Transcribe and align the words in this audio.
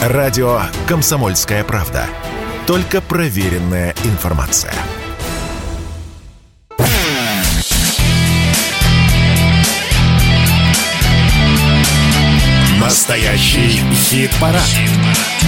Радио 0.00 0.62
«Комсомольская 0.88 1.62
правда». 1.62 2.06
Только 2.66 3.02
проверенная 3.02 3.94
информация. 4.04 4.72
Настоящий 12.80 13.78
хит-парад. 13.94 14.62
Хит 14.62 14.90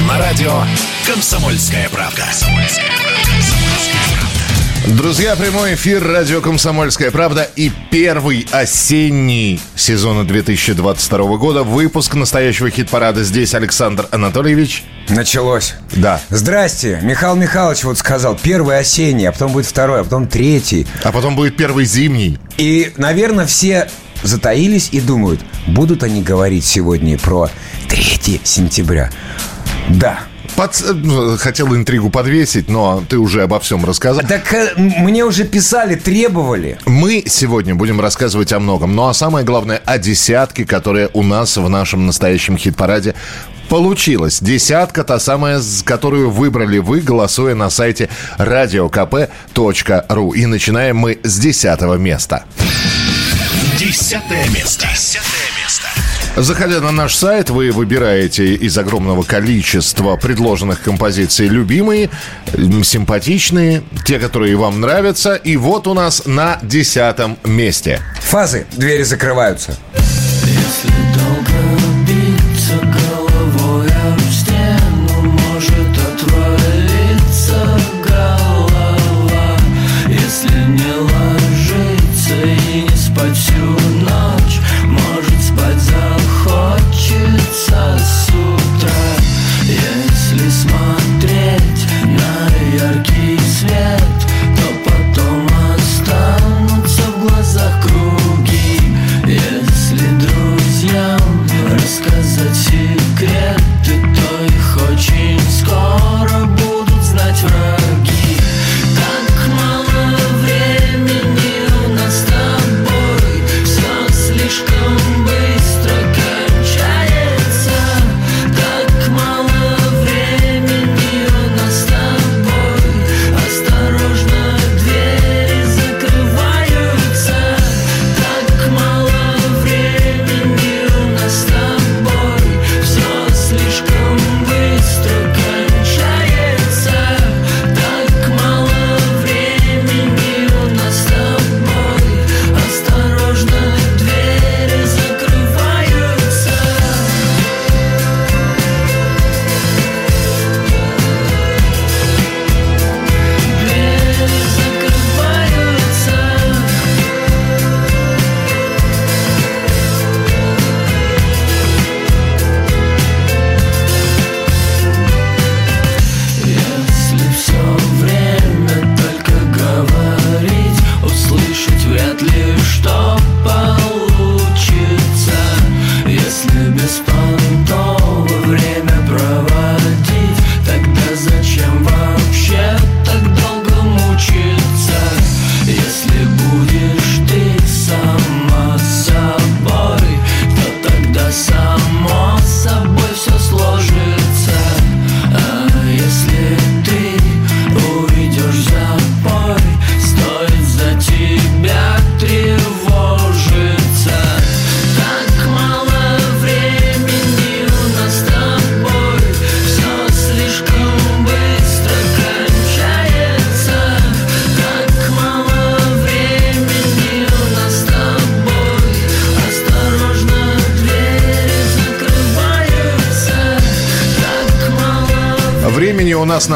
На 0.06 0.18
радио 0.18 0.64
«Комсомольская 1.06 1.88
правда». 1.88 2.26
Друзья, 4.88 5.36
прямой 5.36 5.74
эфир 5.74 6.04
радио 6.04 6.40
«Комсомольская 6.40 7.12
правда» 7.12 7.48
и 7.54 7.70
первый 7.92 8.48
осенний 8.50 9.60
сезона 9.76 10.26
2022 10.26 11.36
года 11.36 11.62
выпуск 11.62 12.14
настоящего 12.14 12.68
хит-парада. 12.68 13.22
Здесь 13.22 13.54
Александр 13.54 14.08
Анатольевич. 14.10 14.82
Началось. 15.08 15.74
Да. 15.92 16.20
Здрасте. 16.30 16.98
Михаил 17.00 17.36
Михайлович 17.36 17.84
вот 17.84 17.96
сказал, 17.96 18.36
первый 18.36 18.76
осенний, 18.76 19.26
а 19.26 19.32
потом 19.32 19.52
будет 19.52 19.66
второй, 19.66 20.00
а 20.00 20.04
потом 20.04 20.26
третий. 20.26 20.84
А 21.04 21.12
потом 21.12 21.36
будет 21.36 21.56
первый 21.56 21.84
зимний. 21.84 22.38
И, 22.56 22.92
наверное, 22.96 23.46
все 23.46 23.88
затаились 24.24 24.88
и 24.90 25.00
думают, 25.00 25.40
будут 25.68 26.02
они 26.02 26.22
говорить 26.22 26.64
сегодня 26.64 27.18
про 27.18 27.48
3 27.88 28.40
сентября. 28.42 29.10
Да, 29.88 30.20
под... 30.56 30.80
Э, 30.82 31.36
хотел 31.38 31.74
интригу 31.74 32.10
подвесить, 32.10 32.68
но 32.68 33.02
ты 33.08 33.18
уже 33.18 33.42
обо 33.42 33.60
всем 33.60 33.84
рассказал. 33.84 34.22
Так 34.26 34.52
э, 34.52 34.72
мне 34.76 35.24
уже 35.24 35.44
писали, 35.44 35.94
требовали. 35.94 36.78
Мы 36.86 37.24
сегодня 37.26 37.74
будем 37.74 38.00
рассказывать 38.00 38.52
о 38.52 38.60
многом. 38.60 38.94
Ну 38.94 39.08
а 39.08 39.14
самое 39.14 39.44
главное, 39.44 39.80
о 39.84 39.98
десятке, 39.98 40.64
которые 40.64 41.08
у 41.12 41.22
нас 41.22 41.56
в 41.56 41.68
нашем 41.68 42.06
настоящем 42.06 42.56
хит-параде 42.56 43.14
получилось. 43.68 44.40
Десятка, 44.40 45.04
та 45.04 45.18
самая, 45.18 45.60
которую 45.84 46.30
выбрали 46.30 46.78
вы, 46.78 47.00
голосуя 47.00 47.54
на 47.54 47.70
сайте 47.70 48.08
radiokp.ru. 48.38 50.34
И 50.34 50.46
начинаем 50.46 50.96
мы 50.96 51.18
с 51.22 51.38
десятого 51.38 51.94
места. 51.94 52.44
Десятое 53.78 54.48
место. 54.50 54.86
Десятое 54.92 55.51
Заходя 56.36 56.80
на 56.80 56.92
наш 56.92 57.14
сайт, 57.14 57.50
вы 57.50 57.70
выбираете 57.72 58.54
из 58.54 58.78
огромного 58.78 59.22
количества 59.22 60.16
предложенных 60.16 60.80
композиций 60.80 61.46
любимые, 61.46 62.08
симпатичные, 62.82 63.82
те, 64.06 64.18
которые 64.18 64.56
вам 64.56 64.80
нравятся. 64.80 65.34
И 65.34 65.58
вот 65.58 65.86
у 65.86 65.92
нас 65.92 66.22
на 66.24 66.58
десятом 66.62 67.36
месте. 67.44 68.00
Фазы. 68.22 68.66
Двери 68.72 69.02
закрываются. 69.02 69.76
Если 70.46 71.11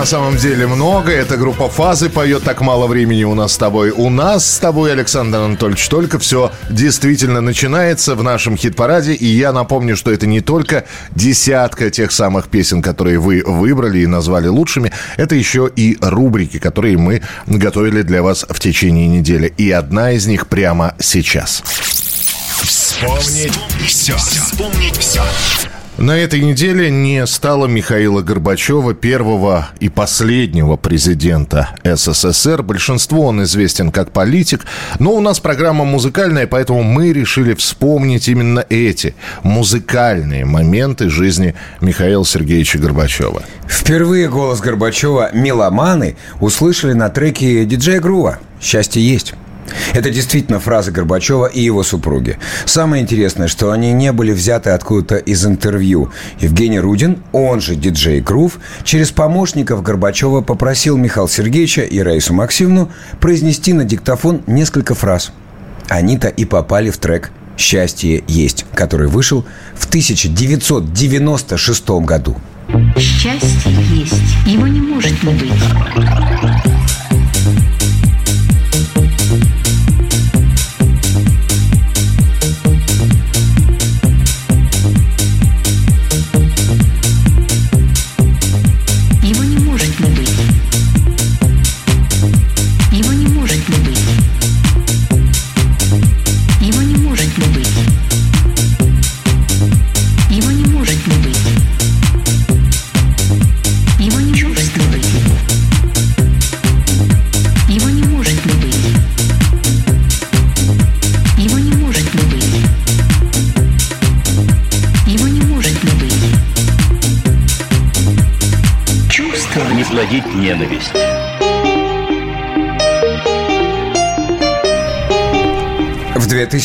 самом 0.07 0.37
деле 0.37 0.69
много. 0.69 1.11
Эта 1.11 1.37
группа 1.37 1.69
«Фазы» 1.69 2.09
поет 2.09 2.45
«Так 2.45 2.61
мало 2.61 2.87
времени 2.87 3.25
у 3.25 3.35
нас 3.35 3.55
с 3.55 3.59
тобой». 3.59 3.91
У 3.91 4.09
нас 4.09 4.49
с 4.49 4.59
тобой, 4.59 4.93
Александр 4.93 5.39
Анатольевич, 5.39 5.89
только 5.89 6.21
все 6.21 6.53
действительно 6.71 7.41
начинается 7.41 8.15
в 8.15 8.23
нашем 8.23 8.57
хит-параде. 8.57 9.15
И 9.15 9.27
я 9.27 9.53
напомню, 9.53 9.97
что 9.97 10.13
это 10.13 10.29
не 10.29 10.41
только 10.41 10.85
десятка 11.11 11.91
тех 11.91 12.13
самых 12.13 12.49
песен, 12.49 12.83
которые 12.83 13.19
вы 13.19 13.43
выбрали 13.45 13.99
и 13.99 14.07
назвали 14.07 14.47
лучшими. 14.47 14.93
Это 15.17 15.35
еще 15.35 15.69
и 15.75 15.99
рубрики, 16.01 16.59
которые 16.59 16.97
мы 16.97 17.23
готовили 17.47 18.03
для 18.03 18.23
вас 18.23 18.47
в 18.49 18.61
течение 18.61 19.09
недели. 19.09 19.53
И 19.57 19.73
одна 19.73 20.13
из 20.13 20.29
них 20.29 20.47
прямо 20.47 20.95
сейчас. 21.01 21.65
Вспомнить 22.63 23.59
все. 23.87 24.17
Вспомнить 24.17 24.97
все. 24.99 25.23
На 25.99 26.19
этой 26.19 26.43
неделе 26.43 26.91
не 26.91 27.27
стало 27.27 27.67
Михаила 27.67 28.21
Горбачева, 28.21 28.93
первого 28.93 29.69
и 29.81 29.89
последнего 29.89 30.77
президента 30.77 31.71
СССР. 31.85 32.63
Большинству 32.63 33.23
он 33.23 33.43
известен 33.45 33.91
как 33.91 34.13
политик, 34.13 34.67
но 34.99 35.15
у 35.15 35.21
нас 35.21 35.41
программа 35.41 35.87
музыкальная, 35.87 36.47
поэтому 36.47 36.83
мы 36.83 37.15
решили 37.15 37.55
вспомнить 37.55 38.29
именно 38.29 38.63
эти 38.69 39.15
музыкальные 39.43 40.45
моменты 40.45 41.09
жизни 41.09 41.55
Михаила 41.81 42.27
Сергеевича 42.27 42.79
Горбачева. 42.79 43.43
Впервые 43.67 44.29
голос 44.29 44.61
Горбачева 44.61 45.31
«Меломаны» 45.33 46.19
услышали 46.43 46.93
на 46.93 47.09
треке 47.09 47.65
диджея 47.65 48.01
Грува 48.01 48.39
«Счастье 48.61 49.03
есть». 49.03 49.33
Это 49.95 50.11
действительно 50.11 50.61
фраза 50.61 50.93
Горбачева 50.93 51.47
и 51.47 51.61
его 51.61 51.83
супруги. 51.83 52.39
Самое 52.65 53.03
интересное, 53.03 53.49
что 53.49 53.73
они 53.73 53.93
не 53.93 54.13
были 54.13 54.33
взяты 54.33 54.71
откуда-то 54.71 55.17
из 55.17 55.45
интервью. 55.47 56.11
Евгений 56.41 56.81
Рудин, 56.81 57.23
он 57.33 57.61
же 57.61 57.77
диджей 57.77 58.21
Грув, 58.21 58.59
через 58.85 59.11
помощников 59.11 59.83
Горбачева 59.83 60.41
попросил 60.41 60.97
Михаила 60.97 61.29
Сергеевича 61.29 61.83
и 61.83 61.99
Раису 62.01 62.33
Максимовну 62.35 62.91
произнести 63.21 63.73
на 63.73 63.85
диктофон 63.85 64.43
несколько 64.47 64.95
фраз. 64.95 65.33
Они-то 65.89 66.29
и 66.29 66.45
попали 66.45 66.91
в 66.91 66.99
трек 66.99 67.33
«Счастье 67.57 68.23
есть», 68.27 68.67
который 68.75 69.09
вышел 69.09 69.47
в 69.75 69.87
1996 69.87 71.89
году. 72.05 72.37
Счастье 72.99 73.73
есть, 73.93 74.21
его 74.45 74.67
не 74.67 74.81
может 74.81 75.23
не 75.23 75.35
быть. 75.35 75.53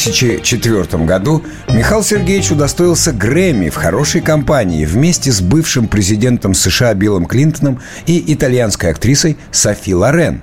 2004 0.03 1.05
году 1.05 1.43
Михаил 1.69 2.03
Сергеевич 2.03 2.51
удостоился 2.51 3.11
Грэмми 3.11 3.69
в 3.69 3.75
хорошей 3.75 4.21
компании 4.21 4.83
вместе 4.85 5.31
с 5.31 5.41
бывшим 5.41 5.87
президентом 5.87 6.55
США 6.55 6.95
Биллом 6.95 7.27
Клинтоном 7.27 7.79
и 8.07 8.33
итальянской 8.33 8.89
актрисой 8.89 9.37
Софи 9.51 9.93
Лорен. 9.93 10.41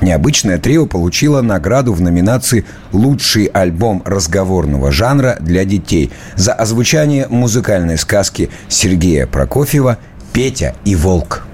Необычное 0.00 0.58
трио 0.58 0.86
получило 0.86 1.42
награду 1.42 1.92
в 1.92 2.00
номинации 2.00 2.64
«Лучший 2.90 3.44
альбом 3.44 4.02
разговорного 4.04 4.90
жанра 4.90 5.36
для 5.38 5.64
детей» 5.64 6.10
за 6.34 6.52
озвучание 6.52 7.28
музыкальной 7.28 7.96
сказки 7.96 8.50
Сергея 8.66 9.28
Прокофьева 9.28 9.98
«Петя 10.32 10.74
и 10.84 10.96
волк». 10.96 11.44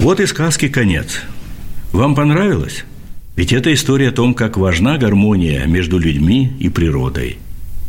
Вот 0.00 0.20
и 0.20 0.26
сказки 0.26 0.68
конец. 0.68 1.20
Вам 1.92 2.14
понравилось? 2.14 2.84
Ведь 3.38 3.52
это 3.52 3.72
история 3.72 4.08
о 4.08 4.12
том, 4.12 4.34
как 4.34 4.56
важна 4.56 4.98
гармония 4.98 5.64
между 5.66 5.96
людьми 5.96 6.52
и 6.58 6.68
природой. 6.68 7.38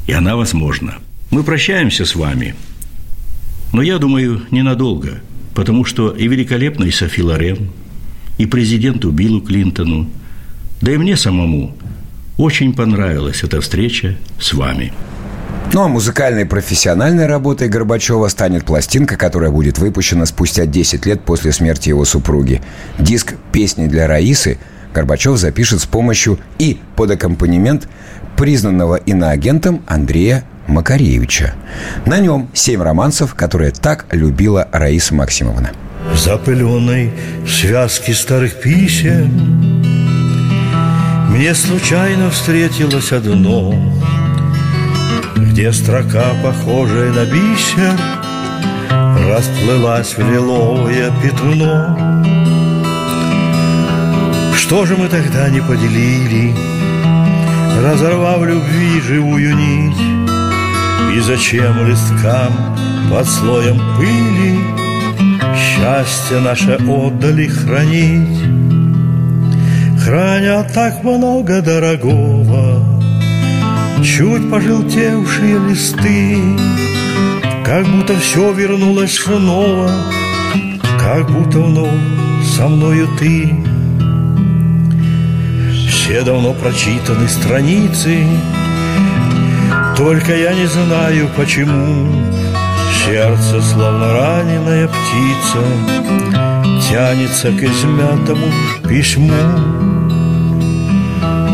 И 0.06 0.12
она 0.12 0.36
возможна. 0.36 1.00
Мы 1.32 1.42
прощаемся 1.42 2.06
с 2.06 2.14
вами. 2.16 2.54
Но 3.74 3.82
я 3.82 3.98
думаю, 3.98 4.44
ненадолго. 4.52 5.22
Потому 5.56 5.86
что 5.86 6.12
и 6.12 6.28
великолепной 6.28 6.92
Софи 6.92 7.24
Лорен, 7.24 7.72
и 8.38 8.46
президенту 8.46 9.10
Биллу 9.10 9.42
Клинтону, 9.42 10.08
да 10.82 10.94
и 10.94 10.98
мне 10.98 11.18
самому 11.18 11.76
очень 12.38 12.76
понравилась 12.76 13.42
эта 13.42 13.60
встреча 13.60 14.18
с 14.40 14.54
вами. 14.54 14.94
Ну 15.74 15.82
а 15.82 15.88
музыкальной 15.88 16.46
профессиональной 16.46 17.26
работой 17.26 17.70
Горбачева 17.70 18.28
станет 18.28 18.66
пластинка, 18.66 19.18
которая 19.18 19.50
будет 19.50 19.80
выпущена 19.80 20.28
спустя 20.28 20.68
10 20.68 21.08
лет 21.08 21.22
после 21.22 21.52
смерти 21.52 21.90
его 21.90 22.06
супруги. 22.06 22.62
Диск 23.00 23.34
«Песни 23.52 23.88
для 23.88 24.06
Раисы» 24.06 24.60
Горбачев 24.94 25.38
запишет 25.38 25.82
с 25.82 25.86
помощью 25.86 26.40
и 26.58 26.80
под 26.96 27.12
аккомпанемент 27.12 27.88
признанного 28.36 28.96
иноагентом 28.96 29.82
Андрея 29.88 30.44
Макаревича. 30.68 31.56
На 32.06 32.20
нем 32.20 32.50
семь 32.54 32.82
романсов, 32.82 33.36
которые 33.36 33.72
так 33.72 34.06
любила 34.12 34.68
Раиса 34.72 35.14
Максимовна. 35.14 35.72
В 36.14 36.18
запыленной 36.18 37.12
связке 37.48 38.14
старых 38.14 38.62
писем 38.62 39.30
Мне 41.30 41.54
случайно 41.54 42.30
встретилось 42.30 43.12
одно 43.12 43.76
Где 45.36 45.74
строка, 45.74 46.34
похожая 46.42 47.12
на 47.12 47.26
бисер 47.26 48.00
Расплылась 49.28 50.18
в 50.18 50.20
лиловое 50.20 51.12
пятно 51.22 52.59
Что 54.70 54.86
же 54.86 54.96
мы 54.96 55.08
тогда 55.08 55.50
не 55.50 55.62
поделили? 55.62 56.54
Разорвав 57.84 58.46
любви 58.46 59.02
живую 59.02 59.56
нить 59.56 59.98
И 61.12 61.20
зачем 61.22 61.88
листкам 61.88 62.54
под 63.10 63.28
слоем 63.28 63.82
пыли 63.98 64.60
Счастье 65.58 66.40
наше 66.40 66.74
отдали 66.74 67.48
хранить? 67.48 68.44
Храня 70.04 70.62
так 70.72 71.04
много 71.04 71.64
дорогого 71.64 73.02
Чуть 74.04 74.52
пожелтевшие 74.52 75.58
листы 75.68 76.38
Как 77.66 77.88
будто 77.88 78.16
все 78.18 78.54
вернулось 78.54 79.18
снова 79.18 79.90
Как 81.00 81.28
будто 81.28 81.58
вновь 81.58 81.90
со 82.56 82.68
мною 82.68 83.08
ты 83.18 83.52
Все 86.10 86.24
давно 86.24 86.54
прочитаны 86.54 87.30
страницы 87.30 88.26
Только 89.96 90.36
я 90.36 90.56
не 90.56 90.66
знаю 90.66 91.30
почему 91.38 92.12
Сердце, 93.06 93.62
словно 93.62 94.12
раненая 94.12 94.88
птица, 94.88 95.60
Тянется 96.90 97.52
к 97.52 97.62
измятому 97.62 98.48
письму. 98.88 99.30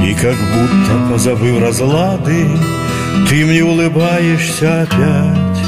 И 0.05 0.13
как 0.13 0.37
будто, 0.37 1.11
позабыв 1.11 1.61
разлады, 1.61 2.47
Ты 3.27 3.43
мне 3.43 3.61
улыбаешься 3.61 4.83
опять. 4.83 5.59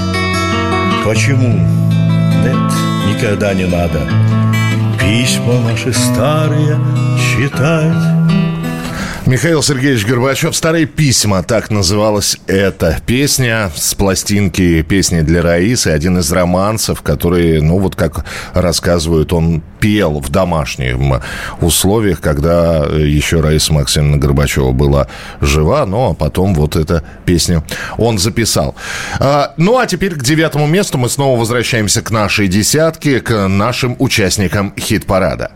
Почему? 1.04 1.60
Нет, 2.42 2.74
никогда 3.10 3.54
не 3.54 3.66
надо 3.66 4.00
Письма 4.98 5.60
наши 5.60 5.92
старые 5.92 6.80
читать. 7.36 8.17
Михаил 9.28 9.62
Сергеевич 9.62 10.06
Горбачев 10.06 10.56
«Старые 10.56 10.86
письма» 10.86 11.44
так 11.44 11.70
называлась 11.70 12.38
эта 12.48 12.98
песня 13.06 13.70
с 13.76 13.94
пластинки 13.94 14.82
«Песни 14.84 15.20
для 15.20 15.42
Раисы». 15.42 15.90
Один 15.90 16.18
из 16.20 16.32
романсов, 16.32 17.02
которые, 17.02 17.62
ну 17.62 17.78
вот 17.78 17.98
как 17.98 18.24
рассказывают, 18.54 19.34
он 19.34 19.62
пел 19.82 20.22
в 20.22 20.30
домашних 20.30 20.96
условиях, 21.60 22.22
когда 22.22 22.86
еще 22.86 23.42
Раиса 23.42 23.74
Максимовна 23.74 24.16
Горбачева 24.16 24.72
была 24.72 25.10
жива, 25.42 25.86
но 25.86 26.14
потом 26.14 26.56
вот 26.56 26.78
эту 26.78 27.02
песню 27.26 27.66
он 27.98 28.20
записал. 28.20 28.76
А, 29.20 29.54
ну 29.58 29.78
а 29.78 29.88
теперь 29.88 30.16
к 30.16 30.24
девятому 30.24 30.68
месту 30.68 30.98
мы 30.98 31.10
снова 31.10 31.38
возвращаемся 31.38 32.02
к 32.02 32.12
нашей 32.12 32.48
десятке, 32.48 33.20
к 33.20 33.50
нашим 33.50 33.98
участникам 34.00 34.74
хит-парада. 34.80 35.52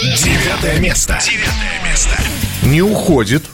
Девятое 0.00 0.78
место. 0.78 1.18
Девятое 1.20 1.90
место. 1.90 2.16
Не 2.62 2.82
уходит. 2.82 3.44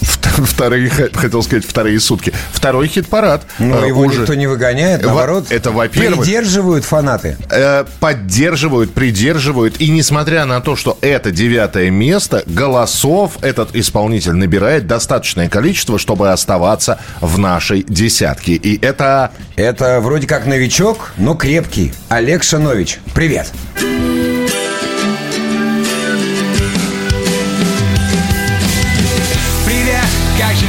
Вт- 0.00 0.44
Вторые, 0.44 0.88
хотел 0.88 1.42
сказать, 1.42 1.64
вторые 1.66 1.98
сутки. 1.98 2.32
Второй 2.52 2.86
хит-парад. 2.86 3.42
Но 3.58 3.84
э, 3.84 3.88
его 3.88 4.02
уже, 4.02 4.20
никто 4.20 4.34
не 4.34 4.46
выгоняет, 4.46 5.00
Во- 5.02 5.08
наоборот. 5.08 5.46
это 5.50 5.70
во-первых. 5.72 6.20
Придерживают 6.24 6.84
фанаты. 6.84 7.36
э, 7.50 7.84
поддерживают, 7.98 8.94
придерживают. 8.94 9.80
И 9.80 9.90
несмотря 9.90 10.44
на 10.44 10.60
то, 10.60 10.76
что 10.76 10.96
это 11.00 11.30
девятое 11.32 11.90
место, 11.90 12.44
голосов 12.46 13.38
этот 13.42 13.74
исполнитель 13.74 14.32
набирает 14.34 14.86
достаточное 14.86 15.48
количество, 15.48 15.98
чтобы 15.98 16.30
оставаться 16.30 17.00
в 17.20 17.38
нашей 17.38 17.82
десятке. 17.82 18.52
И 18.52 18.80
это... 18.84 19.32
Это 19.56 19.98
вроде 20.00 20.26
как 20.28 20.46
новичок, 20.46 21.12
но 21.16 21.34
крепкий. 21.34 21.92
Олег 22.08 22.44
Шанович, 22.44 23.00
привет. 23.14 23.50
Привет, 23.74 24.17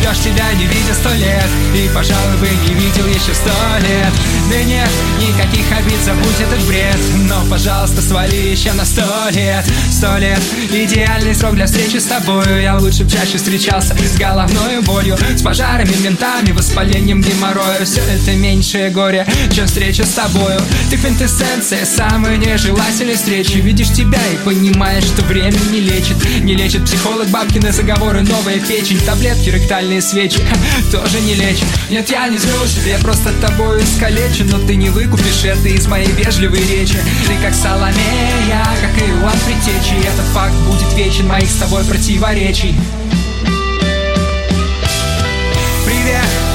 живешь, 0.10 0.24
тебя 0.24 0.52
не 0.54 0.66
видя 0.66 0.94
сто 0.94 1.10
лет 1.14 1.48
И, 1.76 1.90
пожалуй, 1.94 2.38
бы 2.38 2.48
не 2.48 2.74
видел 2.74 3.06
еще 3.08 3.34
сто 3.34 3.52
лет. 3.80 4.14
Да 4.50 4.64
нет, 4.64 4.90
никаких 5.20 5.66
обид, 5.78 6.00
забудь 6.04 6.40
этот 6.40 6.66
бред 6.68 6.98
Но 7.28 7.44
пожалуйста, 7.50 8.02
свали 8.02 8.36
еще 8.36 8.74
на 8.74 8.86
сто 8.86 9.04
лет. 9.32 9.66
Сто 9.90 10.18
лет, 10.18 10.40
идеальный 10.72 11.36
срок 11.36 11.56
для 11.56 11.66
встречи 11.66 11.98
с 11.98 12.06
тобою. 12.06 12.62
Я 12.62 12.78
лучше 12.78 13.04
б 13.04 13.10
чаще 13.10 13.38
встречался 13.38 13.96
с 13.96 14.18
головной 14.18 14.82
болью 14.82 15.18
С 15.36 15.42
пожарами, 15.42 15.96
ментами, 16.04 16.52
воспалением 16.52 17.22
геморроя. 17.22 17.84
Все 17.86 18.02
это 18.02 18.32
меньшее 18.36 18.90
горе, 18.90 19.28
чем 19.54 19.68
встреча 19.68 20.06
с 20.06 20.14
тобою. 20.14 20.60
Ты 20.90 20.98
квинтэссенция 20.98 21.86
самой 21.86 22.38
нежелательной 22.38 23.16
встречи. 23.16 23.58
Видишь 23.58 23.92
тебя 23.92 24.20
и 24.34 24.38
понимаешь, 24.44 25.04
что 25.04 25.24
время 25.24 25.60
не 25.72 25.80
лечит. 25.80 26.18
Не 26.42 26.56
лечит 26.56 26.86
психолог, 26.86 27.28
бабкины 27.30 27.72
заговоры, 27.72 28.22
новая 28.22 28.60
печень 28.60 29.00
Таблетки, 29.00 29.50
ректальные 29.50 29.99
свечи 30.02 30.42
тоже 30.92 31.20
не 31.22 31.36
лечат 31.36 31.68
Нет, 31.90 32.10
я 32.10 32.28
не 32.28 32.38
злюсь, 32.38 32.78
я 32.86 32.98
просто 33.00 33.32
тобой 33.42 33.84
искалечен 33.84 34.48
Но 34.50 34.60
ты 34.66 34.76
не 34.76 34.90
выкупишь 34.90 35.44
это 35.44 35.68
из 35.68 35.88
моей 35.88 36.12
вежливой 36.12 36.60
речи. 36.60 36.98
Ты 37.28 37.34
как 37.42 37.54
Соломея, 37.54 38.66
как 38.82 39.02
и 39.02 39.10
Иоанн 39.10 39.38
Притечи 39.46 39.96
Этот 40.00 40.26
факт 40.34 40.56
будет 40.68 40.94
вечен 40.94 41.28
моих 41.28 41.50
с 41.50 41.56
тобой 41.56 41.84
противоречий 41.84 42.76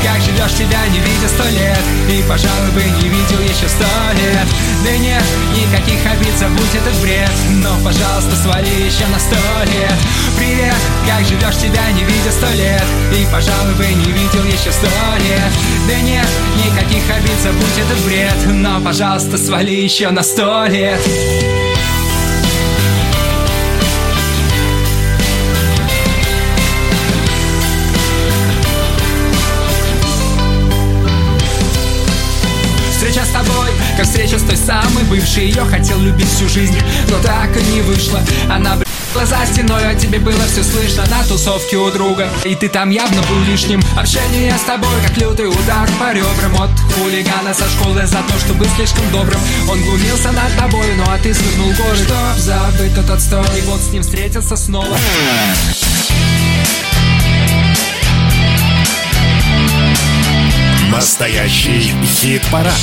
как 0.04 0.20
живешь, 0.20 0.52
тебя 0.52 0.87
не 0.88 0.99
видя 0.99 1.28
сто 1.28 1.44
лет. 1.49 1.80
И, 2.11 2.23
пожалуй, 2.28 2.70
бы 2.73 2.82
не 2.82 3.08
видел 3.08 3.40
еще 3.40 3.66
сто 3.68 3.88
лет. 4.12 4.46
Да 4.84 4.96
нет, 4.99 5.25
никаких 5.56 5.99
обид, 6.12 6.37
забудь 6.38 6.75
этот 6.75 6.94
бред. 7.00 7.30
Но, 7.62 7.75
пожалуйста, 7.82 8.37
свали 8.37 8.68
еще 8.68 9.06
на 9.06 9.18
сто 9.18 9.37
лет. 9.64 9.99
Привет, 10.37 10.76
как 11.08 11.25
живешь, 11.26 11.56
тебя 11.56 11.90
не 11.92 12.04
видя 12.04 12.30
сто 12.30 12.50
лет. 12.52 12.84
И, 13.16 13.26
пожалуй, 13.32 13.75
бы 13.75 13.87
не 13.87 14.12
видел 14.12 14.44
еще 14.44 14.70
сто 14.70 14.92
лет. 15.25 15.52
Да 15.88 15.99
нет, 16.00 16.28
никаких 16.64 17.02
обид, 17.11 17.40
забудь 17.42 17.78
этот 17.78 17.99
бред. 18.04 18.37
Но, 18.46 18.80
пожалуйста, 18.80 19.38
свали 19.38 19.75
еще 19.75 20.11
на 20.11 20.23
сто 20.23 20.66
лет 20.66 21.00
бывшей 35.14 35.47
Ее 35.47 35.64
хотел 35.64 36.00
любить 36.00 36.28
всю 36.28 36.49
жизнь, 36.49 36.76
но 37.09 37.18
так 37.21 37.56
и 37.56 37.62
не 37.73 37.83
вышло. 37.83 38.21
Она 38.50 38.75
б***ла 38.75 39.25
за 39.25 39.47
стеной, 39.47 39.83
а 39.88 39.94
тебе 39.94 40.18
было 40.18 40.44
все 40.47 40.64
слышно 40.64 41.04
На 41.09 41.23
тусовке 41.23 41.76
у 41.76 41.90
друга, 41.92 42.28
и 42.44 42.54
ты 42.56 42.68
там 42.68 42.90
явно 42.90 43.23
был 43.23 43.38
лишним. 43.44 43.80
Общение 43.97 44.52
с 44.59 44.62
тобой, 44.62 44.90
как 45.06 45.16
лютый 45.16 45.49
удар 45.49 45.88
по 46.00 46.12
ребрам. 46.12 46.62
От 46.62 46.71
хулигана 46.94 47.54
со 47.54 47.68
школы 47.71 48.04
за 48.06 48.18
то, 48.28 48.38
что 48.40 48.54
был 48.54 48.66
слишком 48.76 49.09
добрым. 49.12 49.40
Он 49.68 49.80
глумился 49.83 50.33
над 50.33 50.56
тобой, 50.59 50.87
ну 50.97 51.04
а 51.06 51.18
ты 51.18 51.33
свернул 51.33 51.73
горы. 51.75 51.97
Чтоб 51.97 52.38
забыть 52.38 52.94
тот 52.97 53.11
отстой, 53.11 53.47
и 53.56 53.61
вот 53.66 53.80
с 53.80 53.92
ним 53.92 54.02
встретился 54.02 54.56
снова. 54.56 54.97
Настоящий 60.90 61.92
хит-парад. 62.04 62.75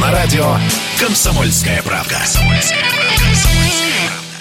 На 0.00 0.10
радио 0.10 0.56
«Комсомольская 1.00 1.80
правка». 1.82 2.18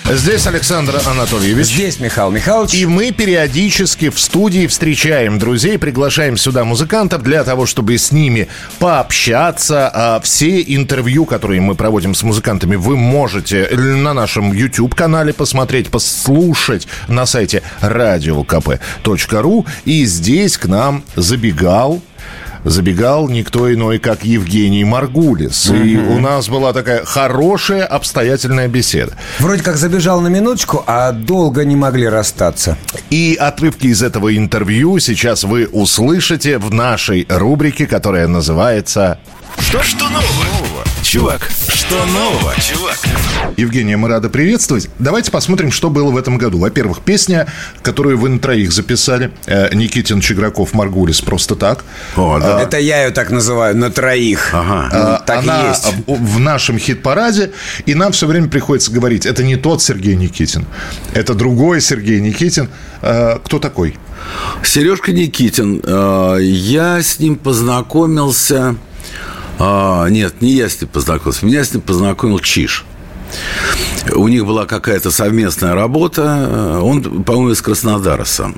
Здесь 0.09 0.47
Александр 0.47 0.99
Анатольевич. 1.05 1.67
Здесь 1.67 1.99
Михаил 1.99 2.31
Михайлович. 2.31 2.73
И 2.73 2.85
мы 2.85 3.11
периодически 3.11 4.09
в 4.09 4.19
студии 4.19 4.65
встречаем 4.65 5.37
друзей, 5.37 5.77
приглашаем 5.77 6.37
сюда 6.37 6.63
музыкантов 6.63 7.21
для 7.21 7.43
того, 7.43 7.65
чтобы 7.65 7.97
с 7.97 8.11
ними 8.11 8.47
пообщаться. 8.79 9.91
А 9.93 10.19
все 10.21 10.61
интервью, 10.61 11.25
которые 11.25 11.61
мы 11.61 11.75
проводим 11.75 12.15
с 12.15 12.23
музыкантами, 12.23 12.75
вы 12.75 12.95
можете 12.95 13.67
на 13.71 14.13
нашем 14.13 14.53
YouTube-канале 14.53 15.33
посмотреть, 15.33 15.89
послушать 15.89 16.87
на 17.07 17.25
сайте 17.25 17.61
radiokp.ru. 17.81 19.65
И 19.85 20.05
здесь 20.05 20.57
к 20.57 20.65
нам 20.65 21.03
забегал 21.15 22.01
забегал 22.69 23.29
никто 23.29 23.73
иной, 23.73 23.99
как 23.99 24.23
Евгений 24.23 24.83
Маргулис. 24.83 25.69
И 25.69 25.97
у 25.97 26.19
нас 26.19 26.49
была 26.49 26.73
такая 26.73 27.03
хорошая, 27.05 27.85
обстоятельная 27.85 28.67
беседа. 28.67 29.13
Вроде 29.39 29.63
как 29.63 29.77
забежал 29.77 30.21
на 30.21 30.27
минуточку, 30.27 30.83
а 30.85 31.11
долго 31.11 31.65
не 31.65 31.75
могли 31.75 32.07
расстаться. 32.07 32.77
И 33.09 33.37
отрывки 33.39 33.87
из 33.87 34.03
этого 34.03 34.35
интервью 34.35 34.99
сейчас 34.99 35.43
вы 35.43 35.67
услышите 35.67 36.57
в 36.57 36.73
нашей 36.73 37.25
рубрике, 37.29 37.87
которая 37.87 38.27
называется 38.27 39.19
Что, 39.59 39.81
что 39.83 40.05
нового? 40.09 40.56
Чувак, 41.07 41.49
что 41.73 41.95
нового, 42.07 42.53
чувак? 42.59 42.99
Евгения, 43.55 43.95
мы 43.95 44.09
рады 44.09 44.27
приветствовать. 44.27 44.89
Давайте 44.99 45.31
посмотрим, 45.31 45.71
что 45.71 45.89
было 45.89 46.11
в 46.11 46.17
этом 46.17 46.37
году. 46.37 46.57
Во-первых, 46.59 46.99
песня, 46.99 47.47
которую 47.81 48.17
вы 48.17 48.27
на 48.27 48.39
троих 48.39 48.73
записали. 48.73 49.31
Э, 49.45 49.73
Никитин, 49.73 50.19
Чиграков, 50.19 50.73
Маргулис. 50.73 51.21
Просто 51.21 51.55
так. 51.55 51.85
О, 52.17 52.37
да. 52.39 52.61
Это 52.61 52.77
я 52.77 53.05
ее 53.05 53.11
так 53.11 53.29
называю, 53.31 53.77
на 53.77 53.89
троих. 53.89 54.49
Ага. 54.53 54.89
А, 54.91 55.19
так 55.25 55.37
и 55.45 55.47
Она 55.47 55.69
есть. 55.69 55.93
в 56.07 56.39
нашем 56.39 56.77
хит-параде, 56.77 57.51
и 57.85 57.95
нам 57.95 58.11
все 58.11 58.27
время 58.27 58.49
приходится 58.49 58.91
говорить, 58.91 59.25
это 59.25 59.43
не 59.43 59.55
тот 59.55 59.81
Сергей 59.81 60.15
Никитин, 60.15 60.65
это 61.13 61.33
другой 61.35 61.79
Сергей 61.79 62.19
Никитин. 62.19 62.67
Э, 63.01 63.39
Кто 63.45 63.59
такой? 63.59 63.97
Сережка 64.61 65.13
Никитин. 65.13 65.81
э, 65.85 66.39
Я 66.41 67.01
с 67.01 67.17
ним 67.19 67.37
познакомился... 67.37 68.75
а, 69.59 70.07
Нет, 70.07 70.41
не 70.41 70.53
я 70.53 70.69
с 70.69 70.79
ним 70.81 70.89
познакомился. 70.89 71.45
Меня 71.45 71.63
с 71.63 71.73
ним 71.73 71.81
познакомил 71.81 72.39
Чиш. 72.39 72.85
У 74.15 74.27
них 74.29 74.45
была 74.45 74.65
какая-то 74.65 75.11
совместная 75.11 75.73
работа. 75.73 76.79
Он, 76.81 77.23
по-моему, 77.23 77.51
из 77.51 77.61
Краснодара 77.61 78.23
сам. 78.23 78.55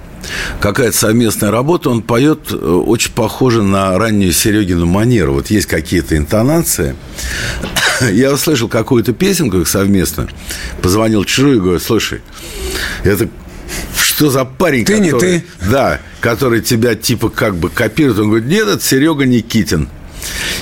Какая-то 0.59 0.95
совместная 0.95 1.49
работа. 1.49 1.89
Он 1.89 2.03
поет 2.03 2.51
э, 2.51 2.55
очень 2.55 3.11
похоже 3.13 3.63
на 3.63 3.97
раннюю 3.97 4.31
Серегину 4.31 4.85
манеру. 4.85 5.33
Вот 5.33 5.47
есть 5.47 5.65
какие-то 5.65 6.15
интонации. 6.17 6.95
Я 8.11 8.31
услышал 8.31 8.67
какую-то 8.67 9.13
песенку 9.13 9.57
их 9.57 9.67
совместно. 9.67 10.27
Позвонил 10.83 11.23
Чижу 11.23 11.53
и 11.55 11.59
говорю, 11.59 11.79
слушай, 11.79 12.21
это 13.03 13.27
что 13.97 14.29
за 14.29 14.45
парень, 14.45 14.85
Ты 14.85 14.99
не 14.99 15.11
который- 15.11 15.39
ты. 15.39 15.69
Да, 15.71 15.99
который 16.21 16.61
тебя 16.61 16.93
типа 16.95 17.29
как 17.29 17.55
бы 17.55 17.69
копирует. 17.69 18.19
Он 18.19 18.27
говорит, 18.27 18.47
нет, 18.47 18.67
это 18.67 18.83
Серега 18.83 19.25
Никитин. 19.25 19.89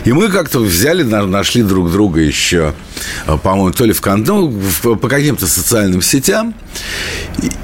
И 0.06 0.12
мы 0.14 0.30
как-то 0.30 0.60
взяли, 0.60 1.04
на- 1.04 1.26
нашли 1.26 1.64
друг 1.64 1.92
друга 1.92 2.22
еще, 2.22 2.74
э, 3.26 3.38
по-моему, 3.38 3.72
то 3.74 3.86
ли 3.86 3.94
в, 3.94 4.02
ну, 4.06 4.52
по 4.96 5.10
каким-то 5.10 5.48
социальным 5.48 6.02
сетям. 6.02 6.54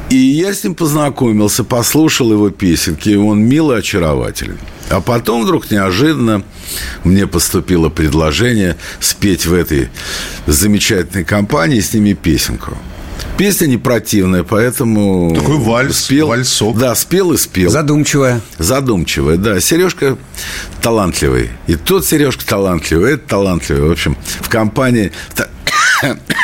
И, 0.09 0.15
и 0.15 0.17
я 0.17 0.53
с 0.53 0.63
ним 0.63 0.75
познакомился, 0.75 1.63
послушал 1.63 2.31
его 2.31 2.49
песенки, 2.49 3.09
и 3.09 3.15
он 3.15 3.39
милый, 3.41 3.79
очарователен. 3.79 4.57
А 4.89 5.01
потом 5.01 5.43
вдруг 5.43 5.71
неожиданно 5.71 6.43
мне 7.03 7.25
поступило 7.27 7.89
предложение 7.89 8.75
спеть 8.99 9.45
в 9.45 9.53
этой 9.53 9.89
замечательной 10.45 11.23
компании 11.23 11.79
с 11.79 11.93
ними 11.93 12.13
песенку. 12.13 12.77
Песня 13.37 13.65
не 13.67 13.77
противная, 13.77 14.43
поэтому... 14.43 15.33
Такой 15.35 15.57
вальс, 15.57 15.97
спел, 15.97 16.27
вальсок. 16.27 16.77
Да, 16.77 16.93
спел 16.95 17.33
и 17.33 17.37
спел. 17.37 17.69
Задумчивая. 17.69 18.41
Задумчивая, 18.59 19.37
да. 19.37 19.59
Сережка 19.59 20.17
талантливый. 20.81 21.49
И 21.67 21.75
тот 21.75 22.05
Сережка 22.05 22.45
талантливый, 22.45 23.13
это 23.13 23.27
талантливый. 23.27 23.89
В 23.89 23.91
общем, 23.91 24.15
в 24.41 24.49
компании... 24.49 25.11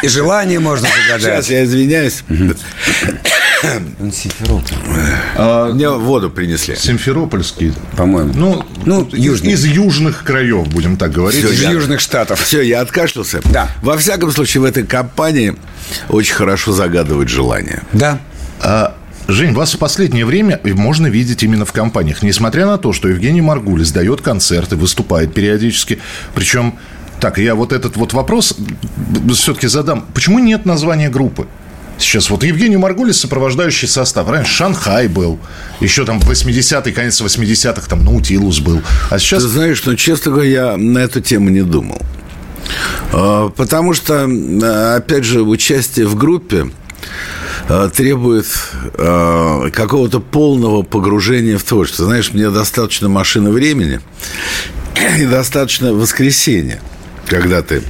И 0.03 0.08
желание 0.08 0.60
можно 0.60 0.88
Сейчас 0.88 1.22
загадать. 1.22 1.50
я 1.50 1.63
извиняюсь. 1.65 2.24
Он 4.00 4.12
Симферополь, 4.12 5.74
Мне 5.74 5.89
воду 5.89 6.30
принесли. 6.30 6.75
Симферопольский. 6.75 7.74
По-моему. 7.98 8.32
Ну, 8.36 8.66
Ну, 8.86 9.04
из- 9.06 9.13
южный. 9.20 9.54
из 9.54 9.66
южных 9.66 10.24
краев, 10.24 10.68
будем 10.70 10.98
так 10.98 11.12
говорить. 11.12 11.39
Всё, 11.44 11.51
Из 11.54 11.62
я- 11.62 11.72
Южных 11.72 12.00
Штатов. 12.00 12.39
Все, 12.42 12.62
я 12.62 12.82
откашлялся. 12.82 13.42
Да. 13.51 13.70
Во 13.82 13.98
всяком 13.98 14.32
случае, 14.32 14.62
в 14.62 14.66
этой 14.66 14.86
компании 14.86 15.56
очень 16.10 16.34
хорошо 16.36 16.72
загадывать 16.72 17.30
желание. 17.30 17.82
Да. 17.94 18.20
А, 18.62 18.96
Жень, 19.28 19.54
вас 19.54 19.74
в 19.75 19.78
последнее 19.78 20.25
время 20.25 20.60
можно 20.63 21.06
видеть 21.08 21.44
именно 21.44 21.63
в 21.66 21.72
компаниях. 21.72 22.24
Несмотря 22.24 22.66
на 22.66 22.78
то, 22.80 22.94
что 22.94 23.08
Евгений 23.08 23.42
Маргулис 23.42 23.92
дает 23.92 24.22
концерты, 24.22 24.75
выступает 24.75 25.34
периодически. 25.36 26.00
Причем, 26.34 26.80
так, 27.20 27.38
я 27.38 27.54
вот 27.54 27.72
этот 27.72 27.96
вот 27.96 28.13
вопрос 28.13 28.56
все-таки 29.34 29.68
задам. 29.68 30.06
Почему 30.16 30.39
нет 30.39 30.66
названия 30.66 31.10
группы? 31.10 31.46
Сейчас 32.00 32.29
вот 32.29 32.44
Евгений 32.44 32.77
Маргулис, 32.77 33.20
сопровождающий 33.20 33.88
состав. 33.88 34.29
Раньше 34.29 34.53
Шанхай 34.53 35.08
был. 35.08 35.38
Еще 35.82 36.06
там 36.06 36.20
80-й, 36.20 36.91
конец 36.94 37.22
80-х, 37.22 37.88
там 37.88 38.06
Наутилус 38.06 38.60
был. 38.60 38.82
А 39.10 39.20
сейчас... 39.20 39.44
Ты 39.44 39.50
знаешь, 39.50 39.84
ну, 39.86 39.96
честно 39.96 40.32
говоря, 40.32 40.50
я 40.50 40.77
на 40.77 41.00
эту 41.00 41.20
тему 41.20 41.50
не 41.50 41.62
думал. 41.62 42.01
А, 43.12 43.50
Потому 43.50 43.94
что, 43.94 44.25
а, 44.25 44.96
опять 44.96 45.25
же, 45.25 45.41
участие 45.41 46.08
в 46.08 46.15
группе 46.15 46.72
а, 47.68 47.89
требует 47.89 48.48
какого-то 48.94 50.22
полного 50.22 50.84
погружения 50.84 51.58
в 51.58 51.63
творчество. 51.63 52.06
Знаешь, 52.06 52.32
мне 52.32 52.50
достаточно 52.50 53.10
машины 53.10 53.51
времени 53.51 54.00
и 55.18 55.25
достаточно 55.25 55.94
воскресенья, 55.94 56.79
когда 57.27 57.62
ты 57.62 57.84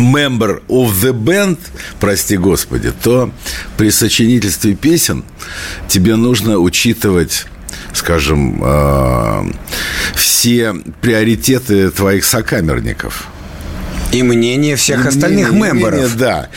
member 0.00 0.62
of 0.68 0.92
the 1.02 1.12
band, 1.12 1.58
прости 2.00 2.36
господи, 2.36 2.92
то 3.02 3.30
при 3.76 3.90
сочинительстве 3.90 4.74
песен 4.74 5.24
тебе 5.88 6.16
нужно 6.16 6.58
учитывать 6.58 7.46
скажем, 7.92 8.62
э, 8.64 9.52
все 10.14 10.74
приоритеты 11.00 11.90
твоих 11.90 12.24
сокамерников. 12.24 13.26
И 14.12 14.22
мнение 14.22 14.76
всех 14.76 15.04
И 15.04 15.08
остальных 15.08 15.50
мнение- 15.50 15.72
мемберов. 15.74 15.92
мнение, 16.00 16.16
да. 16.16 16.48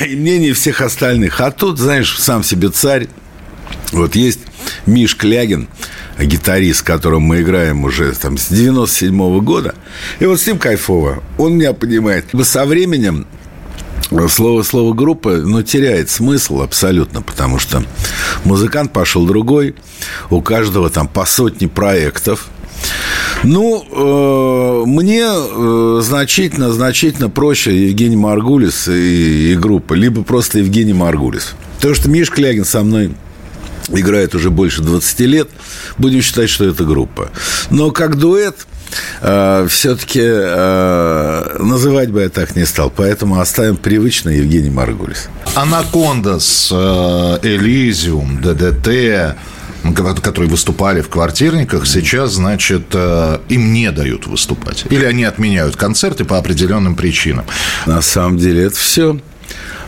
И 0.06 0.14
мнение 0.16 0.52
всех 0.52 0.80
остальных. 0.80 1.40
А 1.40 1.50
тут, 1.50 1.78
знаешь, 1.78 2.18
сам 2.18 2.42
себе 2.44 2.68
царь. 2.68 3.08
Вот 3.92 4.14
есть 4.14 4.40
Миш 4.86 5.16
Клягин, 5.16 5.68
гитарист, 6.18 6.80
с 6.80 6.82
которым 6.82 7.22
мы 7.22 7.42
играем 7.42 7.84
уже 7.84 8.12
там, 8.12 8.38
с 8.38 8.48
97 8.48 9.40
года. 9.40 9.74
И 10.20 10.26
вот 10.26 10.40
с 10.40 10.46
ним 10.46 10.58
кайфово. 10.58 11.22
Он 11.38 11.54
меня 11.54 11.72
понимает. 11.72 12.26
Со 12.42 12.64
временем 12.64 13.26
Слово, 14.28 14.62
слово 14.62 14.92
группа, 14.92 15.36
ну, 15.36 15.62
теряет 15.62 16.10
смысл 16.10 16.60
абсолютно, 16.60 17.22
потому 17.22 17.58
что 17.58 17.82
музыкант 18.44 18.92
пошел 18.92 19.24
другой, 19.24 19.74
у 20.28 20.42
каждого 20.42 20.90
там 20.90 21.08
по 21.08 21.24
сотне 21.24 21.66
проектов. 21.66 22.48
Ну, 23.42 23.84
э, 23.90 24.86
мне 24.86 25.24
э, 25.24 26.00
значительно, 26.02 26.72
значительно 26.72 27.30
проще 27.30 27.88
Евгений 27.88 28.16
Маргулис 28.16 28.86
и, 28.88 29.52
и 29.52 29.56
группа, 29.56 29.94
либо 29.94 30.22
просто 30.22 30.58
Евгений 30.58 30.92
Маргулис. 30.92 31.54
Потому 31.76 31.94
что 31.94 32.10
Миш 32.10 32.30
Клягин 32.30 32.64
со 32.64 32.82
мной 32.82 33.12
играет 33.88 34.34
уже 34.34 34.50
больше 34.50 34.82
20 34.82 35.20
лет, 35.20 35.48
будем 35.98 36.22
считать, 36.22 36.50
что 36.50 36.64
это 36.64 36.84
группа. 36.84 37.30
Но 37.70 37.90
как 37.90 38.16
дуэт 38.16 38.66
все-таки 39.68 40.20
называть 41.62 42.10
бы 42.10 42.20
я 42.20 42.28
так 42.28 42.54
не 42.56 42.66
стал, 42.66 42.92
поэтому 42.94 43.40
оставим 43.40 43.76
привычно 43.76 44.28
Евгений 44.28 44.68
Маргулис. 44.68 45.28
Анакондас, 45.54 46.70
э, 46.70 47.38
Элизиум, 47.42 48.40
ДДТ, 48.40 49.36
которые 50.22 50.50
выступали 50.50 51.00
в 51.00 51.08
квартирниках, 51.08 51.86
сейчас, 51.86 52.32
значит, 52.32 52.86
э, 52.94 53.38
им 53.48 53.72
не 53.72 53.90
дают 53.90 54.26
выступать. 54.26 54.84
Или 54.88 55.04
они 55.04 55.24
отменяют 55.24 55.76
концерты 55.76 56.24
по 56.24 56.38
определенным 56.38 56.94
причинам. 56.94 57.44
На 57.86 58.00
самом 58.00 58.38
деле 58.38 58.64
это 58.64 58.76
все 58.76 59.18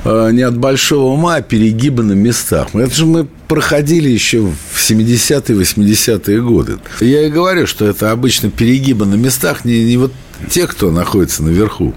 не 0.04 0.42
от 0.42 0.58
большого 0.58 1.12
ума, 1.14 1.37
а 1.37 1.42
перегибы 1.42 2.02
на 2.02 2.12
местах. 2.12 2.75
Это 2.75 2.94
же 2.94 3.06
мы 3.06 3.26
проходили 3.49 4.08
еще 4.08 4.40
в 4.40 4.78
70-е, 4.78 5.56
80-е 5.56 6.42
годы. 6.42 6.78
Я 7.00 7.26
и 7.26 7.30
говорю, 7.30 7.66
что 7.66 7.87
это 7.87 8.11
обычно 8.11 8.50
перегибы 8.50 9.06
на 9.06 9.14
местах 9.14 9.64
не, 9.64 9.84
не 9.84 9.96
вот 9.96 10.12
те, 10.50 10.66
кто 10.66 10.90
находится 10.90 11.42
наверху, 11.42 11.94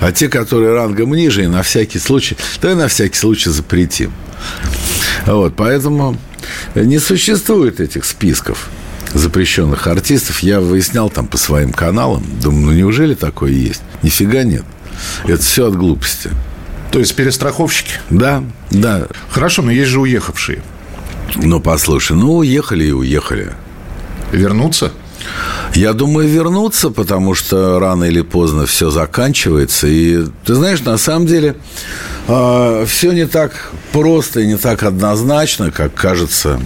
а 0.00 0.12
те, 0.12 0.28
которые 0.28 0.72
рангом 0.72 1.14
ниже, 1.14 1.44
и 1.44 1.46
на 1.46 1.62
всякий 1.62 1.98
случай, 1.98 2.36
да 2.60 2.72
и 2.72 2.74
на 2.74 2.88
всякий 2.88 3.16
случай 3.16 3.50
запретим. 3.50 4.12
Вот, 5.26 5.54
поэтому 5.56 6.16
не 6.74 6.98
существует 6.98 7.80
этих 7.80 8.04
списков 8.04 8.68
запрещенных 9.14 9.86
артистов. 9.86 10.40
Я 10.40 10.60
выяснял 10.60 11.08
там 11.08 11.26
по 11.26 11.38
своим 11.38 11.72
каналам. 11.72 12.24
Думаю, 12.42 12.66
ну 12.66 12.72
неужели 12.72 13.14
такое 13.14 13.52
есть? 13.52 13.80
Нифига 14.02 14.42
нет. 14.42 14.64
Это 15.24 15.42
все 15.42 15.68
от 15.68 15.76
глупости. 15.76 16.30
То 16.90 16.98
есть 16.98 17.14
перестраховщики? 17.14 17.92
Да, 18.10 18.42
да. 18.70 19.06
Хорошо, 19.30 19.62
но 19.62 19.70
есть 19.70 19.90
же 19.90 20.00
уехавшие. 20.00 20.62
Ну, 21.36 21.60
послушай, 21.60 22.16
ну, 22.16 22.36
уехали 22.36 22.84
и 22.84 22.92
уехали. 22.92 23.52
Вернуться? 24.32 24.92
Я 25.74 25.92
думаю, 25.92 26.28
вернуться, 26.28 26.90
потому 26.90 27.34
что 27.34 27.78
рано 27.78 28.04
или 28.04 28.22
поздно 28.22 28.66
все 28.66 28.90
заканчивается. 28.90 29.86
И 29.86 30.24
ты 30.44 30.54
знаешь, 30.54 30.80
на 30.80 30.96
самом 30.96 31.26
деле 31.26 31.56
э, 32.26 32.84
все 32.86 33.12
не 33.12 33.26
так 33.26 33.70
просто 33.92 34.40
и 34.40 34.46
не 34.46 34.56
так 34.56 34.82
однозначно, 34.82 35.70
как 35.70 35.94
кажется 35.94 36.60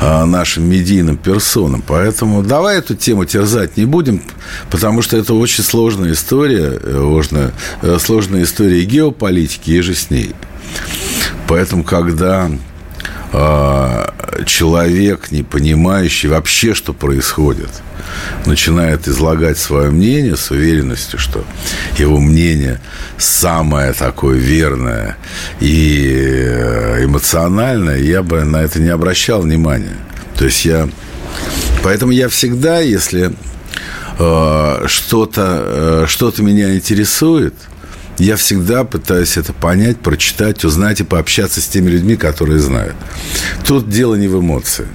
нашим 0.00 0.64
медийным 0.68 1.16
персонам. 1.18 1.82
Поэтому 1.86 2.42
давай 2.42 2.78
эту 2.78 2.94
тему 2.94 3.26
терзать 3.26 3.76
не 3.76 3.84
будем, 3.84 4.22
потому 4.70 5.02
что 5.02 5.16
это 5.16 5.34
очень 5.34 5.62
сложная 5.62 6.12
история, 6.12 6.80
сложная, 6.80 7.52
сложная 7.98 8.44
история 8.44 8.82
геополитики 8.84 9.70
и 9.72 9.80
же 9.82 9.94
с 9.94 10.08
ней. 10.10 10.34
Поэтому, 11.46 11.84
когда 11.84 12.50
человек, 14.46 15.30
не 15.30 15.42
понимающий 15.42 16.28
вообще, 16.28 16.74
что 16.74 16.92
происходит, 16.92 17.70
начинает 18.46 19.08
излагать 19.08 19.58
свое 19.58 19.90
мнение 19.90 20.36
с 20.36 20.50
уверенностью, 20.50 21.18
что 21.18 21.44
его 21.98 22.18
мнение 22.18 22.80
самое 23.18 23.92
такое 23.92 24.38
верное 24.38 25.16
и 25.60 26.10
эмоциональное, 27.04 27.98
я 27.98 28.22
бы 28.22 28.44
на 28.44 28.58
это 28.58 28.80
не 28.80 28.88
обращал 28.88 29.42
внимания. 29.42 29.96
То 30.36 30.44
есть 30.44 30.64
я... 30.64 30.88
Поэтому 31.82 32.12
я 32.12 32.28
всегда, 32.28 32.80
если 32.80 33.32
э, 34.18 34.84
что-то, 34.86 35.62
э, 35.64 36.04
что-то 36.08 36.42
меня 36.42 36.74
интересует, 36.74 37.54
я 38.18 38.36
всегда 38.36 38.84
пытаюсь 38.84 39.36
это 39.38 39.52
понять, 39.52 39.98
прочитать, 39.98 40.64
узнать 40.64 41.00
и 41.00 41.04
пообщаться 41.04 41.60
с 41.60 41.66
теми 41.66 41.88
людьми, 41.88 42.16
которые 42.16 42.58
знают. 42.58 42.94
Тут 43.66 43.88
дело 43.88 44.14
не 44.14 44.28
в 44.28 44.38
эмоции. 44.38 44.86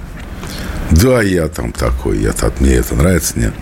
Да, 0.90 1.22
я 1.22 1.48
там 1.48 1.72
такой, 1.72 2.18
я 2.18 2.32
так, 2.32 2.60
мне 2.60 2.74
это 2.74 2.94
нравится, 2.94 3.38
нет. 3.38 3.54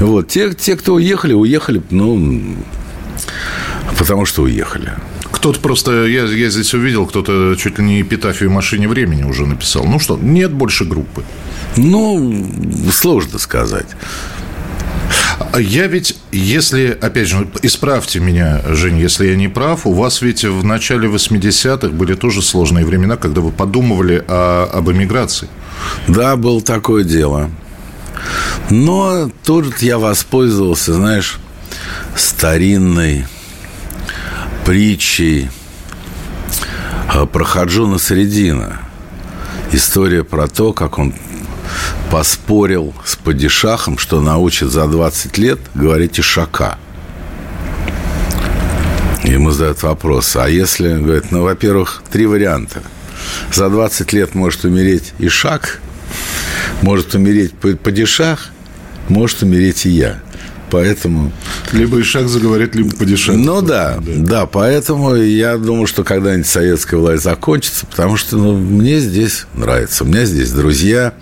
Вот, 0.00 0.28
те, 0.28 0.52
те, 0.52 0.76
кто 0.76 0.94
уехали, 0.94 1.32
уехали, 1.32 1.82
ну, 1.90 2.56
потому 3.98 4.26
что 4.26 4.42
уехали. 4.42 4.92
Кто-то 5.30 5.60
просто, 5.60 6.06
я, 6.06 6.24
я 6.24 6.50
здесь 6.50 6.74
увидел, 6.74 7.06
кто-то 7.06 7.56
чуть 7.56 7.78
ли 7.78 7.84
не 7.84 8.02
эпитафию 8.02 8.50
машине 8.50 8.86
времени 8.86 9.22
уже 9.24 9.46
написал. 9.46 9.84
Ну 9.84 9.98
что, 9.98 10.16
нет 10.16 10.52
больше 10.52 10.84
группы. 10.84 11.24
Ну, 11.76 12.46
сложно 12.92 13.38
сказать. 13.38 13.88
Я 15.58 15.86
ведь, 15.86 16.16
если, 16.30 16.96
опять 17.00 17.28
же, 17.28 17.48
исправьте 17.62 18.20
меня, 18.20 18.62
Жень, 18.68 18.98
если 18.98 19.26
я 19.26 19.36
не 19.36 19.48
прав, 19.48 19.86
у 19.86 19.92
вас 19.92 20.22
ведь 20.22 20.44
в 20.44 20.64
начале 20.64 21.08
80-х 21.08 21.88
были 21.88 22.14
тоже 22.14 22.42
сложные 22.42 22.84
времена, 22.84 23.16
когда 23.16 23.40
вы 23.40 23.50
подумывали 23.50 24.22
о, 24.28 24.70
об 24.72 24.90
эмиграции. 24.90 25.48
Да, 26.08 26.36
было 26.36 26.60
такое 26.60 27.04
дело. 27.04 27.50
Но 28.70 29.30
тут 29.44 29.82
я 29.82 29.98
воспользовался, 29.98 30.94
знаешь, 30.94 31.38
старинной 32.16 33.26
притчей 34.64 35.50
про 37.32 37.44
Хаджуна 37.44 37.98
Средина. 37.98 38.80
История 39.72 40.22
про 40.24 40.48
то, 40.48 40.72
как 40.72 40.98
он 40.98 41.14
поспорил 42.10 42.94
с 43.04 43.16
падишахом, 43.16 43.98
что 43.98 44.20
научит 44.20 44.70
за 44.70 44.86
20 44.86 45.38
лет 45.38 45.58
говорить 45.74 46.20
ишака. 46.20 46.78
Ему 49.24 49.50
задают 49.50 49.82
вопрос, 49.82 50.36
а 50.36 50.48
если, 50.48 50.98
говорит, 50.98 51.30
ну, 51.30 51.42
во-первых, 51.42 52.02
три 52.10 52.26
варианта. 52.26 52.82
За 53.52 53.68
20 53.68 54.12
лет 54.12 54.34
может 54.34 54.64
умереть 54.64 55.12
ишак, 55.18 55.80
может 56.82 57.14
умереть 57.14 57.52
падишах, 57.52 58.50
может 59.08 59.42
умереть 59.42 59.86
и 59.86 59.90
я. 59.90 60.20
Поэтому... 60.72 61.32
Либо 61.72 62.00
Ишак 62.00 62.28
заговорит, 62.28 62.74
либо 62.74 62.96
падишах. 62.96 63.36
Ну 63.36 63.60
да, 63.60 63.98
да, 64.00 64.12
да, 64.16 64.46
поэтому 64.46 65.14
я 65.14 65.58
думаю, 65.58 65.86
что 65.86 66.02
когда-нибудь 66.02 66.46
советская 66.46 66.98
власть 66.98 67.24
закончится, 67.24 67.84
потому 67.84 68.16
что 68.16 68.38
ну, 68.38 68.56
мне 68.56 68.98
здесь 68.98 69.44
нравится, 69.54 70.04
у 70.04 70.06
меня 70.06 70.24
здесь 70.24 70.50
друзья. 70.50 71.12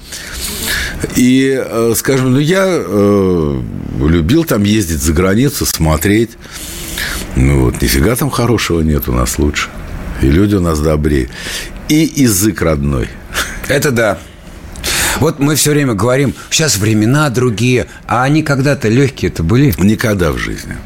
И, 1.17 1.61
э, 1.61 1.95
скажем, 1.97 2.35
ну 2.35 2.39
я 2.39 2.65
э, 2.65 3.63
любил 4.07 4.45
там 4.45 4.63
ездить 4.63 5.03
за 5.03 5.13
границу, 5.13 5.67
смотреть. 5.67 6.31
Ну 7.35 7.65
вот, 7.65 7.83
нифига 7.83 8.15
там 8.15 8.31
хорошего 8.31 8.83
нет 8.83 9.09
у 9.09 9.13
нас 9.13 9.37
лучше. 9.37 9.69
И 10.23 10.27
люди 10.27 10.55
у 10.55 10.61
нас 10.61 10.79
добрее. 10.79 11.29
И 11.91 12.09
язык 12.23 12.63
родной. 12.63 13.09
Это 13.67 13.91
да. 13.91 14.19
Вот 15.19 15.41
мы 15.41 15.57
все 15.57 15.73
время 15.73 15.95
говорим, 15.95 16.35
сейчас 16.49 16.79
времена 16.79 17.29
другие, 17.31 17.89
а 18.07 18.23
они 18.23 18.45
когда-то 18.45 18.89
легкие-то 18.89 19.43
были? 19.43 19.75
Никогда 19.77 20.31
в 20.31 20.39
жизни. 20.39 20.77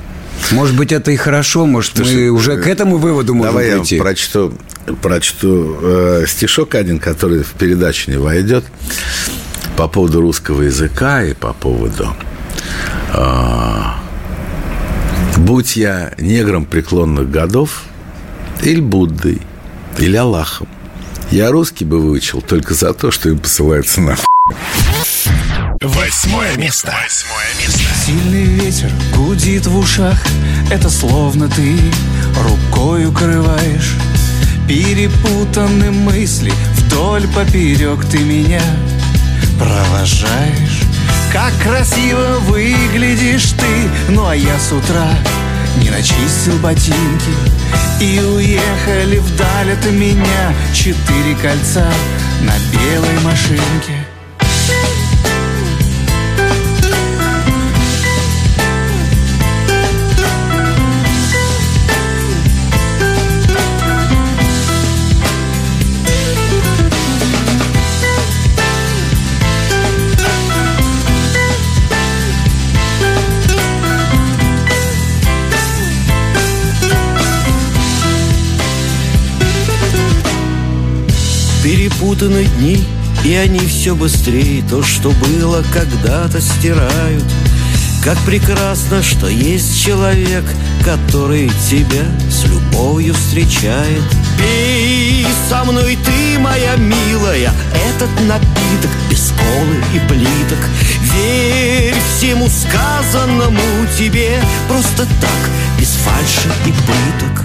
Может 0.51 0.75
быть, 0.75 0.93
это 0.93 1.11
и 1.11 1.17
хорошо, 1.17 1.67
может, 1.67 1.97
Слушай, 1.97 2.15
мы 2.15 2.31
уже 2.31 2.57
к 2.57 2.67
этому 2.67 2.97
выводу 2.97 3.35
можем 3.35 3.53
давай 3.53 3.71
прийти. 3.73 3.97
я 3.97 4.03
прочту, 4.03 4.55
прочту 5.03 5.77
э, 5.83 6.25
стишок 6.27 6.75
один, 6.75 6.99
который 6.99 7.43
в 7.43 7.53
передачу 7.53 8.11
не 8.11 8.17
войдет, 8.17 8.65
по 9.77 9.89
поводу 9.89 10.23
русского 10.23 10.63
языка 10.63 11.23
и 11.23 11.35
по 11.35 11.53
поводу... 11.53 12.17
Э, 13.13 13.83
«Будь 15.37 15.77
я 15.77 16.15
негром 16.17 16.65
преклонных 16.65 17.31
годов, 17.31 17.83
или 18.63 18.81
Буддой, 18.81 19.43
или 19.99 20.17
Аллахом, 20.17 20.69
я 21.35 21.51
русский 21.51 21.85
бы 21.85 21.99
выучил 21.99 22.41
только 22.41 22.75
за 22.75 22.95
то, 22.95 23.11
что 23.11 23.29
им 23.29 23.41
посылается 23.41 24.01
на 24.01 24.17
Восьмое 25.81 26.57
место. 26.57 26.95
Восьмое 27.03 27.49
место. 27.59 27.83
Сильный 28.07 28.45
ветер 28.45 28.91
гудит 29.17 29.67
в 29.67 29.77
ушах 29.77 30.17
Это 30.71 30.89
словно 30.89 31.49
ты 31.49 31.77
рукой 32.41 33.07
укрываешь. 33.07 33.97
Перепутаны 34.69 35.91
мысли 35.91 36.53
Вдоль 36.77 37.27
поперек 37.35 38.05
ты 38.05 38.19
меня 38.21 38.63
провожаешь. 39.59 40.83
Как 41.33 41.53
красиво 41.61 42.39
выглядишь 42.43 43.51
ты. 43.59 44.13
Ну 44.13 44.29
а 44.29 44.37
я 44.37 44.57
с 44.57 44.71
утра 44.71 45.11
не 45.83 45.91
начистил 45.91 46.57
ботинки 46.63 47.33
И 48.01 48.21
уехали 48.21 49.19
вдаль 49.19 49.73
от 49.73 49.85
меня 49.91 50.55
Четыре 50.75 51.35
кольца 51.41 51.91
на 52.43 52.55
белой 52.73 53.21
машинке 53.23 54.14
Перепутаны 81.65 82.45
дни, 82.59 82.85
и 83.25 83.35
они 83.35 83.59
все 83.61 83.95
быстрее. 83.95 84.63
То, 84.69 84.83
что 84.83 85.13
было 85.13 85.65
когда-то, 85.73 86.39
стирают. 86.39 87.25
Как 88.05 88.19
прекрасно, 88.19 89.03
что 89.03 89.29
есть 89.29 89.83
человек 89.83 90.45
Который 90.85 91.51
тебя 91.71 92.05
с 92.31 92.45
любовью 92.45 93.15
встречает. 93.15 94.03
Пей 94.39 95.27
со 95.49 95.65
мной 95.65 95.97
ты, 96.05 96.39
моя 96.39 96.77
милая. 96.77 97.51
Этот 97.89 98.11
напиток 98.29 98.91
без 99.09 99.31
колы 99.31 99.83
и 99.95 99.99
плиток. 100.07 100.59
Верь 101.15 101.95
всему 102.19 102.47
сказанному 102.51 103.87
тебе. 103.99 104.39
Просто 104.69 105.07
так, 105.19 105.51
без 105.79 105.93
фальши 105.93 106.51
и 106.67 106.73
пыток 106.73 107.44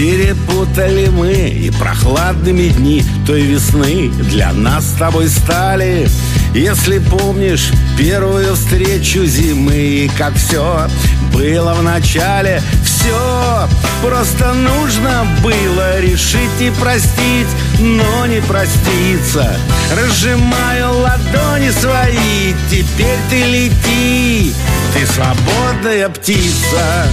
Перепутали 0.00 1.08
мы 1.08 1.30
и 1.30 1.70
прохладными 1.70 2.68
дни 2.68 3.04
той 3.26 3.42
весны 3.42 4.08
для 4.30 4.50
нас 4.54 4.86
с 4.86 4.92
тобой 4.92 5.28
стали. 5.28 6.08
Если 6.54 7.00
помнишь 7.00 7.70
первую 7.98 8.54
встречу 8.54 9.26
зимы 9.26 9.74
и 9.74 10.10
как 10.16 10.32
все 10.36 10.88
было 11.34 11.74
в 11.74 11.82
начале, 11.82 12.62
все 12.82 13.68
просто 14.02 14.54
нужно 14.54 15.26
было 15.42 16.00
решить 16.00 16.60
и 16.62 16.70
простить, 16.80 17.48
но 17.78 18.24
не 18.24 18.40
проститься. 18.40 19.54
Разжимаю 19.94 20.94
ладони 20.98 21.70
свои, 21.78 22.54
теперь 22.70 23.18
ты 23.28 23.44
лети, 23.44 24.54
ты 24.94 25.06
свободная 25.06 26.08
птица. 26.08 27.06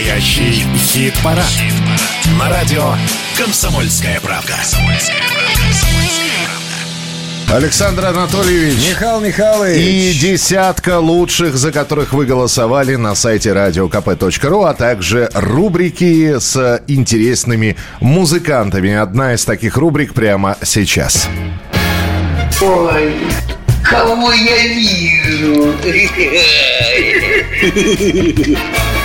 Настоящий 0.00 0.64
хит-парад. 0.78 1.44
Хит 1.44 1.74
На 2.38 2.48
радио 2.48 2.94
«Комсомольская 3.36 4.18
правда». 4.20 4.54
Александр 7.52 8.06
Анатольевич. 8.06 8.88
Михаил 8.88 9.20
Михайлович. 9.20 9.76
И 9.76 10.18
десятка 10.18 11.00
лучших, 11.00 11.54
за 11.54 11.70
которых 11.70 12.14
вы 12.14 12.24
голосовали 12.24 12.94
на 12.96 13.14
сайте 13.14 13.50
radiokp.ru, 13.50 14.66
а 14.66 14.72
также 14.72 15.28
рубрики 15.34 16.38
с 16.38 16.82
интересными 16.86 17.76
музыкантами. 18.00 18.94
Одна 18.94 19.34
из 19.34 19.44
таких 19.44 19.76
рубрик 19.76 20.14
прямо 20.14 20.56
сейчас. 20.62 21.28
Ой, 22.62 23.14
кого 23.84 24.32
я 24.32 24.66
вижу? 24.66 25.74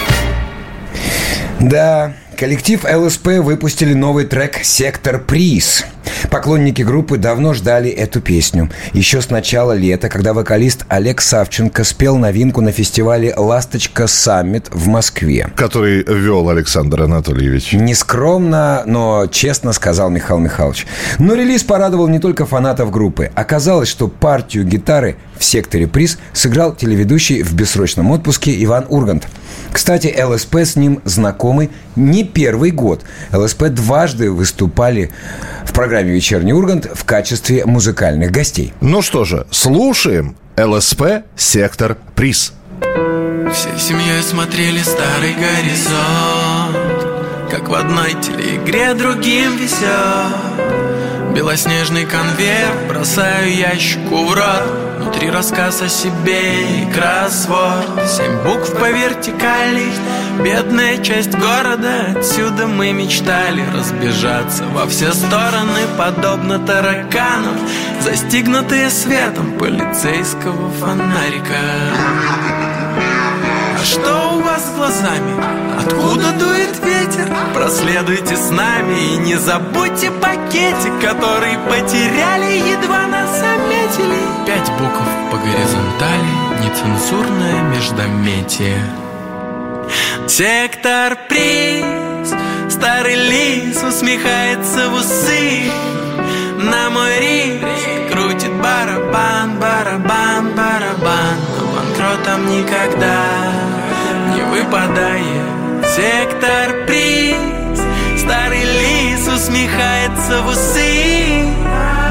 Да, 1.65 2.13
коллектив 2.37 2.85
ЛСП 2.87 3.27
выпустили 3.39 3.95
новый 3.95 4.25
трек 4.25 4.59
«Сектор 4.63 5.19
Приз». 5.19 5.83
Поклонники 6.29 6.81
группы 6.81 7.17
давно 7.17 7.53
ждали 7.53 7.89
эту 7.89 8.21
песню. 8.21 8.69
Еще 8.93 9.21
с 9.21 9.29
начала 9.29 9.73
лета, 9.73 10.09
когда 10.09 10.33
вокалист 10.33 10.85
Олег 10.89 11.21
Савченко 11.21 11.83
спел 11.83 12.17
новинку 12.17 12.61
на 12.61 12.71
фестивале 12.71 13.33
«Ласточка 13.35 14.07
Саммит» 14.07 14.67
в 14.71 14.87
Москве. 14.87 15.49
Который 15.55 16.03
вел 16.03 16.49
Александр 16.49 17.03
Анатольевич. 17.03 17.73
Нескромно, 17.73 18.83
но 18.85 19.27
честно 19.27 19.73
сказал 19.73 20.09
Михаил 20.09 20.39
Михайлович. 20.39 20.85
Но 21.19 21.33
релиз 21.33 21.63
порадовал 21.63 22.07
не 22.07 22.19
только 22.19 22.45
фанатов 22.45 22.91
группы. 22.91 23.31
Оказалось, 23.35 23.89
что 23.89 24.07
партию 24.07 24.65
гитары 24.65 25.15
в 25.37 25.43
секторе 25.43 25.87
приз 25.87 26.17
сыграл 26.33 26.75
телеведущий 26.75 27.41
в 27.41 27.53
бессрочном 27.53 28.11
отпуске 28.11 28.63
Иван 28.63 28.85
Ургант. 28.89 29.27
Кстати, 29.71 30.15
ЛСП 30.21 30.55
с 30.57 30.75
ним 30.75 31.01
знакомы 31.03 31.69
не 31.95 32.23
первый 32.23 32.71
год. 32.71 33.03
ЛСП 33.31 33.63
дважды 33.65 34.31
выступали 34.31 35.11
в 35.65 35.73
программе 35.73 35.94
«Вечерний 36.03 36.53
Ургант» 36.53 36.85
в 36.93 37.03
качестве 37.05 37.65
музыкальных 37.65 38.31
гостей. 38.31 38.73
Ну 38.81 39.01
что 39.01 39.23
же, 39.25 39.45
слушаем 39.51 40.35
ЛСП 40.57 41.23
«Сектор 41.35 41.97
Приз». 42.15 42.53
Всей 43.53 43.77
семьей 43.79 44.21
смотрели 44.21 44.79
старый 44.79 45.33
горизонт 45.33 46.71
Как 47.51 47.69
в 47.69 47.73
одной 47.73 48.11
телеигре 48.21 48.93
другим 48.95 49.57
везет 49.57 50.64
Белоснежный 51.35 52.05
конверт 52.05 52.87
бросаю 52.87 53.53
ящику 53.53 54.23
в 54.23 54.33
рот 54.33 54.63
Внутри 54.99 55.29
рассказ 55.29 55.81
о 55.81 55.89
себе 55.89 56.63
и 56.63 56.85
кроссворд 56.93 58.07
Семь 58.07 58.37
букв 58.41 58.71
по 58.79 58.89
вертикали 58.89 59.91
Бедная 60.41 60.97
часть 61.03 61.31
города 61.31 62.15
Отсюда 62.15 62.67
мы 62.67 62.93
мечтали 62.93 63.65
разбежаться 63.75 64.63
Во 64.67 64.87
все 64.87 65.11
стороны, 65.11 65.81
подобно 65.97 66.57
тараканам 66.57 67.59
Застигнутые 67.99 68.89
светом 68.89 69.57
полицейского 69.57 70.71
фонарика 70.71 71.59
А 73.77 73.83
что 73.83 74.37
у 74.37 74.39
вас 74.39 74.65
с 74.65 74.73
глазами? 74.73 75.33
Откуда 75.79 76.31
дует 76.39 76.79
ветер? 76.81 76.94
Проследуйте 77.53 78.35
с 78.35 78.49
нами 78.49 79.13
И 79.13 79.17
не 79.17 79.35
забудьте 79.35 80.11
пакетик 80.11 80.99
Который 81.01 81.57
потеряли, 81.69 82.69
едва 82.69 83.07
нас 83.07 83.39
заметили. 83.39 84.19
Пять 84.45 84.71
букв 84.77 85.01
по 85.31 85.37
горизонтали 85.37 86.45
Нецензурное 86.63 87.61
междометие. 87.73 88.83
Сектор 90.27 91.17
приз 91.29 92.05
Старый 92.69 93.15
лис 93.15 93.81
усмехается 93.83 94.89
в 94.89 94.95
усы. 94.95 95.71
На 96.57 96.89
мой 96.89 97.19
риск 97.19 98.11
крутит 98.11 98.51
барабан, 98.61 99.59
барабан, 99.59 100.51
барабан. 100.55 101.37
Но 101.57 101.65
банкротом 101.67 102.47
никогда 102.47 103.23
не 104.35 104.41
выпадает 104.41 105.54
сектор 105.95 106.85
приз. 106.87 107.79
Старый 108.19 108.63
лис 108.63 109.27
усмехается 109.27 110.41
в 110.41 110.47
усы. 110.49 111.45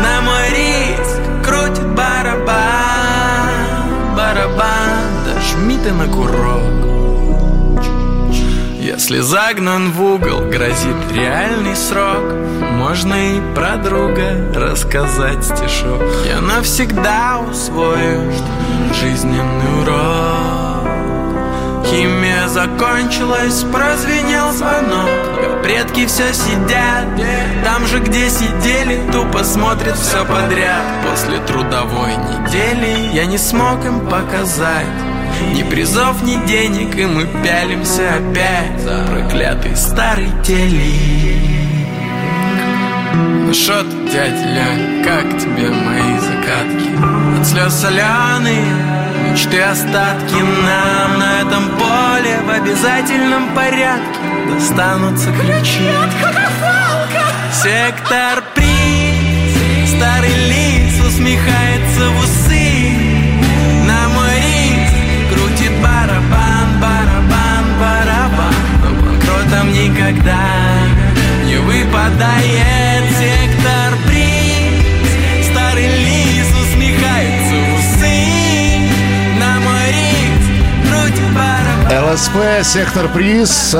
На 0.02 0.22
мой 0.22 0.48
риск 0.50 1.20
крутит 1.44 1.86
барабан. 1.94 2.54
Барабан, 4.16 5.24
дожми 5.26 5.76
ты 5.82 5.92
на 5.92 6.06
курок. 6.06 6.84
Если 8.80 9.20
загнан 9.20 9.92
в 9.92 10.02
угол, 10.02 10.40
грозит 10.40 11.12
реальный 11.12 11.76
срок. 11.76 12.24
Можно 12.72 13.14
и 13.36 13.54
про 13.54 13.76
друга 13.76 14.52
рассказать 14.54 15.44
стишок. 15.44 16.02
Я 16.26 16.40
навсегда 16.40 17.40
усвою 17.50 18.32
жизненный 18.92 19.82
урок 19.82 20.73
Химия 21.86 22.48
закончилась, 22.48 23.64
прозвенел 23.64 24.52
звонок. 24.52 25.62
Предки 25.62 26.06
все 26.06 26.32
сидят, 26.32 27.06
там 27.64 27.86
же, 27.86 28.00
где 28.00 28.28
сидели 28.28 29.00
Тупо 29.12 29.44
смотрят 29.44 29.96
все 29.96 30.24
подряд. 30.24 30.82
После 31.08 31.38
трудовой 31.40 32.14
недели 32.16 33.14
я 33.14 33.26
не 33.26 33.38
смог 33.38 33.84
им 33.84 34.00
показать 34.08 34.86
ни 35.52 35.62
призов, 35.62 36.22
ни 36.22 36.36
денег, 36.46 36.96
и 36.96 37.06
мы 37.06 37.26
пялимся 37.42 38.14
опять 38.16 38.80
За 38.80 39.04
проклятый 39.04 39.76
старый 39.76 40.30
телек. 40.44 41.54
Ну 43.46 43.52
шо 43.52 43.82
ты, 43.82 44.12
дядя 44.12 44.46
Лень, 44.48 45.04
как 45.04 45.38
тебе 45.38 45.70
мои 45.70 46.18
закатки? 46.18 47.40
От 47.40 47.46
слез 47.46 47.74
соленые, 47.74 49.03
мечты 49.34 49.60
остатки 49.60 50.34
Нам 50.34 51.18
на 51.18 51.40
этом 51.40 51.68
поле 51.70 52.38
в 52.46 52.50
обязательном 52.50 53.52
порядке. 53.52 54.20
Достанутся 54.48 55.32
ключи. 55.32 55.90
Сектор 57.52 58.44
приз, 58.54 59.90
старый 59.96 60.34
лис 60.50 61.00
усмехается 61.04 62.10
в 62.10 62.24
усы. 62.24 62.92
На 63.88 64.08
мой 64.08 64.36
риск 64.36 64.94
крутит 65.32 65.72
барабан, 65.82 66.68
барабан, 66.80 67.64
барабан. 67.80 68.54
Но 68.84 68.90
банкротом 69.02 69.72
никогда 69.72 70.46
не 71.44 71.56
выпадает 71.56 73.04
сектор 73.18 73.83
ЛСП, 82.14 82.62
сектор 82.62 83.08
приз. 83.08 83.74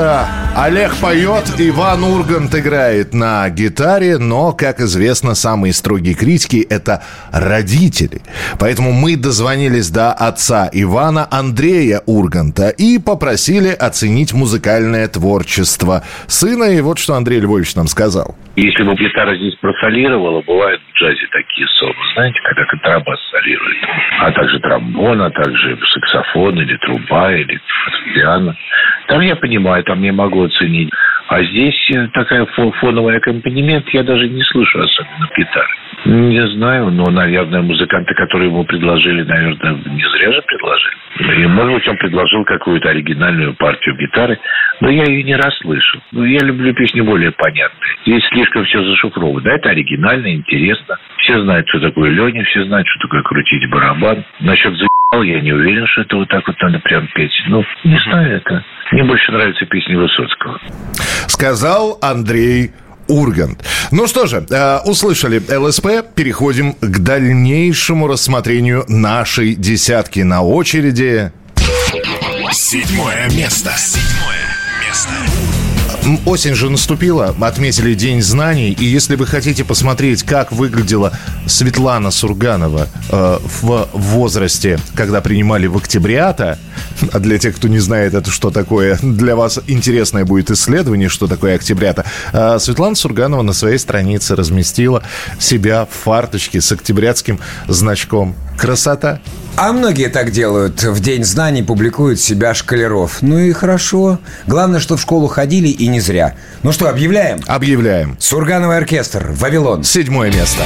Олег 0.57 0.95
поет, 1.01 1.53
Иван 1.59 2.05
Ургант 2.05 2.55
играет 2.55 3.13
на 3.13 3.49
гитаре, 3.49 4.17
но, 4.17 4.53
как 4.53 4.79
известно, 4.79 5.35
самые 5.35 5.73
строгие 5.73 6.15
критики– 6.15 6.65
это 6.69 7.03
родители. 7.33 8.21
Поэтому 8.57 8.93
мы 8.93 9.17
дозвонились 9.17 9.89
до 9.89 10.13
отца 10.13 10.69
Ивана 10.71 11.27
Андрея 11.29 11.99
Урганта 12.05 12.69
и 12.69 12.99
попросили 12.99 13.67
оценить 13.67 14.33
музыкальное 14.33 15.09
творчество 15.09 16.03
сына. 16.27 16.71
И 16.71 16.79
вот 16.79 16.99
что 16.99 17.15
Андрей 17.15 17.41
Львович 17.41 17.75
нам 17.75 17.87
сказал. 17.87 18.37
Если 18.55 18.83
бы 18.83 18.95
гитара 18.95 19.35
здесь 19.35 19.55
просолировала, 19.55 20.41
бывают 20.41 20.79
в 20.81 20.97
джазе 20.97 21.27
такие 21.33 21.67
соло, 21.67 21.93
знаете, 22.13 22.39
когда 22.47 22.63
контрабас 22.63 23.19
солирует, 23.29 23.77
а 24.21 24.31
также 24.31 24.59
тромбон, 24.61 25.21
а 25.21 25.29
также 25.31 25.77
саксофон 25.93 26.61
или 26.61 26.77
труба, 26.77 27.33
или 27.33 27.59
фортепиано. 27.83 28.55
Там 29.07 29.19
я 29.21 29.35
понимаю, 29.35 29.83
там 29.83 30.01
я 30.01 30.13
могу 30.13 30.44
оценить. 30.45 30.89
А 31.27 31.43
здесь 31.43 31.91
э, 31.91 32.07
такая 32.13 32.45
фо- 32.45 32.71
фоновый 32.73 33.17
аккомпанемент, 33.17 33.89
я 33.89 34.03
даже 34.03 34.29
не 34.29 34.43
слышу 34.43 34.79
особенно 34.79 35.27
гитары. 35.35 35.67
Не 36.05 36.47
знаю, 36.49 36.91
но, 36.91 37.09
наверное, 37.09 37.61
музыканты, 37.61 38.13
которые 38.13 38.49
ему 38.49 38.63
предложили, 38.63 39.23
наверное, 39.23 39.73
не 39.85 40.03
зря 40.03 40.31
же 40.31 40.41
предложили. 40.43 41.41
И, 41.41 41.47
может 41.47 41.73
быть, 41.73 41.87
он 41.87 41.97
предложил 41.97 42.43
какую-то 42.43 42.89
оригинальную 42.89 43.55
партию 43.55 43.97
гитары, 43.97 44.37
но 44.81 44.89
я 44.89 45.05
ее 45.05 45.23
не 45.23 45.35
расслышал. 45.35 46.01
Ну, 46.11 46.25
я 46.25 46.39
люблю 46.41 46.73
песни 46.75 47.01
более 47.01 47.31
понятные. 47.31 47.95
Здесь 48.05 48.23
слишком 48.27 48.65
все 48.65 48.83
зашифровано. 48.83 49.47
Это 49.47 49.69
оригинально, 49.69 50.31
интересно. 50.31 50.99
Все 51.17 51.41
знают, 51.41 51.67
что 51.69 51.79
такое 51.79 52.11
Леня, 52.11 52.43
все 52.43 52.65
знают, 52.65 52.87
что 52.87 53.07
такое 53.07 53.23
крутить 53.23 53.67
барабан. 53.69 54.23
Насчет 54.41 54.75
я 55.13 55.41
не 55.41 55.51
уверен, 55.51 55.85
что 55.87 56.01
это 56.01 56.15
вот 56.15 56.29
так 56.29 56.47
вот 56.47 56.55
надо 56.61 56.79
прям 56.79 57.07
петь. 57.15 57.31
Ну, 57.47 57.63
не 57.83 57.99
знаю 57.99 58.37
это. 58.37 58.63
Мне 58.91 59.03
больше 59.03 59.31
нравятся 59.31 59.65
песни 59.65 59.95
Высоцкого. 59.95 60.59
Сказал 61.27 61.97
Андрей 62.01 62.71
Ургант. 63.07 63.63
Ну 63.91 64.07
что 64.07 64.25
же, 64.25 64.45
э, 64.49 64.79
услышали 64.85 65.41
ЛСП, 65.55 65.87
переходим 66.15 66.73
к 66.73 66.99
дальнейшему 66.99 68.07
рассмотрению 68.07 68.83
нашей 68.87 69.55
десятки 69.55 70.21
на 70.21 70.41
очереди. 70.41 71.31
Седьмое 72.51 73.29
место. 73.29 73.71
Седьмое 73.71 74.35
место. 74.85 75.54
Осень 76.25 76.53
же 76.53 76.69
наступила, 76.69 77.35
отметили 77.41 77.95
День 77.95 78.21
знаний, 78.21 78.71
и 78.71 78.85
если 78.85 79.15
вы 79.15 79.25
хотите 79.25 79.63
посмотреть, 79.63 80.21
как 80.21 80.51
выглядела 80.51 81.13
Светлана 81.47 82.11
Сурганова 82.11 82.87
э, 83.09 83.39
в 83.43 83.89
возрасте, 83.93 84.77
когда 84.93 85.21
принимали 85.21 85.65
в 85.65 85.77
октябрята, 85.77 86.59
а 87.11 87.19
для 87.19 87.39
тех, 87.39 87.55
кто 87.55 87.67
не 87.67 87.79
знает, 87.79 88.13
это 88.13 88.29
что 88.29 88.51
такое, 88.51 88.99
для 89.01 89.35
вас 89.35 89.59
интересное 89.65 90.25
будет 90.25 90.51
исследование, 90.51 91.09
что 91.09 91.25
такое 91.25 91.55
октябрята, 91.55 92.05
э, 92.33 92.59
Светлана 92.59 92.95
Сурганова 92.95 93.41
на 93.41 93.53
своей 93.53 93.79
странице 93.79 94.35
разместила 94.35 95.01
себя 95.39 95.85
в 95.85 96.03
фарточке 96.03 96.61
с 96.61 96.71
октябрятским 96.71 97.39
значком. 97.67 98.35
Красота! 98.57 99.19
А 99.57 99.71
многие 99.71 100.09
так 100.09 100.31
делают. 100.31 100.83
В 100.83 100.99
День 100.99 101.23
знаний 101.23 101.63
публикуют 101.63 102.19
себя 102.19 102.53
шкалеров. 102.53 103.21
Ну 103.21 103.39
и 103.39 103.53
хорошо. 103.53 104.19
Главное, 104.47 104.81
что 104.81 104.97
в 104.97 105.01
школу 105.01 105.27
ходили 105.27 105.69
и 105.69 105.87
не 105.87 106.01
зря. 106.01 106.35
Ну 106.61 106.73
что, 106.73 106.89
объявляем? 106.89 107.39
Объявляем. 107.47 108.17
Сургановый 108.19 108.77
оркестр. 108.77 109.31
Вавилон. 109.31 109.83
Седьмое 109.83 110.29
место. 110.31 110.63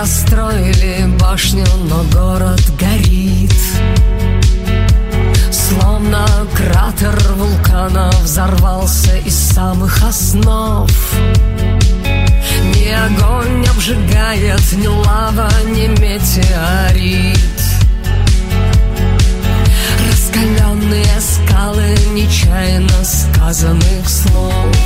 Достроили 0.00 1.06
башню, 1.18 1.66
но 1.90 2.04
город 2.12 2.62
горит. 2.78 3.52
Словно 5.50 6.24
кратер 6.54 7.18
вулкана 7.34 8.08
взорвался 8.22 9.16
из 9.16 9.34
самых 9.34 10.00
основ. 10.04 10.88
Ни 12.76 12.90
огонь 12.90 13.60
не 13.60 13.66
обжигает, 13.66 14.72
ни 14.72 14.86
лава, 14.86 15.50
ни 15.66 15.88
метеорит. 15.88 17.60
Раскаленные 20.08 21.20
скалы 21.20 21.96
нечаянно 22.14 23.04
сказанных 23.04 24.08
слов 24.08 24.76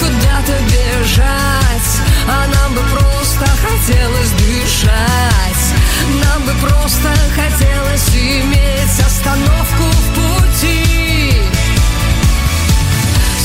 куда-то 0.00 0.54
бежать? 0.72 1.90
А 2.26 2.46
нам 2.46 2.74
бы 2.74 2.80
просто 2.90 3.46
хотелось 3.62 4.30
дышать. 4.32 5.64
Нам 6.24 6.42
бы 6.44 6.52
просто 6.66 7.08
хотелось 7.34 8.08
иметь 8.14 9.00
остановку 9.06 9.84
в 9.84 10.06
пути. 10.14 11.42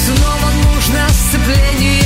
Снова 0.06 0.50
нужно 0.64 1.08
сцепление 1.10 2.05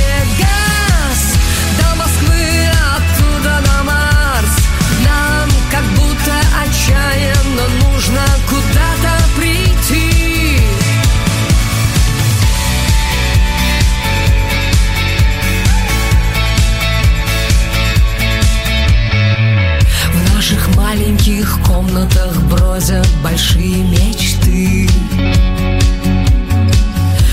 бродят 22.80 23.08
большие 23.22 23.84
мечты. 23.84 24.88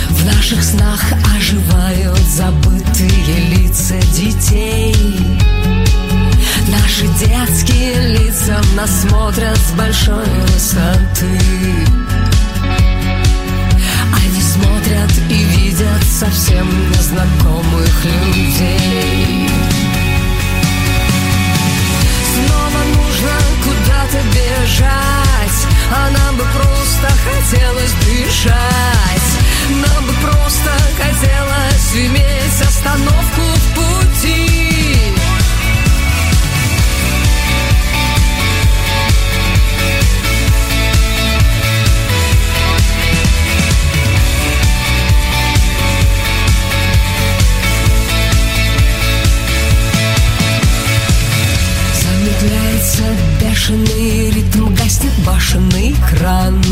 В 0.10 0.26
наших 0.26 0.62
снах 0.64 1.02
оживают 1.38 2.20
забытые 2.20 3.56
лица 3.56 3.96
детей. 4.14 4.96
Наш 6.68 6.88
Наши 6.98 7.08
детские 7.20 8.18
лица 8.18 8.60
нас 8.76 8.90
смотрят 9.02 9.58
с 9.58 9.72
большой 9.78 10.26
высоты. 10.54 11.40
Они 14.16 14.42
смотрят 14.42 15.12
и 15.30 15.44
видят 15.44 16.04
совсем 16.04 16.68
незнакомых 16.90 18.06
людей. 18.06 19.50
Снова 22.34 22.80
нужно 22.96 23.58
куда-то 24.08 24.26
бежать. 24.28 25.68
А 25.92 26.10
нам 26.10 26.38
бы 26.38 26.44
просто 26.54 27.08
хотелось 27.24 27.92
дышать. 28.06 29.28
Нам 29.70 30.06
бы 30.06 30.14
просто 30.22 30.72
хотелось 30.98 31.94
иметь 31.94 32.62
остановку 32.62 33.42
в 33.42 33.76
башенный 55.28 55.94
кран 56.10 56.64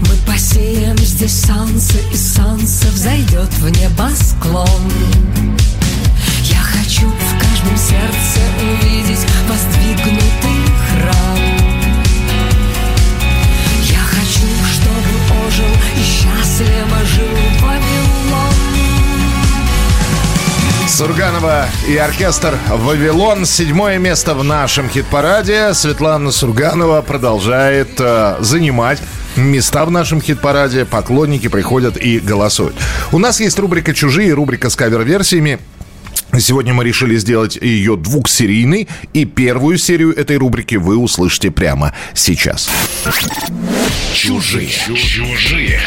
Мы 0.00 0.16
посеем 0.26 0.96
здесь 0.96 1.44
солнце, 1.44 1.98
и 2.10 2.16
солнце 2.16 2.86
взойдет 2.88 3.52
в 3.58 3.68
небосклон 3.68 4.90
Я 6.44 6.60
хочу 6.62 7.06
в 7.06 7.38
каждом 7.38 7.76
сердце 7.76 8.40
увидеть 8.62 9.26
Сурганова 21.02 21.66
и 21.88 21.96
оркестр 21.96 22.56
«Вавилон». 22.68 23.44
Седьмое 23.44 23.98
место 23.98 24.34
в 24.34 24.44
нашем 24.44 24.88
хит-параде. 24.88 25.74
Светлана 25.74 26.30
Сурганова 26.30 27.02
продолжает 27.02 27.98
э, 27.98 28.36
занимать 28.38 29.02
места 29.34 29.84
в 29.84 29.90
нашем 29.90 30.22
хит-параде. 30.22 30.84
Поклонники 30.84 31.48
приходят 31.48 31.96
и 31.96 32.20
голосуют. 32.20 32.76
У 33.10 33.18
нас 33.18 33.40
есть 33.40 33.58
рубрика 33.58 33.92
«Чужие», 33.92 34.32
рубрика 34.32 34.70
с 34.70 34.76
кавер-версиями. 34.76 35.58
Сегодня 36.38 36.72
мы 36.72 36.84
решили 36.84 37.16
сделать 37.16 37.56
ее 37.56 37.96
двухсерийной, 37.96 38.86
и 39.12 39.24
первую 39.24 39.78
серию 39.78 40.16
этой 40.16 40.36
рубрики 40.36 40.76
вы 40.76 40.96
услышите 40.96 41.50
прямо 41.50 41.92
сейчас. 42.14 42.70
Чужие. 44.14 44.68
Чужие. 44.68 45.80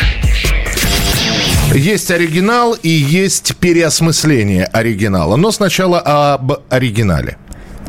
Есть 1.75 2.09
оригинал 2.09 2.71
и 2.71 2.87
есть 2.87 3.57
переосмысление 3.57 4.63
оригинала. 4.63 5.35
Но 5.35 5.51
сначала 5.51 5.99
об 5.99 6.53
оригинале. 6.69 7.37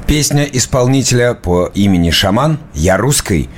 Песня 0.08 0.42
исполнителя 0.42 1.34
по 1.34 1.70
имени 1.72 2.10
Шаман 2.10 2.58
«Я 2.74 2.96
русской» 2.96 3.48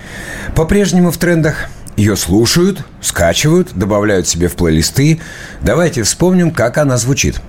по-прежнему 0.54 1.10
в 1.10 1.16
трендах. 1.16 1.68
Ее 1.96 2.14
слушают, 2.14 2.84
скачивают, 3.00 3.70
добавляют 3.72 4.28
себе 4.28 4.48
в 4.48 4.56
плейлисты. 4.56 5.18
Давайте 5.62 6.02
вспомним, 6.02 6.50
как 6.50 6.76
она 6.76 6.98
звучит. 6.98 7.40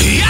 И 0.00 0.22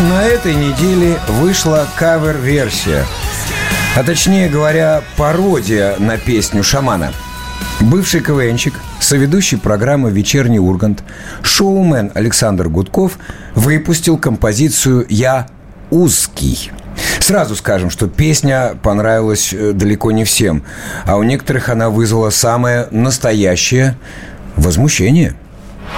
на 0.00 0.24
этой 0.24 0.54
неделе 0.54 1.18
вышла 1.26 1.86
кавер-версия. 1.96 3.04
А 3.96 4.04
точнее 4.04 4.48
говоря, 4.48 5.02
пародия 5.16 5.96
на 5.98 6.16
песню 6.16 6.62
«Шамана». 6.62 7.12
Бывший 7.80 8.20
КВНчик, 8.20 8.74
соведущий 9.00 9.58
программы 9.58 10.10
«Вечерний 10.10 10.60
Ургант», 10.60 11.02
шоумен 11.42 12.12
Александр 12.14 12.68
Гудков 12.68 13.18
выпустил 13.54 14.18
композицию 14.18 15.04
«Я 15.08 15.48
узкий». 15.90 16.70
Сразу 17.18 17.56
скажем, 17.56 17.90
что 17.90 18.08
песня 18.08 18.74
понравилась 18.82 19.52
э, 19.52 19.72
далеко 19.72 20.12
не 20.12 20.24
всем, 20.24 20.62
а 21.04 21.16
у 21.16 21.22
некоторых 21.24 21.68
она 21.68 21.90
вызвала 21.90 22.30
самое 22.30 22.86
настоящее 22.90 23.96
возмущение– 24.56 25.34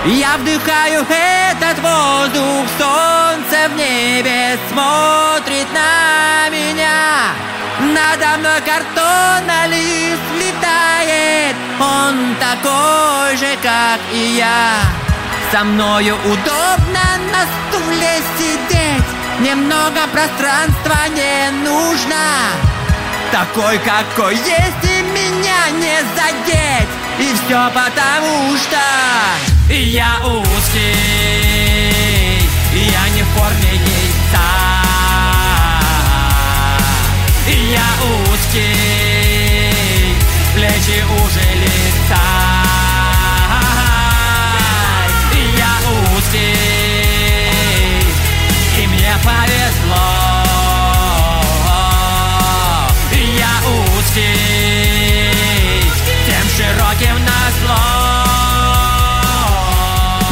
я 0.07 0.37
вдыхаю 0.39 1.05
этот 1.09 1.79
воздух, 1.83 2.67
солнце 2.79 3.69
в 3.69 3.77
небе 3.77 4.59
смотрит 4.71 5.67
на 5.73 6.49
меня. 6.51 7.35
Надо 7.81 8.39
мной 8.39 8.61
картонный 8.61 9.69
лист 9.69 10.23
летает, 10.39 11.57
он 11.79 12.37
такой 12.37 13.37
же, 13.37 13.57
как 13.63 14.01
и 14.13 14.37
я. 14.37 14.75
Со 15.53 15.65
мною 15.65 16.17
удобно 16.25 17.07
на 17.33 17.47
стуле 17.69 18.23
сидеть, 18.39 19.05
немного 19.41 20.07
пространства 20.13 21.09
не 21.09 21.51
нужно. 21.65 22.17
Такой, 23.33 23.79
какой 23.79 24.35
есть, 24.37 24.85
и 24.85 25.03
меня 25.03 25.71
не 25.73 25.99
задеть, 26.17 26.89
и 27.19 27.35
все 27.35 27.71
потому 27.73 28.57
что... 28.57 29.60
Я 29.73 30.19
узкий, 30.25 30.81
я 32.75 33.09
не 33.15 33.23
в 33.23 33.27
форме 33.37 33.73
яйца. 33.73 34.49
Я 37.47 37.89
узкий, 38.33 39.71
плечи 40.55 41.05
уже 41.25 41.50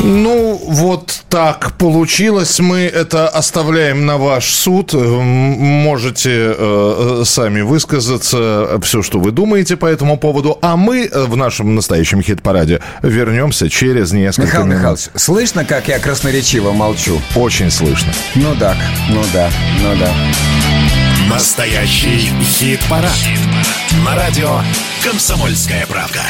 Ну, 0.03 0.61
вот 0.65 1.23
так 1.29 1.73
получилось. 1.73 2.59
Мы 2.61 2.81
это 2.81 3.29
оставляем 3.29 4.07
на 4.07 4.17
ваш 4.17 4.47
суд. 4.47 4.93
Можете 4.95 6.55
э, 6.57 7.23
сами 7.25 7.61
высказаться, 7.61 8.79
все, 8.83 9.03
что 9.03 9.19
вы 9.19 9.33
думаете 9.33 9.77
по 9.77 9.87
этому 9.87 10.17
поводу. 10.17 10.59
А 10.63 10.77
мы 10.77 11.07
э, 11.07 11.25
в 11.25 11.37
нашем 11.37 11.75
настоящем 11.75 12.23
хит-параде 12.23 12.81
вернемся 13.03 13.69
через 13.69 14.13
несколько 14.13 14.47
Михаил 14.47 14.65
минут. 14.65 14.79
Михайлович, 14.79 15.05
слышно, 15.17 15.65
как 15.65 15.89
я 15.89 15.99
красноречиво 15.99 16.73
молчу? 16.73 17.21
Очень 17.35 17.71
слышно. 17.71 18.13
Ну 18.35 18.55
так, 18.57 18.77
ну 19.11 19.23
да, 19.33 19.51
ну 19.83 19.97
да. 19.99 20.13
Настоящий 21.29 22.31
хит-парад. 22.43 23.19
На 24.05 24.15
радио 24.15 24.61
«Комсомольская 25.03 25.87
правка». 25.87 26.21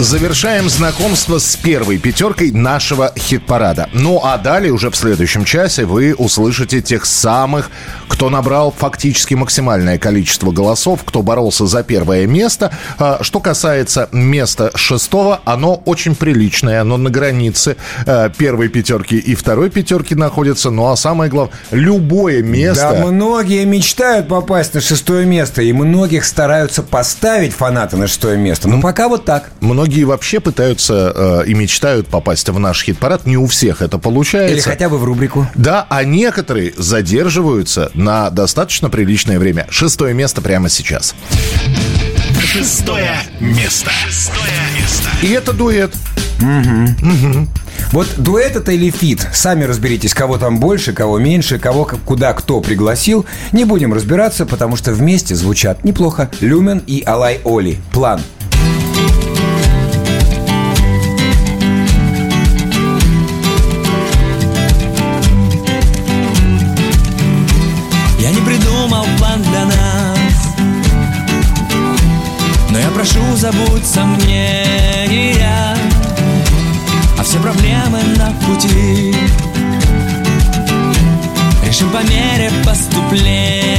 Завершаем 0.00 0.70
знакомство 0.70 1.38
с 1.38 1.56
первой 1.56 1.98
пятеркой 1.98 2.52
нашего 2.52 3.12
хит-парада. 3.18 3.90
Ну 3.92 4.18
а 4.24 4.38
далее 4.38 4.72
уже 4.72 4.90
в 4.90 4.96
следующем 4.96 5.44
часе 5.44 5.84
вы 5.84 6.14
услышите 6.14 6.80
тех 6.80 7.04
самых, 7.04 7.70
кто 8.08 8.30
набрал 8.30 8.74
фактически 8.76 9.34
максимальное 9.34 9.98
количество 9.98 10.52
голосов, 10.52 11.00
кто 11.04 11.20
боролся 11.20 11.66
за 11.66 11.82
первое 11.82 12.26
место. 12.26 12.72
А, 12.98 13.18
Что 13.20 13.40
касается 13.40 14.08
места 14.10 14.70
шестого, 14.74 15.40
оно 15.44 15.74
очень 15.84 16.14
приличное, 16.14 16.80
оно 16.80 16.96
на 16.96 17.10
границе 17.10 17.76
э, 18.06 18.30
первой 18.34 18.68
пятерки 18.68 19.18
и 19.18 19.34
второй 19.34 19.68
пятерки 19.68 20.14
находится. 20.14 20.70
Ну 20.70 20.90
а 20.90 20.96
самое 20.96 21.30
главное, 21.30 21.54
любое 21.72 22.42
место... 22.42 22.96
Да, 22.98 23.06
многие 23.06 23.66
мечтают 23.66 24.28
попасть 24.28 24.72
на 24.72 24.80
шестое 24.80 25.26
место, 25.26 25.60
и 25.60 25.74
многих 25.74 26.24
стараются 26.24 26.82
поставить 26.82 27.52
фанаты 27.52 27.98
на 27.98 28.06
шестое 28.06 28.38
место. 28.38 28.66
Но 28.66 28.80
пока 28.80 29.06
вот 29.06 29.26
так. 29.26 29.50
Многие 29.60 29.89
вообще 30.04 30.40
пытаются 30.40 31.12
э, 31.14 31.44
и 31.46 31.54
мечтают 31.54 32.08
попасть 32.08 32.48
в 32.48 32.58
наш 32.58 32.84
хит-парад. 32.84 33.26
Не 33.26 33.36
у 33.36 33.46
всех 33.46 33.82
это 33.82 33.98
получается. 33.98 34.54
Или 34.54 34.60
хотя 34.60 34.88
бы 34.88 34.98
в 34.98 35.04
рубрику. 35.04 35.46
Да, 35.54 35.86
а 35.88 36.04
некоторые 36.04 36.72
задерживаются 36.76 37.90
на 37.94 38.30
достаточно 38.30 38.90
приличное 38.90 39.38
время. 39.38 39.66
Шестое 39.70 40.14
место 40.14 40.40
прямо 40.40 40.68
сейчас. 40.68 41.14
Шестое 42.40 43.16
место. 43.40 43.90
Шестое 44.06 44.52
место. 44.76 45.08
И 45.22 45.30
это 45.30 45.52
дуэт. 45.52 45.92
Мгм. 46.40 47.48
Вот 47.92 48.08
дуэт 48.16 48.56
это 48.56 48.72
или 48.72 48.90
фит? 48.90 49.26
Сами 49.32 49.64
разберитесь, 49.64 50.14
кого 50.14 50.38
там 50.38 50.58
больше, 50.58 50.92
кого 50.92 51.18
меньше, 51.18 51.58
кого 51.58 51.84
куда 51.84 52.32
кто 52.32 52.60
пригласил. 52.60 53.26
Не 53.52 53.64
будем 53.64 53.92
разбираться, 53.92 54.46
потому 54.46 54.76
что 54.76 54.92
вместе 54.92 55.34
звучат 55.34 55.84
неплохо. 55.84 56.30
Люмен 56.40 56.82
и 56.86 57.02
Алай 57.04 57.40
Оли. 57.44 57.78
План. 57.92 58.20
Забудь 73.80 73.86
сомнения 73.86 75.76
А 77.18 77.22
все 77.22 77.38
проблемы 77.40 78.00
на 78.16 78.32
пути. 78.46 79.14
Решим 81.64 81.90
по 81.90 82.02
мере 82.08 82.50
поступления 82.64 83.69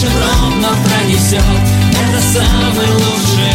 Дышим 0.00 0.12
ровно 0.16 0.68
пронесет 0.84 1.42
Это 1.90 2.22
самый 2.22 2.86
лучший 2.92 3.47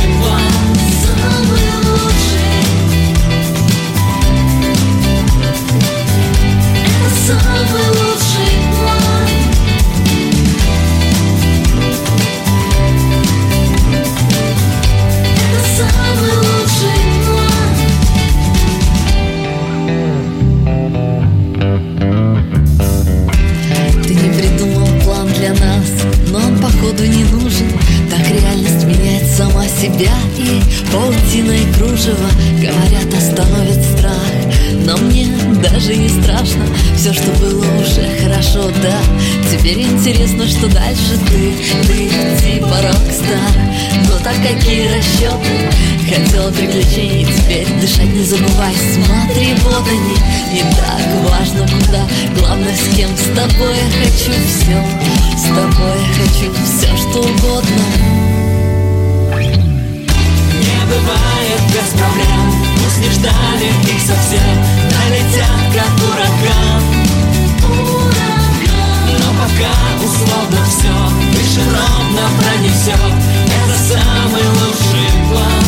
себя 29.83 30.13
И 30.37 30.61
паутиной 30.91 31.61
кружева, 31.77 32.29
говорят, 32.55 33.13
остановит 33.13 33.83
страх 33.83 34.31
Но 34.85 34.97
мне 34.97 35.27
даже 35.61 35.95
не 35.95 36.07
страшно, 36.07 36.63
все, 36.95 37.13
что 37.13 37.31
было 37.39 37.65
уже 37.81 38.07
хорошо, 38.21 38.71
да. 38.81 38.97
Теперь 39.51 39.81
интересно, 39.81 40.47
что 40.47 40.67
дальше 40.67 41.19
ты, 41.27 41.53
ты 41.87 42.09
типа 42.41 42.77
рок-стар 42.81 43.55
Но 44.07 44.17
так 44.23 44.35
какие 44.37 44.87
расчеты, 44.87 45.69
хотела 46.09 46.51
приключений 46.51 47.25
Теперь 47.25 47.67
дышать 47.81 48.13
не 48.13 48.23
забывай, 48.23 48.73
смотри, 48.93 49.53
вот 49.63 49.85
они. 49.87 50.15
Не 50.53 50.61
так 50.61 51.29
важно 51.29 51.67
куда, 51.67 52.07
главное 52.39 52.75
с 52.75 52.95
кем 52.95 53.09
С 53.17 53.35
тобой 53.35 53.75
я 53.75 54.05
хочу 54.05 54.31
все, 54.47 54.81
с 55.37 55.47
тобой 55.47 55.97
я 55.99 56.23
хочу 56.23 56.53
все, 56.63 56.95
что 56.95 57.19
угодно 57.19 58.22
бывает 60.93 61.61
без 61.69 61.99
проблем. 61.99 62.53
Пусть 62.83 62.99
не 62.99 63.09
ждали 63.09 63.67
их 63.91 64.01
совсем. 64.01 64.55
Налетят 64.93 65.73
как 65.73 65.91
ураган. 66.09 66.83
Но 69.19 69.29
пока 69.39 69.73
условно 70.03 70.65
все 70.65 70.93
Дышим 71.31 71.69
ровно 71.69 72.23
пронесет 72.39 73.13
Это 73.45 73.77
самый 73.77 74.47
лучший 74.59 75.29
план 75.29 75.62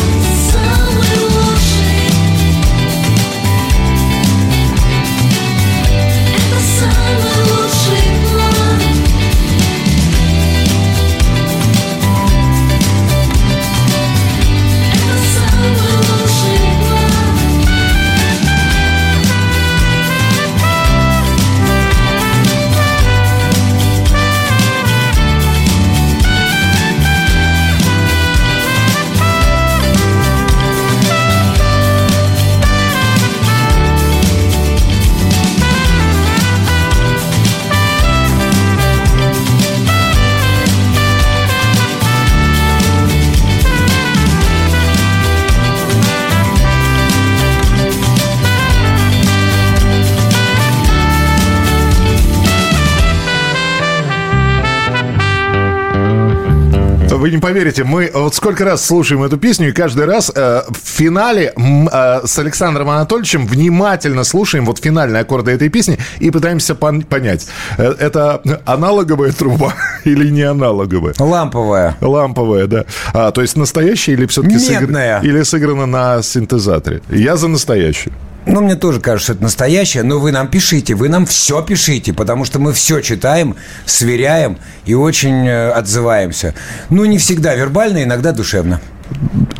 Вы 57.26 57.32
не 57.32 57.38
поверите, 57.38 57.82
мы 57.82 58.08
вот 58.14 58.36
сколько 58.36 58.64
раз 58.64 58.86
слушаем 58.86 59.24
эту 59.24 59.36
песню, 59.36 59.70
и 59.70 59.72
каждый 59.72 60.04
раз 60.04 60.30
э, 60.32 60.62
в 60.68 60.76
финале 60.76 61.52
э, 61.56 62.20
с 62.24 62.38
Александром 62.38 62.88
Анатольевичем 62.88 63.48
внимательно 63.48 64.22
слушаем 64.22 64.64
вот 64.64 64.78
финальные 64.78 65.22
аккорды 65.22 65.50
этой 65.50 65.68
песни 65.68 65.98
и 66.20 66.30
пытаемся 66.30 66.74
пон- 66.74 67.04
понять, 67.04 67.48
э, 67.78 67.96
это 67.98 68.40
аналоговая 68.64 69.32
труба 69.32 69.74
или 70.04 70.30
не 70.30 70.42
аналоговая? 70.42 71.14
Ламповая. 71.18 71.96
Ламповая, 72.00 72.68
да. 72.68 72.84
А, 73.12 73.32
то 73.32 73.42
есть 73.42 73.56
настоящая 73.56 74.12
или 74.12 74.26
все-таки 74.26 74.54
Медная. 74.54 75.20
или 75.20 75.42
сыграна 75.42 75.86
на 75.86 76.22
синтезаторе? 76.22 77.02
Я 77.10 77.36
за 77.36 77.48
настоящую. 77.48 78.14
Ну, 78.46 78.60
мне 78.60 78.76
тоже 78.76 79.00
кажется, 79.00 79.24
что 79.24 79.32
это 79.34 79.42
настоящее, 79.42 80.04
но 80.04 80.20
вы 80.20 80.30
нам 80.30 80.48
пишите, 80.48 80.94
вы 80.94 81.08
нам 81.08 81.26
все 81.26 81.62
пишите, 81.62 82.12
потому 82.12 82.44
что 82.44 82.60
мы 82.60 82.72
все 82.72 83.00
читаем, 83.00 83.56
сверяем 83.86 84.58
и 84.84 84.94
очень 84.94 85.48
э, 85.48 85.70
отзываемся. 85.70 86.54
Ну, 86.88 87.04
не 87.06 87.18
всегда 87.18 87.54
вербально, 87.56 88.04
иногда 88.04 88.30
душевно. 88.30 88.80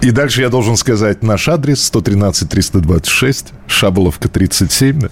И 0.00 0.10
дальше 0.10 0.42
я 0.42 0.48
должен 0.48 0.76
сказать 0.76 1.22
наш 1.22 1.48
адрес 1.48 1.90
113-326, 1.92 3.46
Шаболовка 3.66 4.28
37. 4.28 5.00
да. 5.00 5.08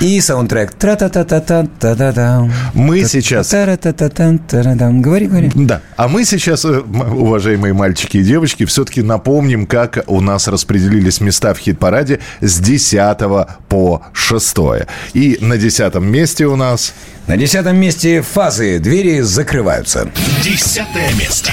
И 0.00 0.20
саундтрек. 0.20 0.72
Тра-та-та-та-та-та-та-та. 0.72 2.50
Мы 2.74 3.04
сейчас... 3.04 3.48
Та-ра-та-та-та-та-та. 3.48 4.90
Говори, 4.90 5.26
говори. 5.26 5.50
Да. 5.54 5.80
А 5.96 6.08
мы 6.08 6.24
сейчас, 6.24 6.64
э, 6.64 6.80
уважаемые 6.80 7.74
мальчики 7.74 8.18
и 8.18 8.22
девочки, 8.22 8.64
все-таки 8.64 9.02
напомним, 9.02 9.66
как 9.66 10.04
у 10.06 10.20
нас 10.20 10.48
распределились 10.48 11.20
места 11.20 11.52
в 11.52 11.58
хит-параде 11.58 12.20
с 12.40 12.58
10 12.60 13.18
по 13.68 14.02
6. 14.12 14.56
И 15.14 15.38
на 15.40 15.58
10 15.58 15.94
месте 15.96 16.46
у 16.46 16.56
нас... 16.56 16.94
На 17.26 17.36
десятом 17.36 17.76
месте 17.76 18.22
фазы. 18.22 18.78
Двери 18.78 19.20
закрываются. 19.20 20.08
Десятое 20.42 21.12
место. 21.18 21.52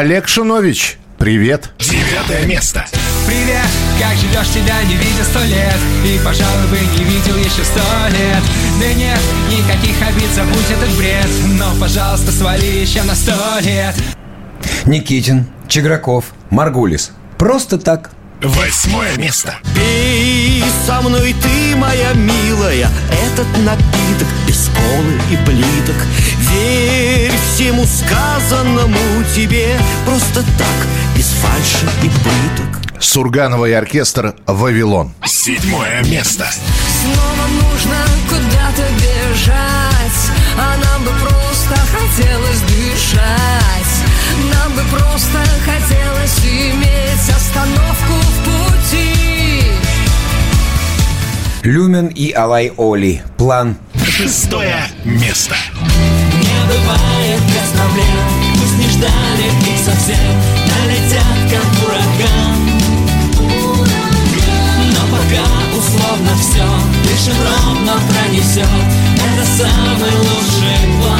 Олег 0.00 0.28
Шунович, 0.28 0.96
привет. 1.18 1.72
Девятое 1.78 2.46
место. 2.46 2.86
Привет, 3.26 3.66
как 4.00 4.16
живешь, 4.16 4.48
тебя 4.48 4.82
не 4.84 4.94
видя 4.94 5.22
сто 5.24 5.40
лет 5.40 5.76
И, 6.06 6.18
пожалуй, 6.24 6.68
бы 6.70 6.78
не 6.78 7.04
видел 7.04 7.36
еще 7.36 7.62
сто 7.62 7.82
лет 8.08 8.42
Да 8.80 8.94
нет, 8.94 9.20
никаких 9.50 9.94
обид, 10.08 10.30
забудь 10.34 10.70
этот 10.70 10.88
бред 10.96 11.26
Но, 11.58 11.78
пожалуйста, 11.78 12.32
свали 12.32 12.64
еще 12.64 13.02
на 13.02 13.14
сто 13.14 13.34
лет 13.60 13.94
Никитин, 14.86 15.44
Чеграков, 15.68 16.32
Маргулис. 16.48 17.10
Просто 17.36 17.76
так. 17.76 18.10
Восьмое 18.42 19.16
место. 19.18 19.58
Пей 19.74 20.64
со 20.86 21.02
мной 21.02 21.34
ты, 21.42 21.76
моя 21.76 22.14
милая, 22.14 22.88
этот 23.10 23.46
напиток 23.58 24.28
без 24.46 24.68
колы 24.68 25.20
и 25.30 25.36
плиток. 25.44 25.96
Верь 26.50 27.32
всему 27.54 27.84
сказанному 27.84 28.98
тебе 29.34 29.76
просто 30.06 30.42
так, 30.56 30.86
без 31.14 31.26
фальши 31.26 31.86
и 32.02 32.08
пыток. 32.08 32.80
Сурганова 32.98 33.66
и 33.66 33.72
оркестр 33.72 34.34
«Вавилон». 34.46 35.12
Седьмое 35.26 36.02
место. 36.04 36.46
Снова 37.02 37.46
нужно 37.48 37.96
куда-то 38.28 38.86
бежать 38.96 40.20
А 40.58 40.76
нам 40.76 41.04
бы 41.04 41.10
просто 41.20 41.76
хотелось 41.92 42.60
дышать 42.60 43.94
Нам 44.52 44.72
бы 44.74 44.82
просто 44.90 45.38
хотелось 45.64 46.38
иметь 46.44 47.30
остановку 47.34 48.29
Люмен 51.62 52.06
и 52.06 52.32
Алай 52.32 52.72
Оли. 52.78 53.22
План. 53.36 53.76
Шестое 54.02 54.76
место. 55.04 55.54
Не 55.74 56.58
бывает 56.66 57.40
без 57.48 57.68
проблем 57.78 58.28
Пусть 58.54 58.78
не 58.78 58.88
ждали 58.88 59.46
их 59.70 59.78
совсем 59.84 60.16
Налетят 60.70 61.38
как 61.50 61.68
ураган 61.86 62.60
Но 64.88 65.02
пока 65.10 65.44
условно 65.76 66.32
все 66.40 66.64
Дышим 67.04 67.36
ровно 67.44 67.92
пронесет 68.08 68.66
Это 69.16 69.46
самый 69.46 70.16
лучший 70.16 70.80
план 70.98 71.19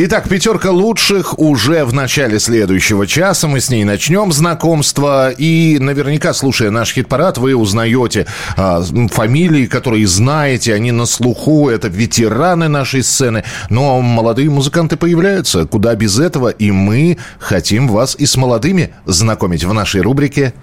Итак, 0.00 0.28
пятерка 0.28 0.70
лучших 0.70 1.40
уже 1.40 1.84
в 1.84 1.92
начале 1.92 2.38
следующего 2.38 3.04
часа. 3.04 3.48
Мы 3.48 3.60
с 3.60 3.68
ней 3.68 3.82
начнем 3.82 4.30
знакомство. 4.30 5.30
И 5.30 5.80
наверняка, 5.80 6.32
слушая 6.34 6.70
наш 6.70 6.92
хит-парад, 6.92 7.36
вы 7.36 7.56
узнаете 7.56 8.28
а, 8.56 8.80
фамилии, 9.10 9.66
которые 9.66 10.06
знаете. 10.06 10.72
Они 10.72 10.92
на 10.92 11.04
слуху. 11.04 11.68
Это 11.68 11.88
ветераны 11.88 12.68
нашей 12.68 13.02
сцены. 13.02 13.42
Но 13.70 14.00
молодые 14.00 14.48
музыканты 14.50 14.96
появляются. 14.96 15.66
Куда 15.66 15.96
без 15.96 16.20
этого? 16.20 16.50
И 16.50 16.70
мы 16.70 17.18
хотим 17.40 17.88
вас 17.88 18.14
и 18.14 18.24
с 18.24 18.36
молодыми 18.36 18.94
знакомить 19.04 19.64
в 19.64 19.72
нашей 19.72 20.02
рубрике. 20.02 20.54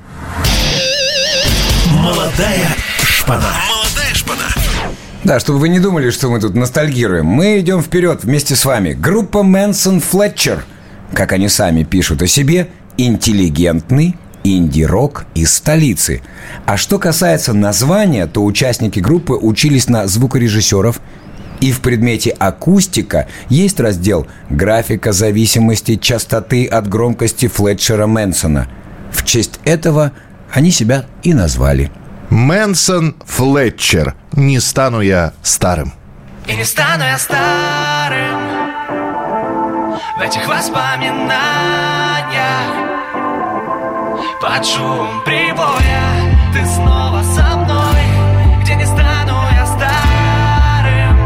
Молодая 1.91 2.73
шпана. 3.03 3.74
Да, 5.25 5.39
чтобы 5.39 5.57
вы 5.57 5.69
не 5.69 5.79
думали, 5.79 6.11
что 6.11 6.29
мы 6.29 6.39
тут 6.39 6.53
ностальгируем. 6.53 7.25
Мы 7.25 7.59
идем 7.59 7.81
вперед 7.81 8.23
вместе 8.23 8.55
с 8.55 8.63
вами. 8.63 8.93
Группа 8.93 9.41
Мэнсон 9.41 9.99
Флетчер. 9.99 10.63
Как 11.13 11.31
они 11.31 11.49
сами 11.49 11.83
пишут 11.83 12.21
о 12.21 12.27
себе, 12.27 12.69
интеллигентный 12.97 14.15
инди-рок 14.43 15.25
из 15.33 15.51
столицы. 15.51 16.21
А 16.67 16.77
что 16.77 16.99
касается 16.99 17.53
названия, 17.53 18.27
то 18.27 18.45
участники 18.45 18.99
группы 18.99 19.33
учились 19.33 19.89
на 19.89 20.05
звукорежиссеров, 20.05 21.01
и 21.59 21.71
в 21.71 21.81
предмете 21.81 22.29
акустика 22.29 23.27
есть 23.49 23.79
раздел 23.79 24.27
«Графика 24.51 25.11
зависимости 25.11 25.95
частоты 25.95 26.67
от 26.67 26.87
громкости 26.87 27.47
Флетчера 27.47 28.05
Мэнсона». 28.05 28.67
В 29.11 29.25
честь 29.25 29.59
этого 29.63 30.11
они 30.53 30.69
себя 30.69 31.05
и 31.23 31.33
назвали. 31.33 31.89
Мэнсон 32.29 33.15
Флетчер. 33.25 34.15
Не 34.33 34.59
стану 34.59 35.01
я 35.01 35.33
старым. 35.43 35.93
И 36.47 36.55
не 36.55 36.63
стану 36.63 37.03
я 37.03 37.17
старым 37.17 38.39
В 40.17 40.21
этих 40.21 40.47
воспоминаниях 40.47 41.31
Под 44.39 44.63
шум 44.63 45.23
прибоя 45.25 46.03
Ты 46.53 46.63
снова 46.67 47.23
со 47.23 47.57
мной 47.57 48.61
Где 48.61 48.75
не 48.75 48.85
стану 48.85 49.41
я 49.55 49.65
старым 49.65 51.17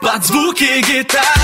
Под 0.00 0.24
звуки 0.24 0.80
гитары 0.80 1.41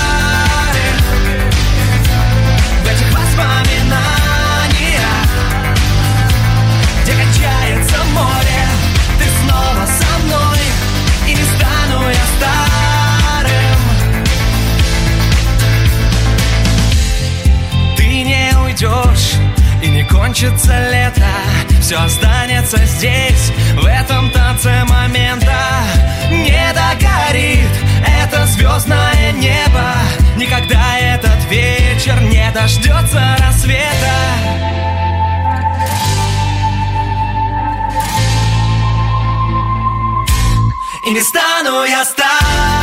кончится 20.29 20.91
лето 20.91 21.25
Все 21.81 21.97
останется 21.97 22.77
здесь 22.85 23.51
В 23.73 23.85
этом 23.85 24.29
танце 24.29 24.85
момента. 24.87 25.57
Не 26.29 26.71
догорит 26.71 27.71
Это 28.21 28.45
звездное 28.45 29.31
небо 29.31 29.95
Никогда 30.37 30.99
этот 30.99 31.43
вечер 31.49 32.21
Не 32.21 32.51
дождется 32.51 33.37
рассвета. 33.39 34.13
И 41.07 41.09
не 41.09 41.21
стану 41.21 41.85
я 41.85 42.05
старым 42.05 42.78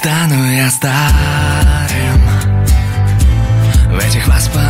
стану 0.00 0.50
я 0.50 0.70
старым. 0.70 2.22
В 3.90 3.98
этих 3.98 4.26
воспоминаниях 4.26 4.69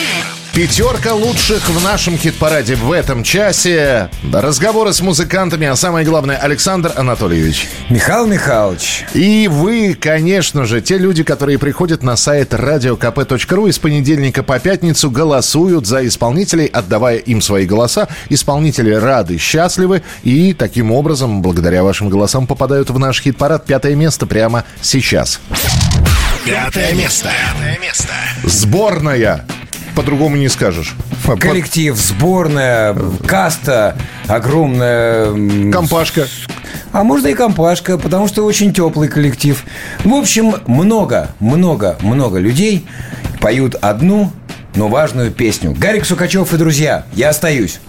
Пятерка 0.53 1.13
лучших 1.13 1.69
в 1.69 1.81
нашем 1.81 2.17
хит-параде 2.17 2.75
в 2.75 2.91
этом 2.91 3.23
часе. 3.23 4.09
Разговоры 4.33 4.91
с 4.91 4.99
музыкантами, 4.99 5.65
а 5.65 5.77
самое 5.77 6.05
главное, 6.05 6.35
Александр 6.35 6.91
Анатольевич. 6.97 7.69
Михаил 7.89 8.27
Михайлович. 8.27 9.05
И 9.13 9.47
вы, 9.49 9.93
конечно 9.93 10.65
же, 10.65 10.81
те 10.81 10.97
люди, 10.97 11.23
которые 11.23 11.57
приходят 11.57 12.03
на 12.03 12.17
сайт 12.17 12.53
radiokp.ru 12.53 13.69
и 13.69 13.71
с 13.71 13.79
понедельника 13.79 14.43
по 14.43 14.59
пятницу 14.59 15.09
голосуют 15.09 15.87
за 15.87 16.05
исполнителей, 16.05 16.65
отдавая 16.65 17.15
им 17.15 17.39
свои 17.39 17.65
голоса. 17.65 18.09
Исполнители 18.27 18.91
рады, 18.91 19.37
счастливы 19.37 20.03
и 20.23 20.53
таким 20.53 20.91
образом, 20.91 21.41
благодаря 21.41 21.81
вашим 21.81 22.09
голосам, 22.09 22.45
попадают 22.45 22.89
в 22.89 22.99
наш 22.99 23.21
хит-парад. 23.21 23.65
Пятое 23.65 23.95
место 23.95 24.25
прямо 24.25 24.65
сейчас. 24.81 25.39
Пятое 26.43 26.93
место. 26.93 27.29
Пятое 27.53 27.79
место. 27.79 28.13
Сборная 28.43 29.45
по-другому 29.95 30.35
не 30.37 30.49
скажешь. 30.49 30.95
Коллектив, 31.39 31.95
сборная, 31.95 32.95
каста, 33.25 33.95
огромная... 34.27 35.71
Компашка. 35.71 36.27
А 36.91 37.03
можно 37.03 37.27
и 37.27 37.33
компашка, 37.33 37.97
потому 37.97 38.27
что 38.27 38.43
очень 38.43 38.73
теплый 38.73 39.07
коллектив. 39.07 39.63
В 40.03 40.13
общем, 40.13 40.55
много, 40.67 41.29
много, 41.39 41.97
много 42.01 42.39
людей 42.39 42.85
поют 43.39 43.75
одну, 43.75 44.31
но 44.75 44.87
важную 44.87 45.31
песню. 45.31 45.75
Гарик 45.77 46.05
Сукачев 46.05 46.53
и 46.53 46.57
друзья, 46.57 47.05
я 47.13 47.29
остаюсь. 47.29 47.79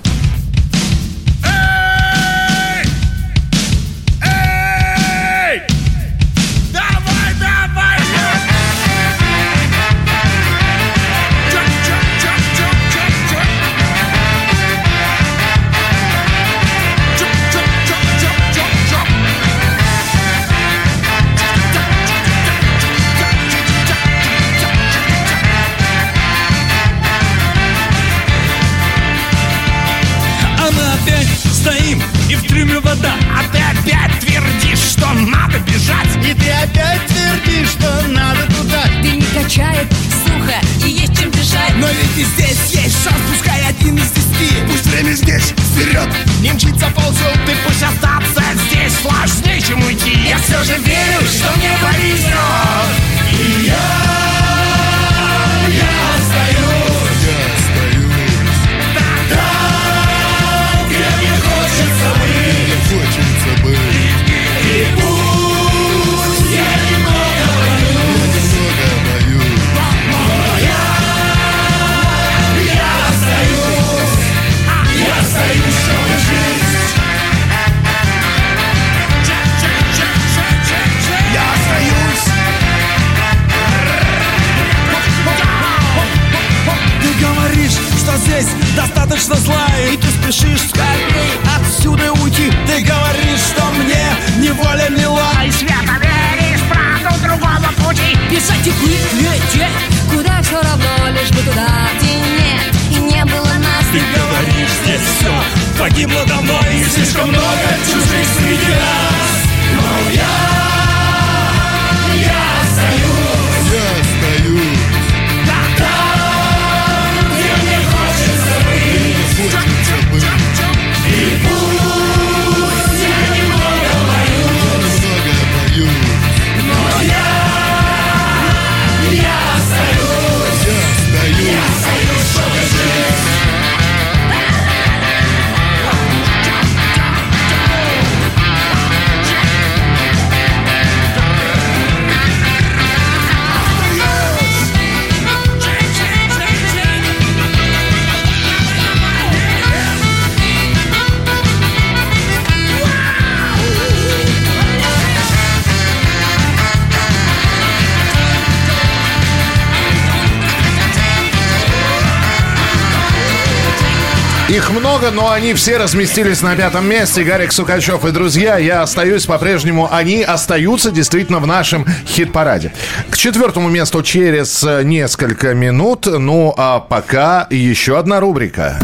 Много, 165.03 165.11
но 165.17 165.33
они 165.33 165.55
все 165.55 165.79
разместились 165.79 166.43
на 166.43 166.55
пятом 166.55 166.89
месте. 166.89 167.25
Гарик 167.25 167.53
Сукачев 167.53 168.05
и 168.05 168.11
друзья. 168.13 168.57
Я 168.59 168.83
остаюсь 168.83 169.27
по-прежнему. 169.27 169.89
Они 169.91 170.23
остаются 170.23 170.91
действительно 170.91 171.41
в 171.41 171.47
нашем 171.47 171.87
хит-параде. 172.07 172.73
К 173.11 173.17
четвертому 173.17 173.69
месту 173.69 174.03
через 174.03 174.63
э, 174.63 174.83
несколько 174.85 175.55
минут. 175.55 176.07
Ну, 176.07 176.55
а 176.57 176.79
пока 176.81 177.47
еще 177.51 177.99
одна 177.99 178.21
рубрика. 178.21 178.79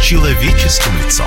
Человеческим 0.00 0.92
лицом. 1.04 1.26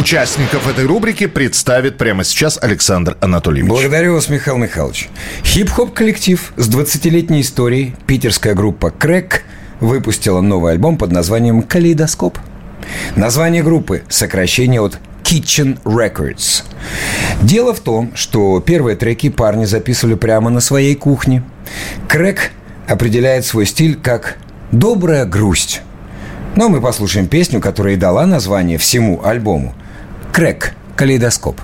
Участников 0.00 0.66
этой 0.66 0.86
рубрики 0.86 1.26
представит 1.26 1.98
прямо 1.98 2.24
сейчас 2.24 2.58
Александр 2.62 3.18
Анатольевич. 3.20 3.68
Благодарю 3.68 4.14
вас, 4.14 4.30
Михаил 4.30 4.56
Михайлович. 4.56 5.10
Хип-хоп 5.44 5.92
коллектив 5.92 6.54
с 6.56 6.70
20-летней 6.70 7.42
историей, 7.42 7.94
питерская 8.06 8.54
группа 8.54 8.90
«Крэк» 8.90 9.42
выпустила 9.78 10.40
новый 10.40 10.72
альбом 10.72 10.96
под 10.96 11.12
названием 11.12 11.60
«Калейдоскоп». 11.60 12.38
Название 13.14 13.62
группы– 13.62 14.02
сокращение 14.08 14.80
от 14.80 14.98
Kitchen 15.22 15.78
Records. 15.82 16.62
Дело 17.42 17.74
в 17.74 17.80
том, 17.80 18.12
что 18.14 18.58
первые 18.60 18.96
треки 18.96 19.28
парни 19.28 19.66
записывали 19.66 20.14
прямо 20.14 20.48
на 20.48 20.60
своей 20.60 20.94
кухне. 20.94 21.42
Крэк 22.08 22.52
определяет 22.88 23.44
свой 23.44 23.66
стиль 23.66 23.96
как 23.96 24.38
«добрая 24.72 25.26
грусть». 25.26 25.82
Но 26.56 26.70
мы 26.70 26.80
послушаем 26.80 27.28
песню, 27.28 27.60
которая 27.60 27.94
и 27.94 27.96
дала 27.96 28.26
название 28.26 28.78
всему 28.78 29.20
альбому. 29.22 29.74
Крэк. 30.32 30.74
Калейдоскоп. 30.96 31.60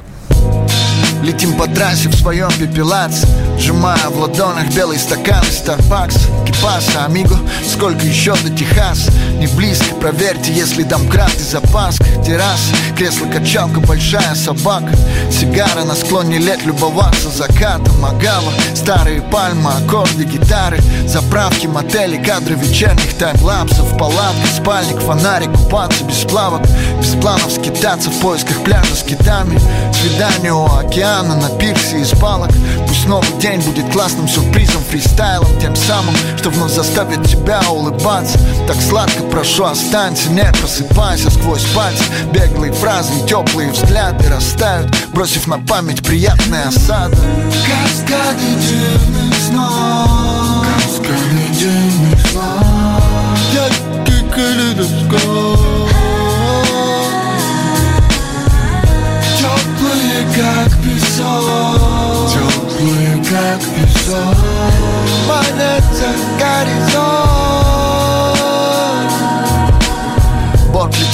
Летим 1.27 1.55
по 1.55 1.66
трассе 1.66 2.09
в 2.09 2.14
своем 2.14 2.49
пепелаце 2.53 3.27
Сжимая 3.59 4.09
в 4.11 4.20
ладонях 4.20 4.72
белый 4.72 4.97
стакан 4.97 5.43
Starbucks 5.43 6.47
Кипаса, 6.47 7.07
амиго, 7.07 7.37
сколько 7.68 8.07
еще 8.07 8.37
до 8.37 8.51
Техаса? 8.51 9.11
Не 9.39 9.49
близко, 9.49 9.93
проверьте, 9.97 10.53
если 10.53 10.85
домкрат 10.85 11.35
и 11.35 11.43
запаска 11.43 12.05
Терраса, 12.24 12.74
кресло-качалка, 12.97 13.81
большая 13.81 14.35
собака. 14.35 14.91
Сигара 15.31 15.85
на 15.85 15.95
склоне 15.95 16.39
лет, 16.39 16.64
любоваться 16.64 17.31
закатом. 17.31 18.05
Агава, 18.05 18.53
старые 18.74 19.22
пальмы, 19.22 19.70
аккорды, 19.70 20.24
гитары. 20.24 20.79
Заправки, 21.07 21.66
мотели, 21.66 22.22
кадры 22.22 22.55
вечерних 22.55 23.14
таймлапсов. 23.14 23.97
Палатка, 23.99 24.47
спальник, 24.55 25.01
фонарик, 25.01 25.53
купаться 25.53 26.05
без 26.05 26.24
плавок. 26.24 26.62
Без 27.01 27.14
планов 27.20 27.53
скитаться 27.53 28.11
в 28.11 28.20
поисках 28.20 28.62
пляжа 28.64 28.95
с 28.95 29.03
китами. 29.03 29.61
Свидание 29.93 30.53
у 30.53 30.64
океана 30.64 31.15
на 31.22 31.48
пирсе 31.58 32.00
из 32.00 32.10
палок 32.10 32.50
Пусть 32.86 33.06
новый 33.06 33.32
день 33.40 33.60
будет 33.60 33.90
классным 33.92 34.28
сюрпризом, 34.28 34.82
фристайлом 34.82 35.48
Тем 35.60 35.74
самым, 35.74 36.14
что 36.38 36.50
вновь 36.50 36.72
заставит 36.72 37.26
тебя 37.26 37.60
улыбаться. 37.70 38.38
Так 38.66 38.76
сладко 38.80 39.22
прошу, 39.24 39.64
останься, 39.64 40.30
не 40.30 40.44
просыпайся 40.60 41.30
сквозь 41.30 41.64
пальцы. 41.74 42.04
Беглые 42.32 42.72
фразы 42.72 43.12
и 43.14 43.26
теплые 43.26 43.70
взгляды 43.70 44.28
растают 44.28 44.94
Бросив 45.12 45.46
на 45.46 45.58
память 45.58 46.04
приятные 46.04 46.64
осады. 46.64 47.16
Каскады 47.16 48.46
дивных 48.60 49.34
снов. 49.48 50.66
Каскады 50.74 51.48
дивных 51.58 52.26
снов. 52.30 53.04
Яркий 53.52 54.28
калейдоскоп 54.34 55.86
как 61.16 61.22
песок 61.22 62.30
Теплые, 62.30 63.24
как 63.24 63.60
песок 63.60 64.36
Планета 65.26 66.14
горизонт 66.38 67.26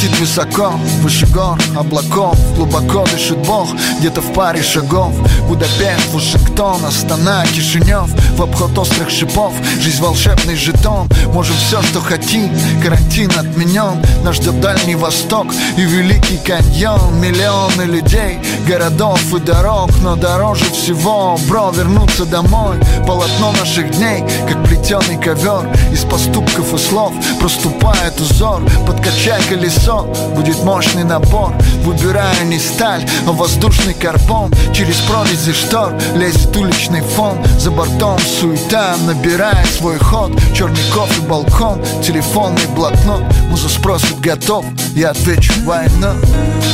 летит 0.03 0.19
высоко, 0.19 0.73
выше 1.01 1.27
гор, 1.27 1.59
облаков 1.77 2.37
Глубоко 2.57 3.05
дышит 3.13 3.39
Бог, 3.39 3.69
где-то 3.99 4.21
в 4.21 4.33
паре 4.33 4.63
шагов. 4.63 5.13
Будапешт, 5.49 6.13
Вашингтон, 6.13 6.85
Астана, 6.85 7.45
Кишинев 7.47 8.11
В 8.37 8.43
обход 8.43 8.77
острых 8.79 9.11
шипов, 9.11 9.53
жизнь 9.81 10.03
волшебный 10.03 10.57
жетон 10.57 11.09
Можем 11.33 11.57
все, 11.57 11.83
что 11.83 12.01
хотим, 12.01 12.51
карантин 12.83 13.31
отменен 13.37 14.03
Нас 14.25 14.37
ждет 14.37 14.61
Дальний 14.61 14.97
Восток 14.97 15.47
и 15.77 15.83
Великий 15.83 16.39
каньон. 16.39 17.21
Миллионы 17.21 17.83
людей, 17.83 18.39
городов 18.67 19.21
и 19.35 19.41
дорог 19.41 19.91
Но 20.03 20.17
дороже 20.17 20.65
всего, 20.73 21.39
бро, 21.49 21.71
вернуться 21.71 22.25
домой 22.25 22.79
Полотно 23.07 23.53
наших 23.53 23.91
дней, 23.93 24.25
как 24.49 24.62
плетеный 24.63 25.19
ковер 25.19 25.71
Из 25.93 26.05
поступков 26.05 26.75
и 26.75 26.79
слов. 26.79 27.13
Проступает 27.41 28.21
узор 28.21 28.63
Подкачай 28.87 29.43
колесо, 29.49 30.05
будет 30.35 30.63
мощный 30.65 31.05
напор 31.05 31.53
Выбирая 31.83 32.45
не 32.45 32.59
сталь, 32.59 33.05
а 33.27 33.33
воздушный 33.33 33.95
карбон. 33.95 34.53
Через 34.73 34.97
прорези 35.01 35.53
штор 35.53 35.95
лезет 36.15 36.57
уличный 36.57 37.01
фон. 37.01 37.39
За 37.59 37.71
бортом 37.71 38.19
суета, 38.21 38.97
набирая 39.07 39.65
свой 39.67 39.99
ход. 39.99 40.33
Черный 40.55 40.83
кофе, 40.95 41.21
балкон, 41.23 41.83
телефонный 42.03 42.67
блокнот. 42.77 43.23
Муза 43.49 43.69
спросит, 43.69 44.21
готов? 44.21 44.65
Я 44.95 45.11
отвечу, 45.11 45.53
война. 45.65 46.15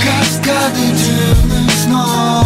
Каскады 0.03 0.87
дивных 0.93 1.73
снов 1.85 2.38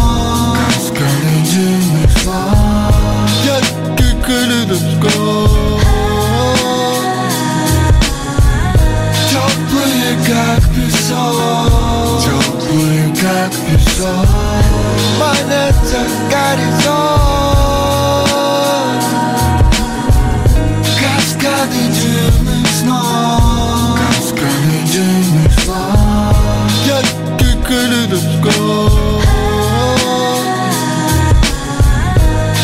Яркий 4.33 4.65
калейдоскоп 4.65 5.81
Теплые, 9.29 10.11
как 10.27 10.63
песок 10.73 12.23
Теплые, 12.23 13.15
как 13.21 13.51
песок 13.51 14.27
Планета 15.17 16.01
горизонт 16.31 17.13
Каскады 20.99 21.83
дивных 21.93 22.67
снов 22.79 23.99
Каскады 23.99 24.77
дивных 24.91 25.53
снов 25.61 26.35
Яркий 26.87 27.55
калейдоскоп 27.67 29.23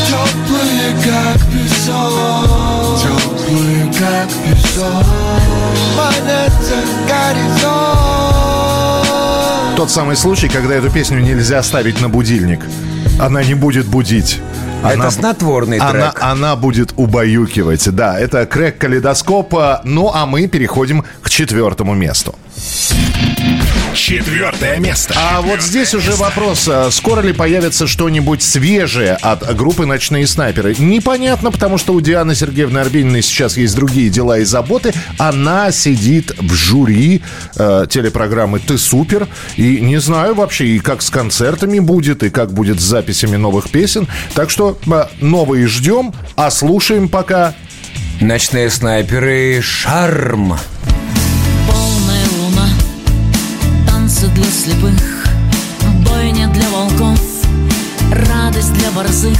Теплые, 0.08 0.90
как 1.06 1.49
песок 1.90 3.00
Теплые, 3.00 3.86
как 3.98 4.30
песок 4.46 5.06
Планета 5.96 6.78
горизонт 7.08 7.76
Тот 9.76 9.90
самый 9.90 10.16
случай, 10.16 10.50
когда 10.50 10.76
эту 10.76 10.90
песню 10.90 11.20
нельзя 11.20 11.64
ставить 11.64 12.02
на 12.02 12.10
будильник. 12.10 12.60
Она 13.20 13.44
не 13.44 13.54
будет 13.54 13.86
будить. 13.86 14.40
Это 14.84 15.10
снотворный 15.10 15.78
она, 15.78 16.12
трек. 16.12 16.20
Она 16.22 16.56
будет 16.56 16.94
убаюкивать. 16.98 17.90
Да, 17.90 18.20
это 18.20 18.46
крэк 18.46 18.78
калейдоскопа. 18.78 19.82
Ну, 19.84 20.12
а 20.14 20.26
мы 20.26 20.48
переходим 20.48 21.06
к 21.22 21.30
четвертому 21.30 21.96
месту. 21.96 22.36
Четвертое 23.94 24.78
место. 24.80 25.14
А 25.18 25.42
вот 25.42 25.62
здесь 25.62 25.94
уже 25.94 26.12
вопрос, 26.14 26.68
а 26.68 26.90
скоро 26.92 27.22
ли 27.22 27.34
появится 27.34 27.88
что-нибудь 27.88 28.42
свежее 28.42 29.14
от 29.14 29.56
группы 29.56 29.86
«Ночные 29.86 30.28
снайперы»? 30.28 30.76
Непонятно, 30.78 31.52
потому 31.52 31.78
что 31.78 31.94
у 31.94 32.02
Дианы 32.02 32.36
Сергеевны 32.36 32.80
Арбениной 32.80 33.22
сейчас 33.22 33.58
есть 33.58 33.76
другие 33.76 34.10
дела 34.10 34.40
и 34.40 34.44
заботы. 34.44 34.94
Она 35.18 35.72
сидит 35.72 36.32
в 36.38 36.54
жюри 36.54 37.22
э, 37.56 37.88
телепрограммы 37.90 38.60
«Ты 38.60 38.78
супер». 38.78 39.28
И 39.58 39.80
не 39.82 39.98
знаю 39.98 40.36
вообще, 40.36 40.68
и 40.68 40.80
как 40.80 41.02
с 41.02 41.10
концертами 41.10 41.80
будет, 41.80 42.24
и 42.24 42.30
как 42.30 42.54
будет 42.54 42.80
с 42.80 42.84
записями 42.84 43.38
новых 43.38 43.70
песен. 43.70 44.08
Так 44.34 44.50
что 44.50 44.78
э, 44.86 45.06
новые 45.22 45.68
ждем, 45.68 46.14
а 46.36 46.52
слушаем 46.52 47.10
пока... 47.10 47.54
Ночные 48.22 48.70
снайперы 48.70 49.62
«Шарм». 49.62 50.56
Полная 50.56 50.99
слепых, 54.70 55.26
бойня 56.06 56.48
для 56.48 56.70
волков, 56.70 57.20
радость 58.12 58.74
для 58.74 58.92
борзых. 58.92 59.40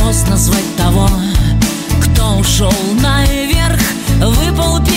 Поздно 0.00 0.36
звать 0.36 0.76
того, 0.76 1.08
кто 2.02 2.38
ушел 2.38 2.72
наверх. 3.02 3.80
Выпал 4.20 4.78
первый 4.78 4.93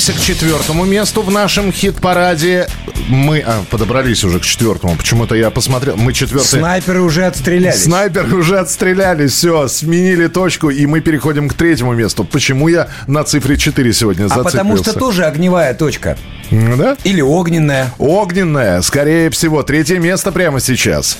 Подбираемся 0.00 0.12
к 0.14 0.34
четвертому 0.34 0.84
месту 0.86 1.20
в 1.20 1.30
нашем 1.30 1.70
хит-параде. 1.72 2.68
Мы 3.08 3.40
а, 3.40 3.62
подобрались 3.70 4.24
уже 4.24 4.40
к 4.40 4.44
четвертому. 4.44 4.96
Почему-то 4.96 5.34
я 5.34 5.50
посмотрел. 5.50 5.98
Мы 5.98 6.14
четвертый. 6.14 6.46
Снайперы 6.46 7.02
уже 7.02 7.26
отстрелялись. 7.26 7.84
Снайперы 7.84 8.34
уже 8.34 8.58
отстрелялись. 8.58 9.32
Все, 9.32 9.68
сменили 9.68 10.28
точку, 10.28 10.70
и 10.70 10.86
мы 10.86 11.02
переходим 11.02 11.50
к 11.50 11.54
третьему 11.54 11.92
месту. 11.92 12.24
Почему 12.24 12.68
я 12.68 12.88
на 13.08 13.24
цифре 13.24 13.58
4 13.58 13.92
сегодня 13.92 14.24
А 14.24 14.28
зацепился? 14.28 14.56
потому 14.56 14.76
что 14.78 14.92
тоже 14.94 15.24
огневая 15.26 15.74
точка. 15.74 16.16
Да? 16.50 16.96
Или 17.04 17.20
огненная. 17.20 17.92
Огненная, 17.98 18.80
скорее 18.80 19.28
всего. 19.28 19.62
Третье 19.62 19.98
место 19.98 20.32
прямо 20.32 20.60
сейчас. 20.60 21.18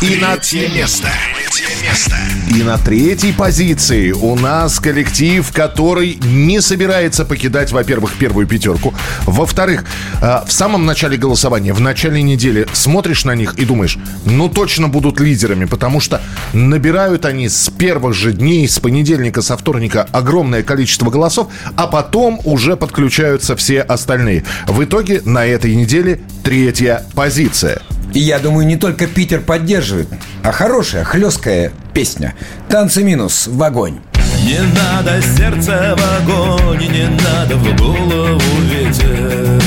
И 0.00 0.16
на 0.20 0.36
третье 0.36 0.68
место. 0.68 1.08
Третье 1.54 1.88
место. 1.88 2.16
И 2.52 2.62
на 2.64 2.78
третьей 2.78 3.32
позиции 3.32 4.10
у 4.10 4.34
нас 4.34 4.80
коллектив, 4.80 5.48
который 5.52 6.18
не 6.20 6.60
собирается 6.60 7.24
покидать, 7.24 7.70
во-первых, 7.70 8.14
первую 8.18 8.48
пятерку. 8.48 8.92
Во-вторых, 9.24 9.84
э, 10.20 10.40
в 10.44 10.52
самом 10.52 10.84
начале 10.84 11.16
голосования, 11.16 11.72
в 11.72 11.80
начале 11.80 12.22
недели 12.22 12.66
смотришь 12.72 13.24
на 13.24 13.36
них 13.36 13.54
и 13.54 13.64
думаешь, 13.64 13.98
ну 14.24 14.48
точно 14.48 14.88
будут 14.88 15.20
лидерами, 15.20 15.66
потому 15.66 16.00
что 16.00 16.20
набирают 16.52 17.24
они 17.24 17.48
с 17.48 17.70
первых 17.70 18.14
же 18.14 18.32
дней, 18.32 18.66
с 18.66 18.80
понедельника, 18.80 19.40
со 19.40 19.56
вторника 19.56 20.08
огромное 20.10 20.64
количество 20.64 21.08
голосов, 21.08 21.52
а 21.76 21.86
потом 21.86 22.40
уже 22.44 22.76
подключаются 22.76 23.54
все 23.54 23.80
остальные. 23.80 24.42
В 24.66 24.82
итоге 24.82 25.22
на 25.24 25.46
этой 25.46 25.76
неделе 25.76 26.20
третья 26.42 27.04
позиция. 27.14 27.80
И 28.14 28.20
я 28.20 28.38
думаю, 28.38 28.64
не 28.64 28.76
только 28.76 29.08
Питер 29.08 29.40
поддерживает, 29.40 30.08
а 30.44 30.52
хорошая, 30.52 31.02
хлесткая 31.02 31.72
песня. 31.92 32.34
Танцы 32.68 33.02
минус 33.02 33.48
в 33.48 33.60
огонь. 33.60 33.98
Не 34.44 34.60
надо 34.60 35.20
сердце 35.20 35.96
в 35.98 36.22
огонь, 36.22 36.86
не 36.92 37.08
надо 37.08 37.56
в 37.56 37.76
голову 37.76 38.40
ветер. 38.70 39.60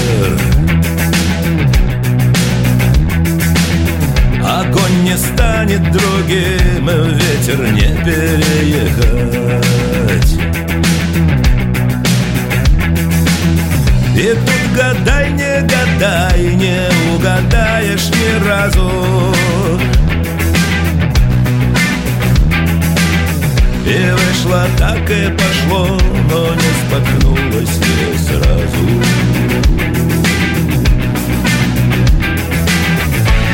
Огонь 4.41 5.03
не 5.03 5.17
станет 5.17 5.83
другим, 5.91 6.87
ветер 6.87 7.69
не 7.73 7.97
переехать. 8.05 9.17
И 14.15 14.33
тут 14.45 14.56
гадай, 14.77 15.31
не 15.31 15.61
гадай, 15.61 16.55
не 16.55 16.79
угадаешь 17.15 18.09
ни 18.09 18.47
разу. 18.47 18.91
И 23.85 24.11
вышло 24.11 24.65
так 24.77 25.09
и 25.09 25.29
пошло, 25.31 25.97
но 26.29 26.53
не 26.53 26.71
споткнулось 26.81 27.77
не 27.79 28.17
сразу. 28.17 28.83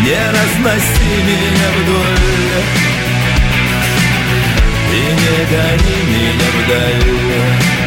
Не 0.04 0.24
разноси 0.36 1.14
меня 1.28 1.70
вдоль 1.78 2.64
И 4.92 5.02
не 5.22 5.38
гони 5.50 5.98
меня 6.10 6.50
вдаль 6.58 7.83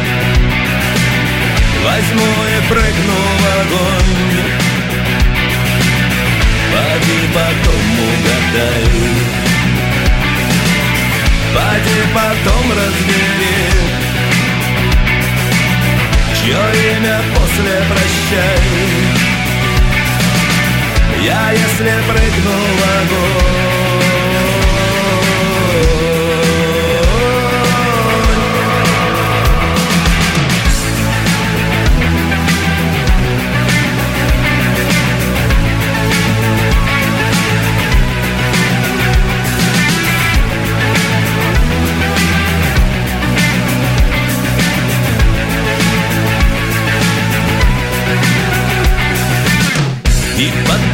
Возьму 1.83 2.29
и 2.45 2.69
прыгну 2.69 3.19
в 3.39 3.45
огонь. 3.61 4.17
Поди 6.71 7.19
потом 7.33 7.83
угадай. 8.07 8.85
Поди 11.53 11.99
потом 12.13 12.65
разбери 12.71 13.87
Чье 16.35 16.63
имя 16.91 17.21
после 17.35 17.75
прощай. 17.89 18.59
Я 21.23 21.51
если 21.51 21.93
прыгну 22.07 22.51
в 22.51 22.83
огонь 23.01 23.76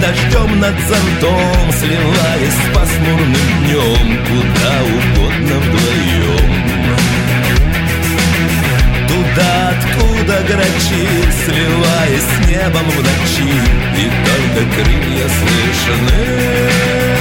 дождем 0.04 0.60
над 0.60 0.76
зонтом 0.88 1.72
Сливаясь 1.80 2.54
с 2.54 2.76
пасмурным 2.76 3.50
днем 3.62 4.08
Куда 4.28 4.74
угодно 4.84 5.56
вдвоем. 5.60 6.54
Туда, 9.08 9.70
откуда 9.70 10.36
грачи 10.50 11.08
Сливаясь 11.46 12.30
с 12.34 12.48
небом 12.48 12.90
в 12.90 12.98
ночи 12.98 13.54
И 13.98 14.06
только 14.26 14.62
крылья 14.76 15.28
слышны 15.30 17.13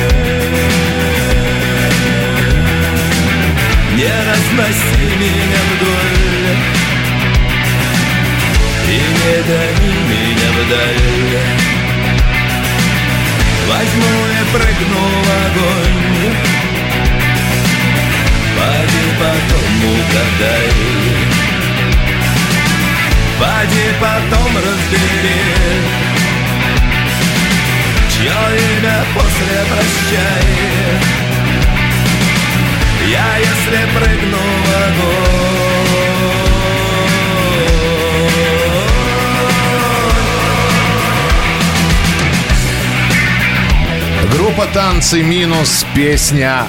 «Танцы» 45.03 45.25
минус 45.25 45.85
песня 45.97 46.63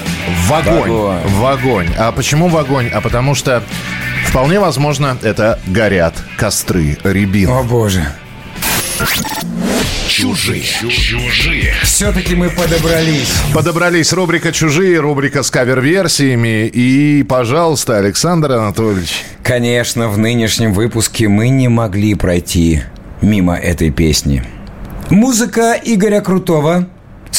«В 0.48 0.52
огонь». 0.52 0.90
В 0.90 1.46
огонь. 1.46 1.86
А 1.96 2.10
почему 2.10 2.48
в 2.48 2.56
огонь? 2.56 2.88
А 2.92 3.00
потому 3.00 3.36
что 3.36 3.62
вполне 4.26 4.58
возможно 4.58 5.16
это 5.22 5.60
горят 5.68 6.16
костры 6.36 6.98
рябин. 7.04 7.48
О 7.48 7.62
боже. 7.62 8.04
Чужие. 10.08 10.64
Чужие. 10.64 11.74
Все-таки 11.84 12.34
мы 12.34 12.50
подобрались. 12.50 13.32
Подобрались 13.54 14.12
рубрика 14.12 14.50
«Чужие», 14.50 14.98
рубрика 14.98 15.44
с 15.44 15.50
кавер-версиями. 15.52 16.66
И, 16.66 17.22
пожалуйста, 17.22 17.98
Александр 17.98 18.50
Анатольевич. 18.50 19.22
Конечно, 19.44 20.08
в 20.08 20.18
нынешнем 20.18 20.72
выпуске 20.72 21.28
мы 21.28 21.50
не 21.50 21.68
могли 21.68 22.16
пройти 22.16 22.82
мимо 23.22 23.54
этой 23.54 23.92
песни. 23.92 24.42
Музыка 25.08 25.78
Игоря 25.84 26.20
Крутого, 26.20 26.88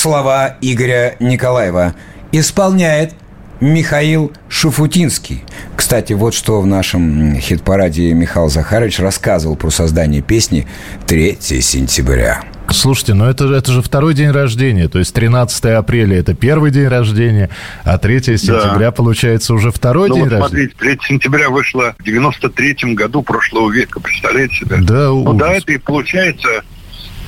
слова 0.05 0.57
Игоря 0.61 1.15
Николаева 1.19 1.95
исполняет 2.31 3.15
Михаил 3.59 4.31
Шуфутинский. 4.49 5.43
Кстати, 5.75 6.13
вот 6.13 6.35
что 6.35 6.61
в 6.61 6.67
нашем 6.67 7.35
хит-параде 7.39 8.13
Михаил 8.13 8.47
Захарович 8.47 8.99
рассказывал 8.99 9.55
про 9.55 9.71
создание 9.71 10.21
песни 10.21 10.67
«3 11.07 11.59
сентября». 11.59 12.43
Слушайте, 12.69 13.15
ну 13.15 13.25
это, 13.25 13.51
это 13.51 13.71
же 13.71 13.81
второй 13.81 14.13
день 14.13 14.29
рождения, 14.29 14.87
то 14.89 14.99
есть 14.99 15.11
13 15.15 15.65
апреля 15.73 16.19
это 16.19 16.35
первый 16.35 16.69
день 16.69 16.87
рождения, 16.87 17.49
а 17.83 17.97
3 17.97 18.37
сентября, 18.37 18.91
получается, 18.91 19.55
уже 19.55 19.71
второй 19.71 20.09
ну, 20.09 20.15
день 20.17 20.23
вот 20.25 20.33
рождения. 20.33 20.69
смотрите, 20.69 20.97
3 20.99 21.07
сентября 21.07 21.49
вышло 21.49 21.95
в 21.97 22.03
93-м 22.03 22.93
году 22.93 23.23
прошлого 23.23 23.71
века, 23.71 23.99
представляете 23.99 24.55
себе? 24.55 24.77
Да, 24.81 25.07
Ну 25.07 25.23
ужас. 25.23 25.37
да, 25.39 25.53
это 25.53 25.73
и 25.73 25.77
получается, 25.79 26.63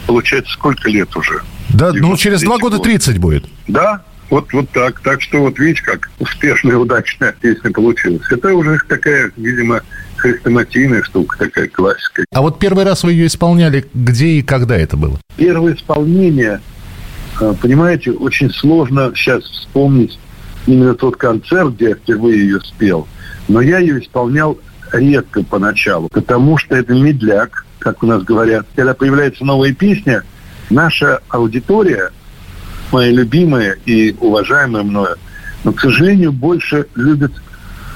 получается 0.07 0.53
сколько 0.53 0.89
лет 0.89 1.15
уже? 1.15 1.41
Да, 1.69 1.91
ну 1.93 2.15
через 2.17 2.41
два 2.41 2.57
года 2.57 2.79
30 2.79 3.19
будет. 3.19 3.45
Да, 3.67 4.01
вот, 4.29 4.51
вот 4.53 4.69
так. 4.71 4.99
Так 5.01 5.21
что 5.21 5.39
вот 5.41 5.59
видите, 5.59 5.83
как 5.83 6.09
успешная 6.19 6.75
удачная 6.77 7.33
песня 7.39 7.71
получилась. 7.71 8.23
Это 8.31 8.53
уже 8.53 8.79
такая, 8.87 9.31
видимо, 9.37 9.81
хрестоматийная 10.15 11.03
штука, 11.03 11.37
такая 11.37 11.67
классика. 11.67 12.25
А 12.33 12.41
вот 12.41 12.59
первый 12.59 12.83
раз 12.83 13.03
вы 13.03 13.11
ее 13.13 13.27
исполняли, 13.27 13.85
где 13.93 14.27
и 14.27 14.41
когда 14.41 14.75
это 14.75 14.97
было? 14.97 15.19
Первое 15.35 15.75
исполнение, 15.75 16.61
э, 17.39 17.53
понимаете, 17.61 18.11
очень 18.11 18.49
сложно 18.51 19.11
сейчас 19.15 19.43
вспомнить 19.43 20.17
именно 20.65 20.95
тот 20.95 21.17
концерт, 21.17 21.75
где 21.75 21.89
я 21.89 21.95
впервые 21.95 22.39
ее 22.39 22.59
спел. 22.61 23.07
Но 23.47 23.61
я 23.61 23.79
ее 23.79 24.01
исполнял 24.01 24.57
редко 24.91 25.43
поначалу, 25.43 26.09
потому 26.09 26.57
что 26.57 26.75
это 26.75 26.93
медляк, 26.93 27.65
как 27.93 28.03
у 28.03 28.07
нас 28.07 28.23
говорят. 28.23 28.65
Когда 28.75 28.93
появляется 28.93 29.45
новая 29.45 29.73
песня, 29.73 30.23
наша 30.69 31.21
аудитория, 31.29 32.11
моя 32.91 33.11
любимая 33.11 33.77
и 33.85 34.13
уважаемая 34.19 34.83
мною, 34.83 35.15
но, 35.63 35.71
к 35.71 35.79
сожалению, 35.79 36.33
больше 36.33 36.87
любит 36.95 37.31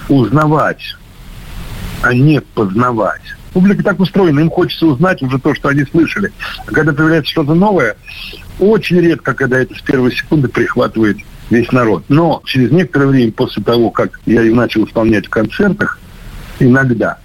узнавать, 0.07 0.95
а 2.01 2.13
не 2.13 2.39
познавать. 2.39 3.21
Публика 3.51 3.83
так 3.83 3.99
устроена, 3.99 4.39
им 4.39 4.49
хочется 4.49 4.85
узнать 4.85 5.21
уже 5.21 5.37
то, 5.39 5.53
что 5.53 5.67
они 5.67 5.83
слышали. 5.83 6.31
А 6.65 6.71
когда 6.71 6.93
появляется 6.93 7.31
что-то 7.31 7.53
новое, 7.53 7.97
очень 8.59 9.01
редко, 9.01 9.33
когда 9.33 9.59
это 9.59 9.75
с 9.75 9.81
первой 9.81 10.13
секунды 10.15 10.47
прихватывает 10.47 11.17
весь 11.49 11.69
народ. 11.73 12.05
Но 12.07 12.41
через 12.45 12.71
некоторое 12.71 13.07
время 13.07 13.33
после 13.33 13.61
того, 13.61 13.89
как 13.89 14.21
я 14.25 14.41
ее 14.41 14.55
начал 14.55 14.85
исполнять 14.85 15.27
в 15.27 15.29
концертах, 15.29 15.99
иногда, 16.59 17.17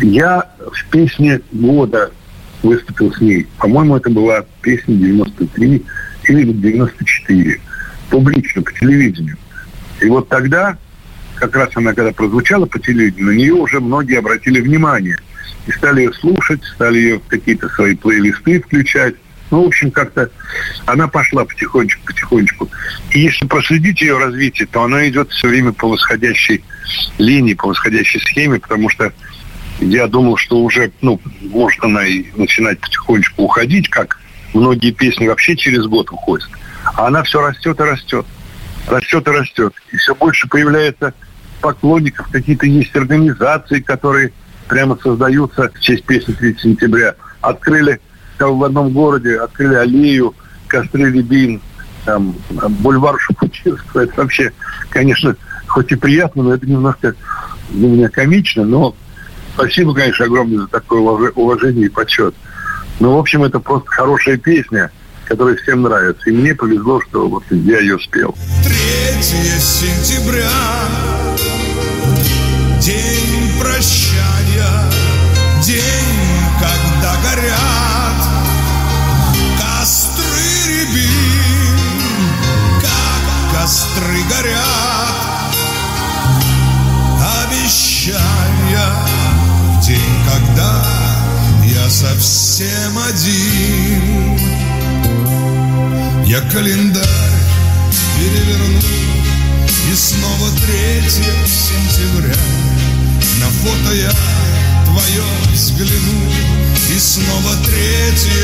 я 0.00 0.50
в 0.58 0.90
песне 0.90 1.40
года 1.52 2.10
выступил 2.62 3.12
с 3.12 3.20
ней. 3.20 3.46
По-моему, 3.58 3.96
это 3.96 4.10
была 4.10 4.44
песня 4.62 4.94
93 4.94 5.84
или 6.24 6.52
94. 6.52 7.60
Публично, 8.10 8.62
по 8.62 8.72
телевидению. 8.72 9.36
И 10.00 10.06
вот 10.06 10.28
тогда, 10.28 10.76
как 11.36 11.54
раз 11.56 11.70
она 11.74 11.92
когда 11.94 12.12
прозвучала 12.12 12.66
по 12.66 12.78
телевидению, 12.78 13.26
на 13.26 13.36
нее 13.36 13.54
уже 13.54 13.80
многие 13.80 14.18
обратили 14.18 14.60
внимание. 14.60 15.18
И 15.66 15.72
стали 15.72 16.02
ее 16.02 16.12
слушать, 16.14 16.62
стали 16.64 16.98
ее 16.98 17.18
в 17.18 17.26
какие-то 17.26 17.68
свои 17.70 17.94
плейлисты 17.94 18.60
включать. 18.60 19.14
Ну, 19.50 19.64
в 19.64 19.66
общем, 19.68 19.90
как-то 19.90 20.30
она 20.86 21.06
пошла 21.06 21.44
потихонечку, 21.44 22.04
потихонечку. 22.06 22.70
И 23.10 23.20
если 23.20 23.46
проследить 23.46 24.00
ее 24.00 24.18
развитие, 24.18 24.66
то 24.66 24.82
она 24.82 25.08
идет 25.08 25.30
все 25.30 25.48
время 25.48 25.72
по 25.72 25.88
восходящей 25.88 26.64
линии, 27.18 27.54
по 27.54 27.68
восходящей 27.68 28.20
схеме, 28.20 28.58
потому 28.58 28.88
что 28.88 29.12
я 29.80 30.06
думал, 30.06 30.36
что 30.36 30.58
уже, 30.58 30.92
ну, 31.00 31.20
может 31.42 31.82
она 31.84 32.04
и 32.06 32.26
начинать 32.36 32.80
потихонечку 32.80 33.42
уходить, 33.42 33.88
как 33.88 34.18
многие 34.52 34.92
песни 34.92 35.26
вообще 35.26 35.56
через 35.56 35.86
год 35.86 36.10
уходят. 36.10 36.48
А 36.96 37.06
она 37.06 37.22
все 37.22 37.40
растет 37.40 37.78
и 37.80 37.82
растет. 37.82 38.26
Растет 38.86 39.26
и 39.26 39.30
растет. 39.30 39.74
И 39.92 39.96
все 39.96 40.14
больше 40.14 40.48
появляется 40.48 41.14
поклонников, 41.60 42.28
какие-то 42.30 42.66
есть 42.66 42.94
организации, 42.94 43.80
которые 43.80 44.32
прямо 44.68 44.98
создаются 45.02 45.70
в 45.74 45.80
честь 45.80 46.04
песни 46.04 46.32
3 46.32 46.58
сентября. 46.58 47.14
Открыли 47.40 48.00
в 48.38 48.64
одном 48.64 48.90
городе, 48.90 49.38
открыли 49.38 49.74
аллею, 49.74 50.34
костры 50.66 51.10
Рябин, 51.10 51.60
там, 52.04 52.34
бульвар 52.50 53.18
Шапутинского. 53.18 54.02
Это 54.02 54.12
вообще, 54.16 54.52
конечно, 54.90 55.36
хоть 55.66 55.92
и 55.92 55.96
приятно, 55.96 56.42
но 56.42 56.54
это 56.54 56.66
немножко 56.66 57.14
для 57.70 57.88
меня 57.88 58.08
комично, 58.08 58.64
но 58.64 58.94
спасибо, 59.54 59.94
конечно, 59.94 60.24
огромное 60.26 60.58
за 60.60 60.66
такое 60.68 61.00
уваж- 61.00 61.32
уважение 61.34 61.86
и 61.86 61.88
почет. 61.88 62.34
Ну, 63.00 63.16
в 63.16 63.18
общем, 63.18 63.42
это 63.44 63.58
просто 63.60 63.88
хорошая 63.90 64.36
песня, 64.36 64.90
которая 65.24 65.56
всем 65.56 65.82
нравится. 65.82 66.30
И 66.30 66.32
мне 66.32 66.54
повезло, 66.54 67.00
что 67.08 67.28
вот 67.28 67.44
я 67.50 67.80
ее 67.80 67.98
спел. 67.98 68.34
3 68.62 68.74
сентября 69.60 70.50
День 72.80 73.50
прощания 73.60 74.90
День, 75.62 75.80
когда 76.60 77.14
горят 77.22 78.28
Костры 79.58 80.68
рябин 80.68 81.78
Как 82.82 83.60
костры 83.62 84.18
горят 84.28 85.54
Обещания 87.48 88.33
совсем 92.04 92.98
один. 92.98 94.38
Я 96.26 96.40
календарь 96.52 97.04
переверну 98.18 98.80
И 99.90 99.94
снова 99.94 100.50
3 100.50 101.08
сентября. 101.08 102.36
На 103.40 103.48
фото 103.48 103.94
я 103.94 104.12
твое 104.84 105.24
взгляну 105.52 106.32
И 106.94 106.98
снова 106.98 107.56
3 107.64 107.72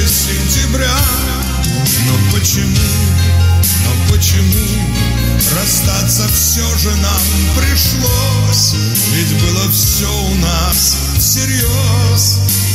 сентября. 0.07 0.97
Но 2.07 2.15
почему, 2.33 2.89
но 3.85 4.15
почему 4.15 4.69
Расстаться 5.55 6.27
все 6.29 6.67
же 6.79 6.97
нам 6.97 7.23
пришлось? 7.57 8.75
Ведь 9.13 9.35
было 9.43 9.71
все 9.71 10.09
у 10.09 10.35
нас 10.37 10.97
всерьез 11.19 11.61
2 11.61 11.69
сентября 11.69 12.70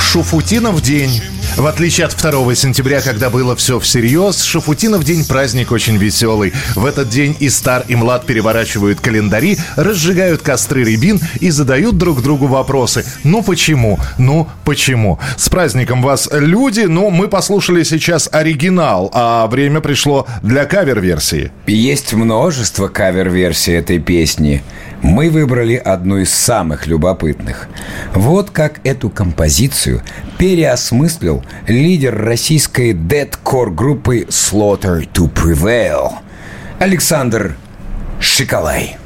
Шуфутинов 0.00 0.82
день. 0.82 1.22
В 1.56 1.66
отличие 1.66 2.06
от 2.06 2.16
2 2.16 2.54
сентября, 2.54 3.02
когда 3.02 3.28
было 3.28 3.54
все 3.54 3.78
всерьез, 3.78 4.42
Шафутинов 4.42 5.04
день 5.04 5.24
праздник 5.24 5.70
очень 5.70 5.98
веселый. 5.98 6.52
В 6.74 6.86
этот 6.86 7.10
день 7.10 7.36
и 7.40 7.50
стар, 7.50 7.84
и 7.88 7.94
млад 7.94 8.24
переворачивают 8.24 9.00
календари, 9.00 9.58
разжигают 9.76 10.40
костры 10.40 10.82
рябин 10.82 11.20
и 11.40 11.50
задают 11.50 11.98
друг 11.98 12.22
другу 12.22 12.46
вопросы. 12.46 13.04
Ну 13.22 13.42
почему? 13.42 13.98
Ну 14.18 14.48
почему? 14.64 15.18
С 15.36 15.50
праздником 15.50 16.02
вас, 16.02 16.28
люди! 16.32 16.82
Ну, 16.82 17.10
мы 17.10 17.28
послушали 17.28 17.82
сейчас 17.82 18.28
оригинал, 18.32 19.10
а 19.12 19.46
время 19.46 19.80
пришло 19.80 20.26
для 20.42 20.64
кавер-версии. 20.64 21.52
Есть 21.66 22.14
множество 22.14 22.88
кавер-версий 22.88 23.74
этой 23.74 23.98
песни. 23.98 24.62
Мы 25.02 25.30
выбрали 25.30 25.74
одну 25.74 26.18
из 26.18 26.32
самых 26.32 26.86
любопытных. 26.86 27.68
Вот 28.14 28.50
как 28.50 28.80
эту 28.84 29.10
композицию 29.10 30.02
переосмыслил 30.38 31.44
лидер 31.66 32.16
российской 32.16 32.92
дедкор 32.92 33.70
группы 33.70 34.26
Slaughter 34.28 35.08
to 35.12 35.32
Prevail 35.32 36.12
Александр 36.78 37.56
Шиколай. 38.20 38.96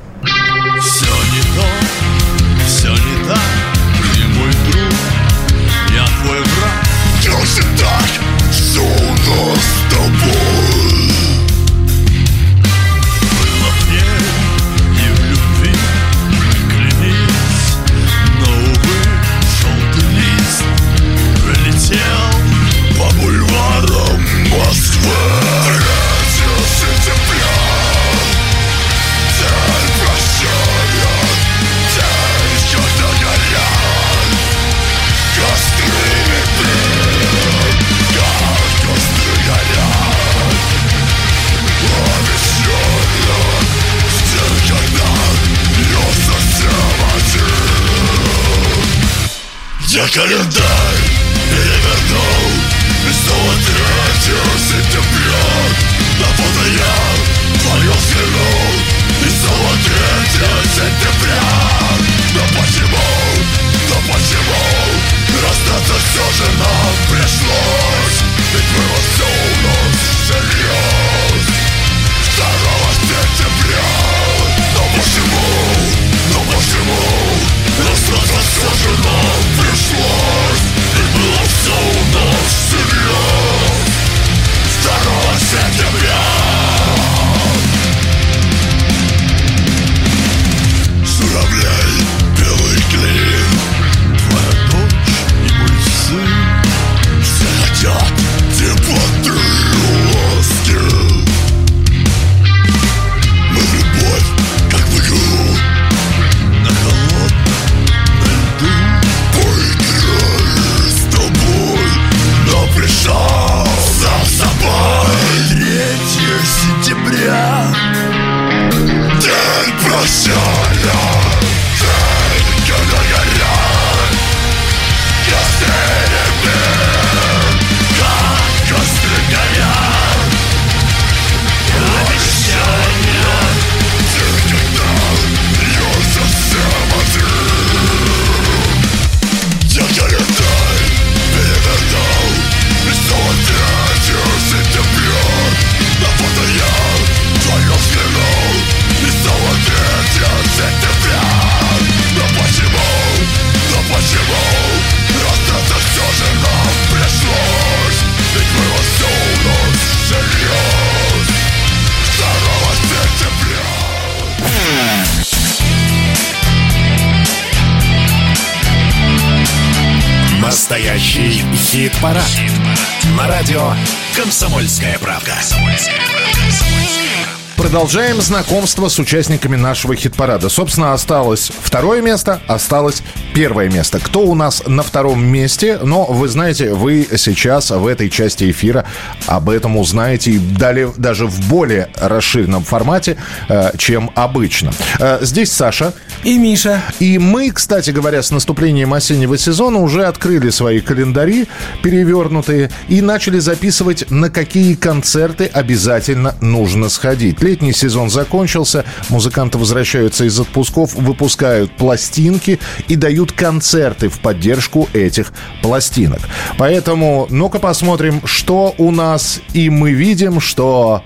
Продолжаем 177.77 178.23
знакомство 178.23 178.89
с 178.89 178.99
участниками 178.99 179.55
нашего 179.55 179.95
хит-парада. 179.95 180.49
Собственно, 180.49 180.95
осталось 180.95 181.53
второе 181.61 182.01
место, 182.01 182.41
осталось 182.47 183.03
первое 183.37 183.69
место. 183.69 183.99
Кто 183.99 184.21
у 184.21 184.35
нас 184.35 184.63
на 184.67 184.83
втором 184.83 185.23
месте? 185.23 185.79
Но 185.83 186.07
вы 186.07 186.27
знаете, 186.27 186.73
вы 186.73 187.07
сейчас 187.19 187.71
в 187.71 187.87
этой 187.87 188.09
части 188.09 188.51
эфира 188.51 188.87
об 189.27 189.51
этом 189.51 189.77
узнаете 189.77 190.31
и 190.31 190.39
далее 190.39 190.91
даже 190.97 191.27
в 191.27 191.47
более 191.47 191.91
расширенном 191.97 192.65
формате, 192.65 193.19
э, 193.51 193.73
чем 193.77 194.11
обычно. 194.15 194.73
Э, 194.99 195.19
Здесь 195.21 195.53
Саша. 195.53 195.93
И 196.25 196.39
Миша. 196.39 196.81
И 196.99 197.19
мы, 197.19 197.51
кстати 197.51 197.91
говоря, 197.91 198.23
с 198.23 198.31
наступлением 198.31 198.95
осеннего 198.95 199.37
сезона 199.37 199.81
уже 199.81 200.07
открыли 200.07 200.49
свои 200.49 200.81
календари 200.81 201.47
перевернутые 201.83 202.71
и 202.89 203.03
начали 203.03 203.39
записывать, 203.39 204.11
на 204.11 204.31
какие 204.31 204.77
концерты 204.77 205.45
обязательно 205.45 206.35
нужно 206.41 206.89
сходить. 206.89 207.43
Летний 207.43 207.75
сезон 207.75 208.09
закончился, 208.09 208.87
музыканты 209.11 209.59
возвращаются 209.59 210.25
из 210.25 210.41
отпусков, 210.41 210.95
выпускают 210.95 211.71
пластинки 211.77 212.59
и 212.89 212.97
дают 212.97 213.26
концерты 213.33 214.09
в 214.09 214.21
поддержку 214.21 214.89
этих 214.93 215.33
пластинок. 215.63 216.21
Поэтому 216.59 217.27
ну-ка 217.31 217.59
посмотрим, 217.59 218.21
что 218.25 218.75
у 218.79 218.91
нас. 218.91 219.41
И 219.53 219.71
мы 219.71 219.93
видим, 219.93 220.41
что 220.41 221.03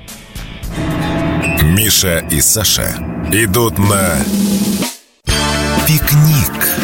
Миша 1.62 2.18
и 2.30 2.40
Саша 2.40 2.94
идут 3.32 3.78
на 3.78 4.16
пикник. 5.86 6.79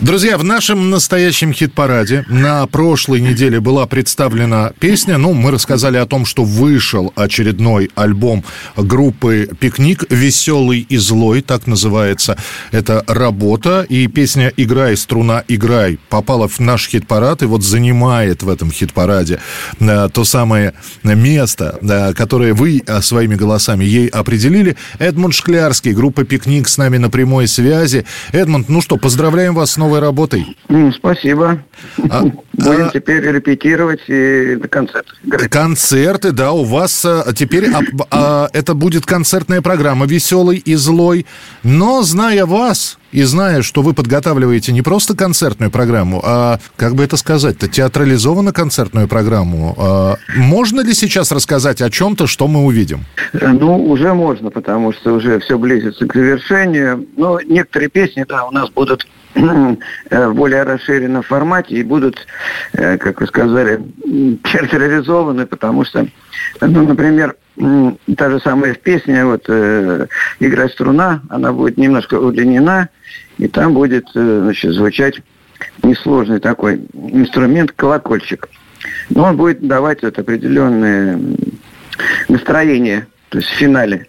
Друзья, 0.00 0.38
в 0.38 0.44
нашем 0.44 0.88
настоящем 0.88 1.52
хит-параде 1.52 2.24
на 2.26 2.66
прошлой 2.66 3.20
неделе 3.20 3.60
была 3.60 3.86
представлена 3.86 4.72
песня. 4.80 5.18
Ну, 5.18 5.34
мы 5.34 5.50
рассказали 5.50 5.98
о 5.98 6.06
том, 6.06 6.24
что 6.24 6.42
вышел 6.42 7.12
очередной 7.16 7.90
альбом 7.94 8.42
группы 8.78 9.50
«Пикник». 9.60 10.10
«Веселый 10.10 10.86
и 10.88 10.96
злой», 10.96 11.42
так 11.42 11.66
называется 11.66 12.38
эта 12.72 13.04
работа. 13.08 13.84
И 13.90 14.06
песня 14.06 14.50
«Играй, 14.56 14.96
струна, 14.96 15.44
играй» 15.48 15.98
попала 16.08 16.48
в 16.48 16.58
наш 16.60 16.88
хит-парад 16.88 17.42
и 17.42 17.44
вот 17.44 17.62
занимает 17.62 18.42
в 18.42 18.48
этом 18.48 18.72
хит-параде 18.72 19.38
э, 19.80 20.08
то 20.10 20.24
самое 20.24 20.72
место, 21.02 21.78
э, 21.82 22.14
которое 22.14 22.54
вы 22.54 22.82
э, 22.86 23.02
своими 23.02 23.34
голосами 23.34 23.84
ей 23.84 24.08
определили. 24.08 24.78
Эдмунд 24.98 25.34
Шклярский, 25.34 25.92
группа 25.92 26.24
«Пикник» 26.24 26.68
с 26.68 26.78
нами 26.78 26.96
на 26.96 27.10
прямой 27.10 27.46
связи. 27.46 28.06
Эдмунд, 28.32 28.70
ну 28.70 28.80
что, 28.80 28.96
поздравляем 28.96 29.54
вас 29.54 29.72
с 29.72 29.76
новой 29.90 30.00
работой. 30.00 30.56
Спасибо. 30.94 31.62
Будем 32.52 32.90
теперь 32.92 33.22
репетировать 33.22 34.00
и 34.08 34.56
на 34.60 34.68
концертах 34.68 35.16
играть. 35.24 35.50
Концерты, 35.50 36.32
да, 36.32 36.52
у 36.52 36.64
вас 36.64 37.04
а, 37.04 37.32
теперь 37.34 37.70
а, 37.70 37.80
а, 38.10 38.48
это 38.52 38.74
будет 38.74 39.06
концертная 39.06 39.62
программа 39.62 40.06
«Веселый 40.06 40.58
и 40.58 40.74
злой». 40.74 41.26
Но, 41.62 42.02
зная 42.02 42.44
вас 42.44 42.98
и 43.12 43.22
зная, 43.22 43.62
что 43.62 43.82
вы 43.82 43.92
подготавливаете 43.92 44.72
не 44.72 44.82
просто 44.82 45.16
концертную 45.16 45.70
программу, 45.70 46.20
а, 46.24 46.58
как 46.76 46.94
бы 46.94 47.04
это 47.04 47.16
сказать-то, 47.16 47.68
театрализованно 47.68 48.52
концертную 48.52 49.08
программу, 49.08 49.74
а, 49.76 50.16
можно 50.36 50.80
ли 50.80 50.92
сейчас 50.94 51.32
рассказать 51.32 51.82
о 51.82 51.90
чем-то, 51.90 52.26
что 52.26 52.46
мы 52.46 52.64
увидим? 52.64 53.04
Ну, 53.32 53.90
уже 53.90 54.14
можно, 54.14 54.50
потому 54.50 54.92
что 54.92 55.14
уже 55.14 55.40
все 55.40 55.58
близится 55.58 56.06
к 56.06 56.14
завершению. 56.14 57.06
Но 57.16 57.40
некоторые 57.40 57.88
песни, 57.88 58.24
да, 58.28 58.44
у 58.44 58.50
нас 58.50 58.70
будут 58.70 59.04
э, 59.04 59.06
в 59.34 60.32
более 60.34 60.62
расширенном 60.64 61.22
формате 61.22 61.76
и 61.76 61.82
будут, 61.82 62.26
э, 62.72 62.98
как 62.98 63.20
вы 63.20 63.26
сказали, 63.26 63.80
театрализованы, 64.44 65.46
потому 65.46 65.84
что, 65.84 66.06
ну, 66.60 66.86
например, 66.86 67.36
та 68.16 68.30
же 68.30 68.40
самая 68.40 68.74
песня, 68.74 69.26
вот 69.26 69.44
э, 69.48 70.06
«Игра 70.40 70.68
струна», 70.68 71.22
она 71.28 71.52
будет 71.52 71.76
немножко 71.76 72.14
удлинена, 72.14 72.88
и 73.38 73.48
там 73.48 73.74
будет, 73.74 74.06
э, 74.14 74.40
значит, 74.42 74.72
звучать 74.72 75.20
несложный 75.82 76.40
такой 76.40 76.86
инструмент 76.94 77.72
колокольчик. 77.72 78.48
Но 79.10 79.24
он 79.24 79.36
будет 79.36 79.66
давать 79.66 80.02
вот 80.02 80.18
определенное 80.18 81.20
настроение, 82.28 83.06
то 83.28 83.38
есть 83.38 83.50
в 83.50 83.56
финале. 83.56 84.06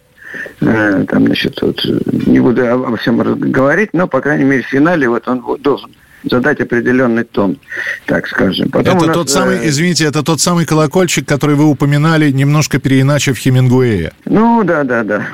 Э, 0.60 1.04
Там, 1.08 1.26
значит, 1.26 1.60
вот, 1.62 1.84
э, 1.84 1.98
не 2.26 2.40
буду 2.40 2.66
обо 2.66 2.96
всем 2.96 3.18
говорить, 3.18 3.90
но, 3.92 4.06
по 4.06 4.20
крайней 4.20 4.44
мере, 4.44 4.62
в 4.62 4.66
финале 4.66 5.08
вот 5.08 5.28
он 5.28 5.42
должен 5.60 5.90
задать 6.24 6.60
определенный 6.60 7.24
тон, 7.24 7.58
так 8.06 8.26
скажем. 8.26 8.70
Потом 8.70 8.94
у 8.94 8.98
это 8.98 9.06
нас, 9.08 9.16
тот 9.16 9.30
самый, 9.30 9.56
э, 9.58 9.68
извините, 9.68 10.04
это 10.04 10.22
тот 10.22 10.40
самый 10.40 10.64
колокольчик, 10.66 11.26
который 11.26 11.56
вы 11.56 11.64
упоминали, 11.64 12.30
немножко 12.30 12.78
переиначив 12.78 13.36
Хемингуэя. 13.38 14.12
Ну, 14.24 14.62
да, 14.64 14.84
да, 14.84 15.02
да. 15.04 15.26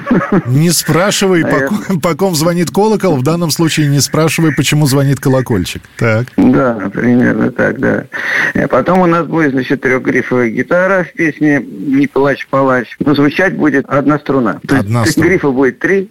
Не 0.46 0.70
спрашивай, 0.70 1.42
по, 1.42 1.58
ко- 1.60 2.00
по 2.00 2.14
ком 2.14 2.34
звонит 2.34 2.70
колокол, 2.70 3.16
в 3.16 3.22
данном 3.22 3.50
случае 3.50 3.88
не 3.88 4.00
спрашивай, 4.00 4.52
почему 4.54 4.86
звонит 4.86 5.20
колокольчик. 5.20 5.82
Так. 5.96 6.26
Да, 6.36 6.90
примерно 6.92 7.50
так, 7.52 7.78
да. 7.78 8.04
Э, 8.54 8.66
Потом 8.68 9.00
у 9.00 9.06
нас 9.06 9.26
будет, 9.26 9.52
значит, 9.52 9.80
трехгрифовая 9.82 10.50
гитара 10.50 11.04
в 11.04 11.12
песне 11.12 11.60
«Не 11.60 12.06
плачь, 12.06 12.46
палачь». 12.48 12.96
Но 13.00 13.14
звучать 13.14 13.56
будет 13.56 13.84
одна 13.88 14.18
струна. 14.18 14.60
То 14.66 14.78
Одна 14.78 15.00
есть 15.00 15.12
струна. 15.12 15.28
грифа 15.28 15.50
будет 15.50 15.78
три, 15.78 16.10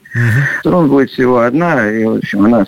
струн 0.59 0.87
будет 0.89 1.09
всего 1.11 1.39
одна, 1.39 1.89
и, 1.89 2.03
в 2.05 2.15
общем, 2.17 2.45
она 2.45 2.65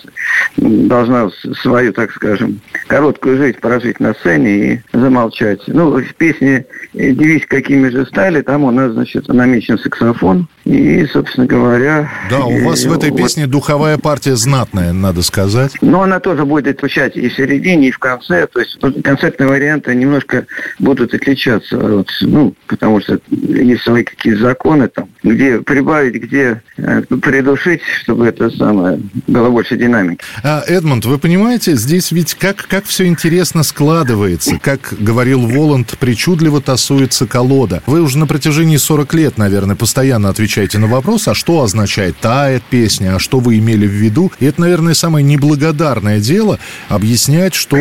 м, 0.58 0.88
должна 0.88 1.28
свою 1.62 1.92
так 2.00 2.12
скажем, 2.12 2.60
короткую 2.86 3.36
жизнь 3.36 3.58
прожить 3.58 4.00
на 4.00 4.14
сцене 4.14 4.56
и 4.56 4.80
замолчать. 4.94 5.60
Ну, 5.66 5.90
в 5.90 6.14
песне 6.14 6.64
«Девись, 6.94 7.44
какими 7.46 7.90
же 7.90 8.06
стали», 8.06 8.40
там 8.40 8.64
у 8.64 8.70
нас, 8.70 8.92
значит, 8.92 9.28
намечен 9.28 9.78
саксофон. 9.78 10.48
И, 10.64 11.04
собственно 11.12 11.46
говоря... 11.46 12.10
Да, 12.30 12.44
у 12.46 12.64
вас 12.64 12.84
в 12.84 12.92
этой 12.92 13.10
вот- 13.10 13.18
песне 13.18 13.46
духовая 13.46 13.98
партия 13.98 14.34
знатная, 14.34 14.94
надо 14.94 15.22
сказать. 15.22 15.72
Но 15.82 16.02
она 16.02 16.20
тоже 16.20 16.46
будет 16.46 16.78
звучать 16.78 17.16
и 17.16 17.28
в 17.28 17.34
середине, 17.34 17.88
и 17.88 17.90
в 17.90 17.98
конце. 17.98 18.46
То 18.46 18.60
есть 18.60 18.78
концертные 19.02 19.48
варианты 19.48 19.94
немножко 19.94 20.46
будут 20.78 21.12
отличаться. 21.12 21.76
от, 22.00 22.08
ну, 22.22 22.54
потому 22.66 23.00
что 23.00 23.18
есть 23.30 23.82
свои 23.82 24.04
какие-то 24.04 24.40
законы, 24.40 24.88
там, 24.88 25.08
где 25.22 25.60
прибавить, 25.60 26.14
где 26.14 26.62
э, 26.78 27.02
придушить, 27.02 27.82
чтобы 28.02 28.26
это 28.26 28.50
самое 28.50 29.00
было 29.26 29.50
больше 29.50 29.76
динамики. 29.76 30.24
А, 30.42 30.62
Эдмонд, 30.66 31.04
вы 31.04 31.18
понимаете, 31.18 31.74
здесь 31.90 32.12
ведь 32.12 32.34
как, 32.34 32.68
как 32.68 32.84
все 32.84 33.06
интересно 33.06 33.64
складывается. 33.64 34.60
Как 34.62 34.94
говорил 34.96 35.40
Воланд, 35.40 35.96
причудливо 35.98 36.60
тасуется 36.60 37.26
колода. 37.26 37.82
Вы 37.86 38.00
уже 38.00 38.16
на 38.16 38.28
протяжении 38.28 38.76
40 38.76 39.12
лет, 39.14 39.38
наверное, 39.38 39.74
постоянно 39.74 40.28
отвечаете 40.28 40.78
на 40.78 40.86
вопрос, 40.86 41.26
а 41.26 41.34
что 41.34 41.64
означает 41.64 42.16
тает 42.18 42.62
песня, 42.62 43.16
а 43.16 43.18
что 43.18 43.40
вы 43.40 43.58
имели 43.58 43.88
в 43.88 43.90
виду. 43.90 44.30
И 44.38 44.46
это, 44.46 44.60
наверное, 44.60 44.94
самое 44.94 45.26
неблагодарное 45.26 46.20
дело 46.20 46.60
объяснять, 46.88 47.54
что 47.54 47.76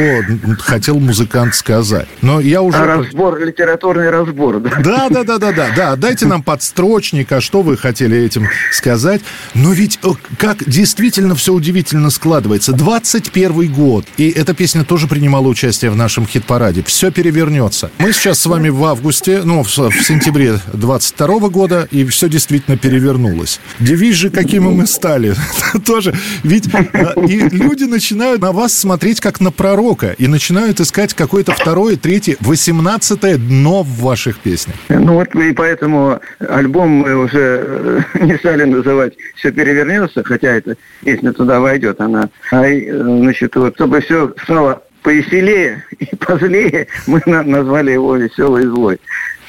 хотел 0.57 0.99
музыкант 0.99 1.53
сказать. 1.53 2.07
Но 2.23 2.39
я 2.39 2.63
уже... 2.63 2.79
А 2.79 2.87
разбор, 2.87 3.39
литературный 3.39 4.09
разбор, 4.09 4.59
да? 4.59 4.71
Да, 4.83 5.09
да, 5.09 5.23
да, 5.23 5.37
да, 5.37 5.51
да, 5.51 5.67
да. 5.75 5.95
Дайте 5.95 6.25
нам 6.25 6.41
подстрочник, 6.41 7.31
а 7.31 7.41
что 7.41 7.61
вы 7.61 7.77
хотели 7.77 8.17
этим 8.17 8.47
сказать. 8.71 9.21
Но 9.53 9.71
ведь 9.71 9.99
э, 10.01 10.07
как 10.39 10.67
действительно 10.67 11.35
все 11.35 11.53
удивительно 11.53 12.09
складывается. 12.09 12.73
21 12.73 13.71
год, 13.71 13.98
и 14.17 14.29
эта 14.29 14.53
песня 14.53 14.83
тоже 14.83 15.07
принимала 15.07 15.47
участие 15.47 15.91
в 15.91 15.95
нашем 15.95 16.25
хит-параде. 16.25 16.83
Все 16.83 17.11
перевернется. 17.11 17.91
Мы 17.99 18.11
сейчас 18.13 18.39
с 18.39 18.45
вами 18.45 18.69
в 18.69 18.83
августе, 18.83 19.41
ну, 19.43 19.63
в, 19.63 19.67
в 19.67 20.03
сентябре 20.03 20.59
22 20.73 21.49
года, 21.49 21.87
и 21.91 22.05
все 22.05 22.29
действительно 22.29 22.77
перевернулось. 22.77 23.59
Девиз 23.79 24.15
же, 24.15 24.29
какими 24.29 24.67
мы 24.67 24.87
стали. 24.87 25.35
Тоже. 25.85 26.13
Ведь 26.43 26.67
э, 26.73 27.13
и 27.27 27.39
люди 27.49 27.83
начинают 27.83 28.41
на 28.41 28.51
вас 28.51 28.73
смотреть 28.73 29.19
как 29.19 29.39
на 29.39 29.51
пророка, 29.51 30.15
и 30.17 30.27
начинают 30.27 30.79
искать 30.79 31.13
какое-то 31.13 31.53
второе, 31.53 31.95
третье, 31.95 32.37
восемнадцатое 32.39 33.37
дно 33.37 33.83
в 33.83 33.99
ваших 34.01 34.39
песнях. 34.39 34.75
Ну 34.89 35.13
вот 35.13 35.35
и 35.35 35.53
поэтому 35.53 36.19
альбом 36.39 36.89
мы 36.89 37.15
уже 37.15 37.63
э, 37.65 38.01
не 38.25 38.37
стали 38.37 38.63
называть 38.63 39.13
«Все 39.35 39.51
перевернется», 39.51 40.23
хотя 40.23 40.49
эта 40.49 40.75
песня 41.03 41.33
туда 41.33 41.59
войдет, 41.59 42.01
она. 42.01 42.29
А, 42.51 42.65
э, 42.65 42.91
значит, 42.91 43.55
вот, 43.55 43.75
чтобы 43.89 44.01
все 44.01 44.33
стало 44.43 44.83
повеселее 45.01 45.83
и 45.97 46.15
позлее, 46.15 46.87
мы 47.07 47.21
на- 47.25 47.43
назвали 47.43 47.91
его 47.91 48.15
«Веселый 48.15 48.63
и 48.63 48.67
злой», 48.67 48.99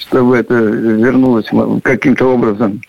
чтобы 0.01 0.37
это 0.37 0.55
вернулось 0.55 1.47
каким-то 1.83 2.27
образом 2.27 2.81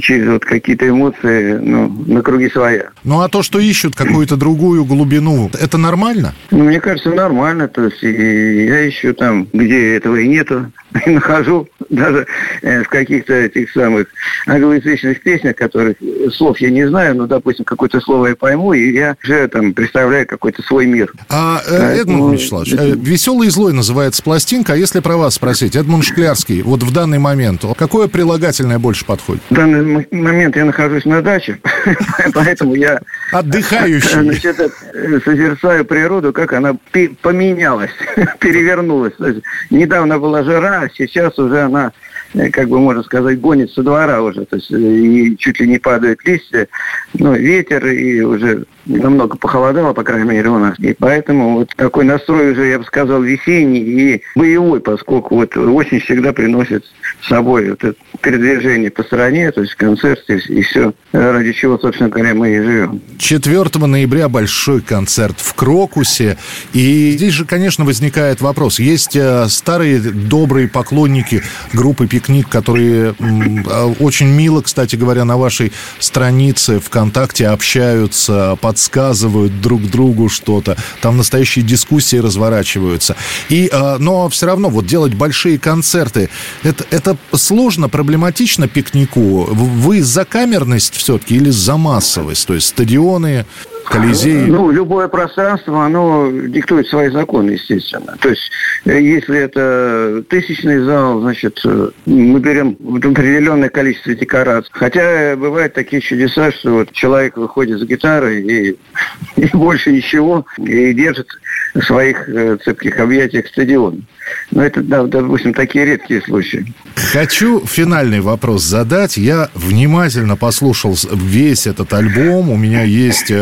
через 0.00 0.28
вот 0.28 0.44
какие-то 0.44 0.88
эмоции 0.88 1.54
ну, 1.54 1.88
на 2.06 2.22
круги 2.22 2.50
своя. 2.50 2.90
Ну 3.04 3.20
а 3.20 3.28
то, 3.28 3.42
что 3.42 3.58
ищут 3.58 3.94
какую-то 3.94 4.36
другую 4.36 4.84
глубину, 4.84 5.50
это 5.58 5.78
нормально? 5.78 6.34
Ну, 6.50 6.64
мне 6.64 6.80
кажется, 6.80 7.10
нормально. 7.10 7.68
То 7.68 7.84
есть 7.84 8.02
я 8.02 8.88
ищу 8.88 9.14
там, 9.14 9.46
где 9.52 9.96
этого 9.96 10.16
и 10.16 10.28
нету, 10.28 10.70
и 11.06 11.10
нахожу 11.10 11.68
даже 11.88 12.26
э, 12.62 12.82
в 12.82 12.88
каких-то 12.88 13.34
этих 13.34 13.70
самых 13.70 14.08
англоязычных 14.46 15.22
песнях, 15.22 15.56
которых 15.56 15.96
слов 16.32 16.58
я 16.60 16.70
не 16.70 16.86
знаю, 16.88 17.16
но, 17.16 17.26
допустим, 17.26 17.64
какое-то 17.64 18.00
слово 18.00 18.28
я 18.28 18.36
пойму, 18.36 18.72
и 18.72 18.92
я 18.92 19.16
уже 19.22 19.48
там 19.48 19.72
представляю 19.72 20.26
какой-то 20.26 20.62
свой 20.62 20.86
мир. 20.86 21.12
А, 21.28 21.60
э, 21.66 21.78
Поэтому- 21.78 22.18
Эдмунд 22.18 22.34
Вячеславович, 22.34 22.72
э, 22.74 22.94
«Веселый 22.96 23.48
и 23.48 23.50
злой» 23.50 23.72
называется 23.72 24.22
пластинка, 24.22 24.74
а 24.74 24.76
если 24.76 25.00
про 25.00 25.16
вас 25.16 25.34
спросить, 25.34 25.76
Эдмунд 25.76 26.04
Шклярский, 26.04 26.47
вот 26.62 26.82
в 26.82 26.92
данный 26.92 27.18
момент, 27.18 27.64
какое 27.76 28.08
прилагательное 28.08 28.78
больше 28.78 29.04
подходит? 29.04 29.42
В 29.50 29.54
данный 29.54 30.06
момент 30.10 30.56
я 30.56 30.64
нахожусь 30.64 31.04
на 31.04 31.22
даче, 31.22 31.58
поэтому 32.34 32.74
я 32.74 33.00
Отдыхающий. 33.32 34.22
значит, 34.22 34.58
э, 34.60 35.20
созерцаю 35.24 35.84
природу, 35.84 36.32
как 36.32 36.52
она 36.52 36.76
поменялась, 37.22 37.90
перевернулась. 38.38 39.14
Есть 39.18 39.42
недавно 39.70 40.18
была 40.18 40.42
жара, 40.44 40.82
а 40.82 40.90
сейчас 40.90 41.38
уже 41.38 41.60
она, 41.60 41.92
э, 42.34 42.50
как 42.50 42.68
бы 42.68 42.78
можно 42.78 43.02
сказать, 43.02 43.40
гонит 43.40 43.70
со 43.70 43.82
двора 43.82 44.22
уже. 44.22 44.44
То 44.44 44.56
есть 44.56 44.70
э, 44.70 44.76
и 44.76 45.36
чуть 45.36 45.60
ли 45.60 45.68
не 45.68 45.78
падают 45.78 46.24
листья, 46.24 46.68
ну, 47.14 47.34
ветер, 47.34 47.86
и 47.86 48.20
уже 48.20 48.64
намного 48.88 49.36
похолодало, 49.36 49.92
по 49.92 50.02
крайней 50.02 50.28
мере, 50.28 50.48
у 50.48 50.58
нас. 50.58 50.78
И 50.78 50.94
поэтому 50.98 51.58
вот 51.58 51.70
такой 51.76 52.04
настрой 52.04 52.52
уже, 52.52 52.68
я 52.68 52.78
бы 52.78 52.84
сказал, 52.84 53.22
весенний 53.22 53.80
и 53.80 54.22
боевой, 54.34 54.80
поскольку 54.80 55.36
вот 55.36 55.56
осень 55.56 56.00
всегда 56.00 56.32
приносит 56.32 56.84
с 57.22 57.28
собой 57.28 57.70
вот 57.70 57.84
это 57.84 57.96
передвижение 58.20 58.90
по 58.90 59.02
стране, 59.02 59.50
то 59.52 59.60
есть 59.60 59.74
концерты 59.74 60.38
и 60.48 60.62
все, 60.62 60.92
ради 61.12 61.52
чего, 61.52 61.78
собственно 61.78 62.10
говоря, 62.10 62.34
мы 62.34 62.50
и 62.50 62.60
живем. 62.60 63.00
4 63.18 63.86
ноября 63.86 64.28
большой 64.28 64.80
концерт 64.80 65.38
в 65.38 65.54
Крокусе. 65.54 66.36
И 66.72 67.12
здесь 67.12 67.32
же, 67.32 67.44
конечно, 67.44 67.84
возникает 67.84 68.40
вопрос. 68.40 68.78
Есть 68.78 69.16
э, 69.16 69.46
старые 69.48 70.00
добрые 70.00 70.68
поклонники 70.68 71.42
группы 71.72 72.06
«Пикник», 72.06 72.48
которые 72.48 73.14
э, 73.18 73.94
очень 74.00 74.28
мило, 74.28 74.62
кстати 74.62 74.96
говоря, 74.96 75.24
на 75.24 75.36
вашей 75.36 75.72
странице 75.98 76.80
ВКонтакте 76.80 77.48
общаются, 77.48 78.56
подсказывают 78.78 79.60
друг 79.60 79.82
другу 79.90 80.28
что-то. 80.28 80.76
Там 81.00 81.16
настоящие 81.16 81.64
дискуссии 81.64 82.16
разворачиваются. 82.16 83.16
И, 83.48 83.68
э, 83.72 83.96
но 83.98 84.28
все 84.28 84.46
равно 84.46 84.68
вот 84.68 84.86
делать 84.86 85.14
большие 85.14 85.58
концерты, 85.58 86.30
это, 86.62 86.84
это 86.90 87.16
сложно, 87.34 87.88
проблематично 87.88 88.68
«Пикнику». 88.68 89.48
Вы 89.50 90.02
за 90.02 90.24
камерность 90.24 90.94
все-таки 90.94 91.34
или 91.34 91.50
за 91.50 91.76
массовость? 91.76 92.46
То 92.46 92.54
есть 92.54 92.68
стадионы, 92.68 93.46
колизеи? 93.88 94.46
Ну, 94.46 94.70
любое 94.70 95.08
пространство, 95.08 95.84
оно 95.84 96.30
диктует 96.30 96.86
свои 96.88 97.10
законы, 97.10 97.52
естественно. 97.52 98.16
То 98.20 98.30
есть, 98.30 98.50
э, 98.84 99.00
если 99.00 99.38
это 99.38 100.22
тысячный 100.28 100.80
зал, 100.80 101.20
значит, 101.20 101.60
э, 101.64 101.90
мы 102.06 102.40
берем 102.40 102.76
определенное 102.80 103.68
количество 103.68 104.14
декораций. 104.14 104.70
Хотя 104.72 105.02
э, 105.02 105.36
бывают 105.36 105.74
такие 105.74 106.02
чудеса, 106.02 106.52
что 106.52 106.70
вот 106.70 106.92
человек 106.92 107.36
выходит 107.36 107.80
с 107.80 107.84
гитарой 107.84 108.42
и, 108.42 108.76
и 109.36 109.56
больше 109.56 109.92
ничего, 109.92 110.46
и 110.58 110.92
держит 110.92 111.28
в 111.74 111.82
своих 111.82 112.28
цепких 112.64 112.98
объятиях 112.98 113.46
стадион. 113.48 114.04
Но 114.50 114.62
это, 114.62 114.82
да, 114.82 115.04
допустим, 115.04 115.54
такие 115.54 115.84
редкие 115.84 116.20
случаи. 116.22 116.66
Хочу 116.94 117.64
финальный 117.66 118.20
вопрос 118.20 118.62
задать. 118.62 119.16
Я 119.16 119.48
внимательно 119.54 120.36
послушал 120.36 120.96
весь 121.12 121.66
этот 121.66 121.92
альбом. 121.92 122.50
У 122.50 122.56
меня 122.56 122.82
есть 122.82 123.32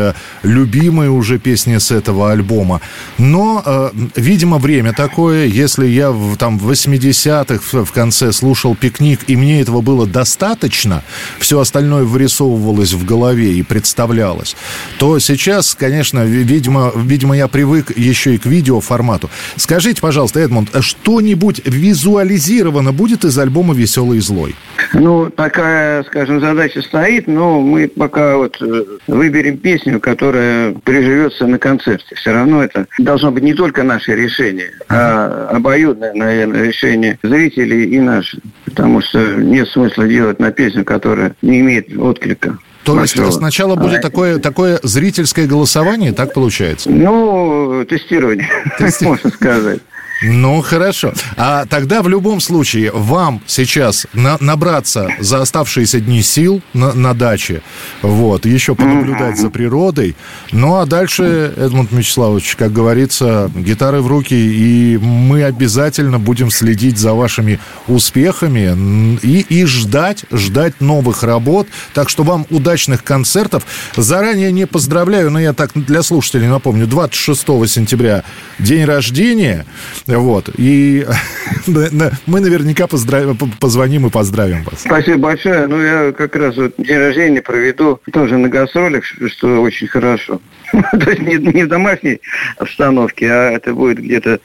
любимые 0.43 1.09
уже 1.09 1.39
песни 1.39 1.77
с 1.77 1.91
этого 1.91 2.31
альбома. 2.31 2.81
Но, 3.17 3.63
э, 3.65 3.89
видимо, 4.15 4.57
время 4.57 4.93
такое. 4.93 5.45
Если 5.45 5.87
я 5.87 6.11
в, 6.11 6.37
там 6.37 6.57
в 6.57 6.71
80-х 6.71 7.83
в, 7.83 7.91
конце 7.91 8.31
слушал 8.31 8.75
«Пикник», 8.75 9.21
и 9.27 9.35
мне 9.35 9.61
этого 9.61 9.81
было 9.81 10.05
достаточно, 10.05 11.03
все 11.39 11.59
остальное 11.59 12.03
вырисовывалось 12.03 12.93
в 12.93 13.05
голове 13.05 13.53
и 13.53 13.63
представлялось, 13.63 14.55
то 14.99 15.19
сейчас, 15.19 15.75
конечно, 15.75 16.25
ви- 16.25 16.43
видимо, 16.43 16.91
видимо 16.95 17.35
я 17.35 17.47
привык 17.47 17.97
еще 17.97 18.35
и 18.35 18.37
к 18.37 18.45
видеоформату. 18.45 19.29
Скажите, 19.55 20.01
пожалуйста, 20.01 20.39
Эдмунд, 20.39 20.69
а 20.75 20.81
что-нибудь 20.81 21.61
визуализировано 21.65 22.93
будет 22.93 23.25
из 23.25 23.37
альбома 23.37 23.73
«Веселый 23.73 24.19
и 24.19 24.21
злой»? 24.21 24.55
Ну, 24.93 25.29
такая, 25.29 26.03
скажем, 26.03 26.39
задача 26.39 26.81
стоит, 26.81 27.27
но 27.27 27.59
мы 27.61 27.87
пока 27.87 28.37
вот 28.37 28.57
э, 28.61 28.83
выберем 29.07 29.57
песню, 29.57 29.99
которая 29.99 30.26
приживется 30.31 31.47
на 31.47 31.59
концерте. 31.59 32.15
Все 32.15 32.31
равно 32.31 32.63
это 32.63 32.87
должно 32.97 33.31
быть 33.31 33.43
не 33.43 33.53
только 33.53 33.83
наше 33.83 34.15
решение, 34.15 34.71
а 34.89 35.49
обоюдное, 35.51 36.13
наверное, 36.13 36.63
решение 36.63 37.19
зрителей 37.23 37.85
и 37.85 37.99
наше. 37.99 38.39
Потому 38.65 39.01
что 39.01 39.19
нет 39.35 39.67
смысла 39.69 40.07
делать 40.07 40.39
на 40.39 40.51
песню, 40.51 40.83
которая 40.85 41.35
не 41.41 41.59
имеет 41.61 41.97
отклика. 41.97 42.57
То 42.83 43.01
есть 43.01 43.17
большого. 43.17 43.37
сначала 43.37 43.75
будет 43.75 43.99
А, 43.99 44.01
такое, 44.01 44.37
такое 44.37 44.79
зрительское 44.81 45.45
голосование, 45.45 46.13
так 46.13 46.33
получается? 46.33 46.89
Ну, 46.89 47.83
тестирование, 47.83 48.47
можно 49.01 49.29
сказать. 49.29 49.81
Ну, 50.23 50.61
хорошо. 50.61 51.13
А 51.35 51.65
тогда 51.65 52.01
в 52.01 52.07
любом 52.09 52.39
случае 52.39 52.91
вам 52.91 53.41
сейчас 53.45 54.07
на- 54.13 54.37
набраться 54.39 55.09
за 55.19 55.41
оставшиеся 55.41 55.99
дни 55.99 56.21
сил 56.23 56.61
на, 56.73 56.93
на 56.93 57.13
даче, 57.13 57.61
вот, 58.01 58.45
еще 58.45 58.73
понаблюдать 58.75 59.37
за 59.37 59.49
природой. 59.49 60.15
Ну, 60.51 60.75
а 60.77 60.85
дальше, 60.85 61.53
Эдмунд 61.55 61.91
Мячеславович, 61.91 62.55
как 62.55 62.73
говорится, 62.73 63.51
гитары 63.55 64.01
в 64.01 64.07
руки, 64.07 64.33
и 64.35 64.97
мы 64.97 65.43
обязательно 65.43 66.17
будем 66.19 66.49
следить 66.49 66.97
за 66.97 67.13
вашими 67.13 67.59
успехами 67.87 69.17
и, 69.21 69.41
и 69.41 69.65
ждать, 69.65 70.25
ждать 70.31 70.81
новых 70.81 71.23
работ. 71.23 71.67
Так 71.93 72.09
что 72.09 72.23
вам 72.23 72.45
удачных 72.49 73.03
концертов. 73.03 73.63
Заранее 73.95 74.51
не 74.51 74.65
поздравляю, 74.65 75.29
но 75.31 75.39
я 75.39 75.53
так 75.53 75.71
для 75.75 76.01
слушателей 76.01 76.47
напомню, 76.47 76.87
26 76.87 77.41
сентября 77.69 78.23
день 78.59 78.85
рождения, 78.85 79.65
вот, 80.07 80.49
и 80.57 81.05
мы 81.67 82.39
наверняка 82.39 82.87
поздравим, 82.87 83.37
позвоним 83.59 84.07
и 84.07 84.09
поздравим 84.09 84.63
вас. 84.63 84.81
Спасибо 84.81 85.17
большое. 85.17 85.67
Ну, 85.67 85.81
я 85.81 86.11
как 86.11 86.35
раз 86.35 86.55
вот 86.55 86.73
день 86.77 86.97
рождения 86.97 87.41
проведу 87.41 87.99
тоже 88.11 88.37
на 88.37 88.49
гастролях, 88.49 89.03
что 89.03 89.61
очень 89.61 89.87
хорошо. 89.87 90.39
То 90.71 91.09
есть 91.09 91.21
не, 91.21 91.35
не 91.35 91.63
в 91.63 91.67
домашней 91.67 92.21
обстановке, 92.57 93.31
а 93.31 93.51
это 93.51 93.73
будет 93.73 93.99
где-то 93.99 94.39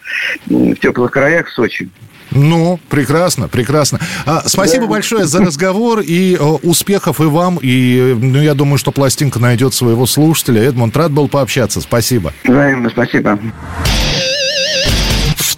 в 0.46 0.74
теплых 0.76 1.12
краях 1.12 1.48
в 1.48 1.52
Сочи. 1.52 1.88
Ну, 2.34 2.80
прекрасно, 2.88 3.48
прекрасно. 3.48 4.00
А, 4.24 4.42
спасибо 4.46 4.86
большое 4.86 5.26
за 5.26 5.40
разговор 5.40 6.00
и 6.00 6.36
успехов 6.62 7.20
и 7.20 7.24
вам. 7.24 7.58
И 7.60 8.16
ну, 8.18 8.40
я 8.40 8.54
думаю, 8.54 8.78
что 8.78 8.90
пластинка 8.90 9.38
найдет 9.38 9.74
своего 9.74 10.06
слушателя. 10.06 10.62
Эдмунд, 10.62 10.96
рад 10.96 11.12
был 11.12 11.28
пообщаться. 11.28 11.80
Спасибо. 11.80 12.32
Взаимно, 12.44 12.88
спасибо. 12.88 13.38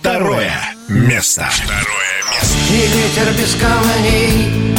Второе 0.05 0.53
место. 0.87 1.49
И 2.69 2.73
ветер 2.75 3.33
без 3.39 3.55
камней 3.55 4.75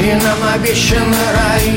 И 0.00 0.14
нам 0.20 0.38
обещан 0.52 1.14
рай. 1.32 1.68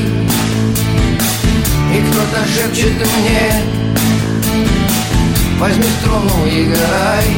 И 1.94 2.02
кто-то 2.10 2.44
шепчет 2.52 2.90
мне 2.90 3.62
Возьми 5.60 5.86
струну, 6.00 6.48
играй 6.48 7.30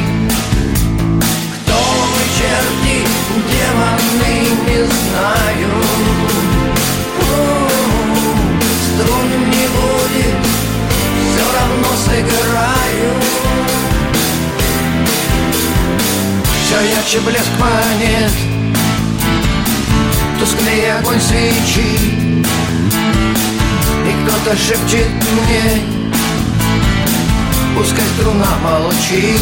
Кто 1.61 1.79
вы, 2.09 2.23
черти, 2.39 3.07
демоны, 3.53 4.33
не 4.67 4.81
знаю. 4.87 5.73
У-у-у, 7.21 8.33
Струн 8.97 9.29
не 9.51 9.67
будет 9.77 10.39
Все 11.35 11.45
равно 11.53 11.91
сыграю 12.07 12.78
Все 16.69 16.77
ярче 16.83 17.21
блеск 17.21 17.49
монет 17.59 18.31
Тусклее 20.39 20.97
огонь 20.97 21.19
свечи. 21.19 21.99
И 24.05 24.13
кто-то 24.23 24.55
шепчет 24.55 25.09
мне 25.33 25.83
Пускай 27.75 28.05
струна 28.19 28.59
молчит. 28.63 29.41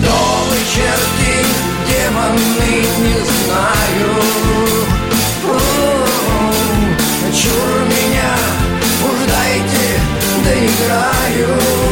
Долы 0.00 0.56
черти, 0.72 1.44
демоны, 1.86 2.86
не 3.02 3.18
знаю. 3.28 4.10
Чур 7.30 7.78
меня, 7.90 8.34
уж 9.04 9.18
дайте, 9.28 10.00
доиграю. 10.44 11.91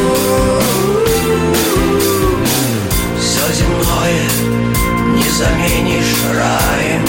земное 3.61 4.29
не 5.15 5.29
заменишь 5.29 6.15
раем. 6.35 7.05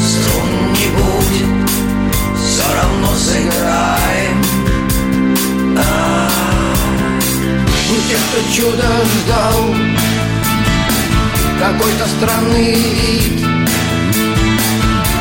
Струн 0.00 0.72
не 0.72 0.88
будет, 0.88 1.70
все 2.38 2.64
равно 2.74 3.14
сыграем 3.14 4.44
а. 5.78 6.28
Тех, 8.08 8.18
кто 8.18 8.52
чудо 8.52 8.88
ждал 9.04 9.74
Какой-то 11.60 12.04
странный 12.16 12.74
вид. 12.74 13.40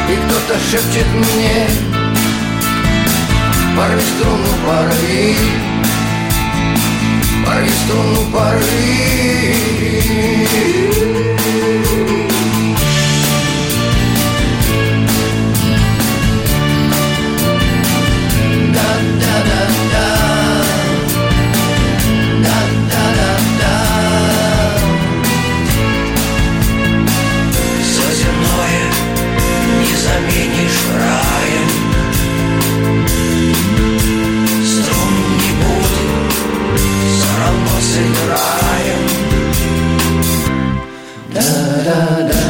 И 0.09 0.15
кто-то 0.15 0.59
шепчет 0.71 1.05
мне 1.13 1.67
Порви 3.77 4.01
струну, 4.01 4.47
порви 4.65 5.37
Земное 28.19 28.91
не 29.79 29.95
заменишь 29.95 30.81
раем 30.93 31.88
все 37.49 37.57
равно 37.57 37.79
сыграем 37.81 39.09
Настоящий 41.33 42.48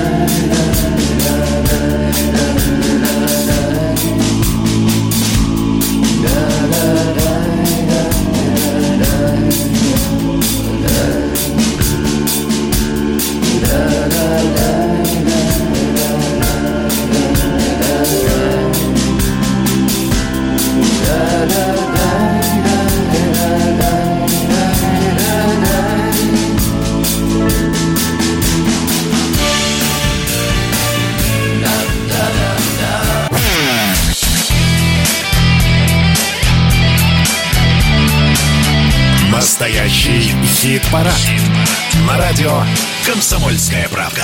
«Комсомольская 43.11 43.89
правда». 43.89 44.23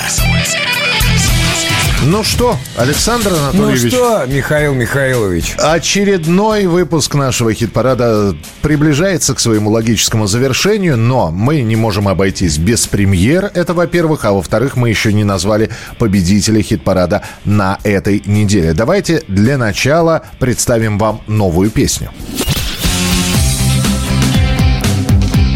Ну 2.04 2.22
что, 2.22 2.56
Александр 2.76 3.30
Ну 3.30 3.64
Анатольевич? 3.64 3.92
что, 3.92 4.24
Михаил 4.26 4.74
Михайлович? 4.74 5.56
Очередной 5.58 6.66
выпуск 6.66 7.16
нашего 7.16 7.52
хит-парада 7.52 8.36
приближается 8.62 9.34
к 9.34 9.40
своему 9.40 9.70
логическому 9.70 10.28
завершению, 10.28 10.96
но 10.96 11.32
мы 11.32 11.62
не 11.62 11.74
можем 11.74 12.06
обойтись 12.06 12.58
без 12.58 12.86
премьер, 12.86 13.50
это 13.54 13.74
во-первых, 13.74 14.24
а 14.24 14.30
во-вторых, 14.30 14.76
мы 14.76 14.88
еще 14.88 15.12
не 15.12 15.24
назвали 15.24 15.70
победителя 15.98 16.62
хит-парада 16.62 17.22
на 17.44 17.80
этой 17.82 18.22
неделе. 18.24 18.72
Давайте 18.72 19.24
для 19.26 19.58
начала 19.58 20.22
представим 20.38 20.96
вам 20.96 21.22
новую 21.26 21.70
песню. 21.70 22.12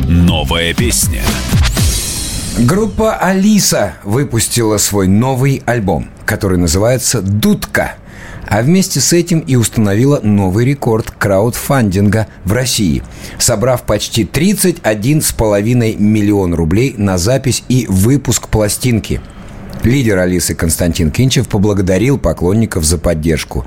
Новая 0.08 0.74
песня. 0.74 1.22
Группа 2.66 3.16
Алиса 3.16 3.94
выпустила 4.04 4.76
свой 4.76 5.08
новый 5.08 5.62
альбом, 5.64 6.10
который 6.26 6.58
называется 6.58 7.22
«Дудка». 7.22 7.94
А 8.46 8.60
вместе 8.60 9.00
с 9.00 9.14
этим 9.14 9.38
и 9.38 9.56
установила 9.56 10.20
новый 10.22 10.66
рекорд 10.66 11.10
краудфандинга 11.10 12.26
в 12.44 12.52
России, 12.52 13.02
собрав 13.38 13.84
почти 13.84 14.24
31,5 14.24 15.96
миллион 15.96 16.52
рублей 16.52 16.94
на 16.98 17.16
запись 17.16 17.64
и 17.70 17.86
выпуск 17.88 18.48
пластинки. 18.48 19.22
Лидер 19.82 20.18
Алисы 20.18 20.54
Константин 20.54 21.10
Кинчев 21.10 21.48
поблагодарил 21.48 22.18
поклонников 22.18 22.84
за 22.84 22.98
поддержку. 22.98 23.64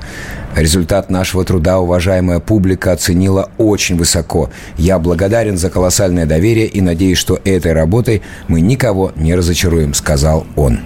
Результат 0.55 1.09
нашего 1.09 1.43
труда 1.43 1.79
уважаемая 1.79 2.39
публика 2.39 2.91
оценила 2.91 3.49
очень 3.57 3.97
высоко. 3.97 4.49
Я 4.77 4.99
благодарен 4.99 5.57
за 5.57 5.69
колоссальное 5.69 6.25
доверие 6.25 6.67
и 6.67 6.81
надеюсь, 6.81 7.17
что 7.17 7.39
этой 7.43 7.73
работой 7.73 8.21
мы 8.47 8.61
никого 8.61 9.11
не 9.15 9.35
разочаруем, 9.35 9.93
сказал 9.93 10.45
он. 10.55 10.79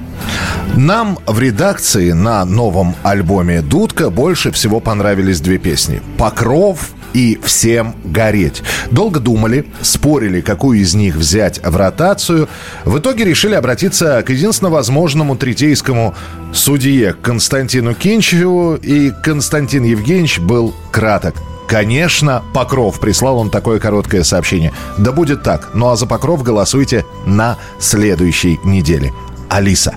Нам 0.76 1.20
в 1.26 1.40
редакции 1.40 2.12
на 2.12 2.44
новом 2.46 2.96
альбоме 3.04 3.62
«Дудка» 3.62 4.10
больше 4.10 4.52
всего 4.52 4.80
понравились 4.80 5.42
две 5.42 5.58
песни 5.58 6.02
«Покров» 6.18 6.92
и 7.14 7.40
всем 7.44 7.96
гореть. 8.04 8.62
Долго 8.92 9.20
думали, 9.20 9.66
спорили, 9.82 10.42
какую 10.42 10.80
из 10.80 10.94
них 10.94 11.16
взять 11.16 11.60
в 11.64 11.76
ротацию. 11.76 12.48
В 12.86 13.00
итоге 13.00 13.26
решили 13.26 13.56
обратиться 13.56 14.22
к 14.24 14.30
единственно 14.30 14.70
возможному 14.70 15.36
третейскому 15.36 16.14
судье 16.54 17.14
Константину 17.14 17.94
Кинчеву, 17.94 18.76
и 18.76 19.12
Константин 19.24 19.84
Евгеньевич 19.84 20.40
был 20.40 20.74
краток. 20.92 21.36
Конечно, 21.68 22.44
Покров. 22.54 23.00
Прислал 23.00 23.38
он 23.38 23.50
такое 23.50 23.80
короткое 23.80 24.24
сообщение. 24.24 24.72
Да 24.98 25.12
будет 25.12 25.44
так. 25.44 25.72
Ну 25.74 25.90
а 25.90 25.96
за 25.98 26.06
Покров 26.06 26.42
голосуйте 26.42 27.06
на 27.26 27.58
следующей 27.80 28.60
неделе. 28.64 29.14
Алиса. 29.50 29.96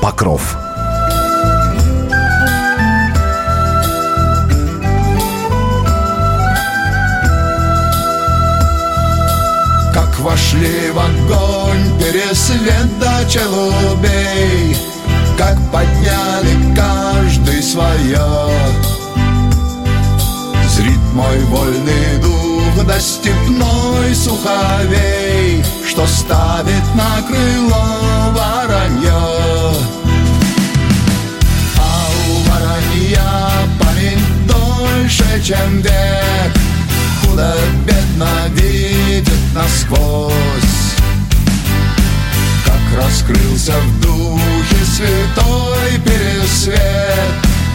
Покров. 0.00 0.56
Как 9.92 10.18
вошли 10.20 10.90
в 10.90 10.98
огонь 10.98 11.98
пересвет 11.98 12.98
до 12.98 13.28
челубей 13.28 14.76
Как 15.40 15.56
подняли 15.72 16.74
каждый 16.76 17.62
свое 17.62 18.28
Зрит 20.68 21.00
мой 21.14 21.38
вольный 21.46 22.18
дух 22.20 22.84
до 22.84 23.00
степной 23.00 24.14
суховей 24.14 25.64
Что 25.88 26.06
ставит 26.06 26.84
на 26.94 27.22
крыло 27.26 27.86
воронье. 28.36 29.14
А 31.78 32.10
у 32.28 32.50
воронья 32.50 33.66
память 33.80 34.46
дольше, 34.46 35.42
чем 35.42 35.80
век 35.80 36.52
Худо-бедно 37.22 38.28
видит 38.56 39.40
насквозь 39.54 40.80
раскрылся 42.96 43.72
в 43.72 44.00
духе 44.00 44.84
святой 44.84 46.00
пересвет 46.04 46.80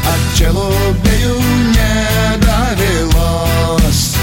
От 0.04 0.38
челубею 0.38 1.40
не 1.72 2.38
довелось 2.38 4.15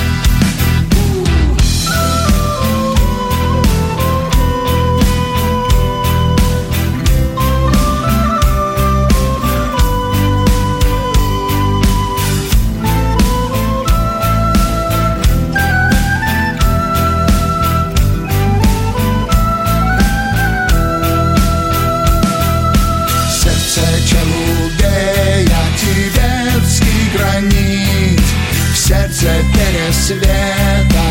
пересвета 30.02 31.01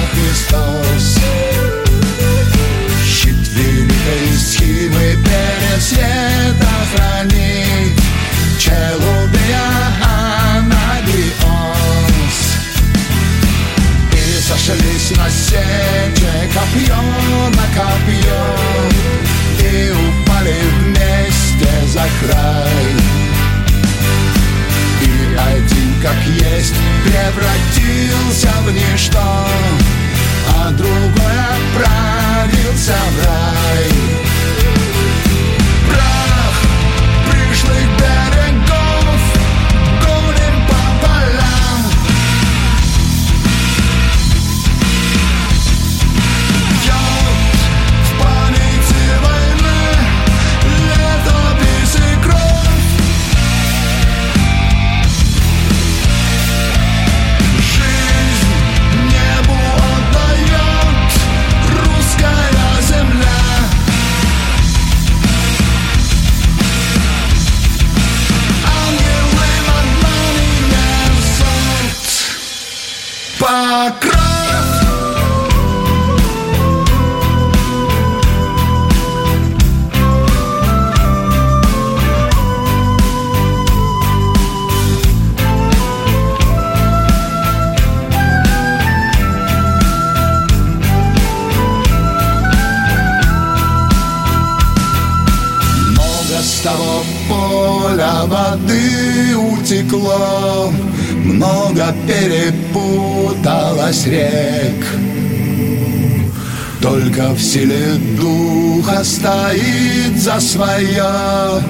свое 110.52 111.64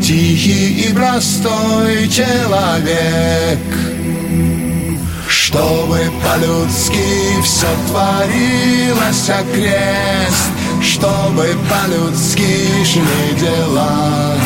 Тихий 0.00 0.88
и 0.88 0.94
простой 0.94 2.08
человек. 2.08 3.58
Чтобы 5.28 5.98
по-людски 6.22 7.42
все 7.42 7.66
творилось 7.88 9.30
окрест, 9.30 10.50
Чтобы 10.80 11.56
по-людски 11.68 12.84
шли 12.84 13.40
дела. 13.40 14.36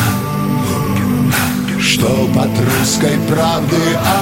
Что 1.79 2.27
под 2.33 2.49
русской 2.57 3.17
правды 3.29 3.77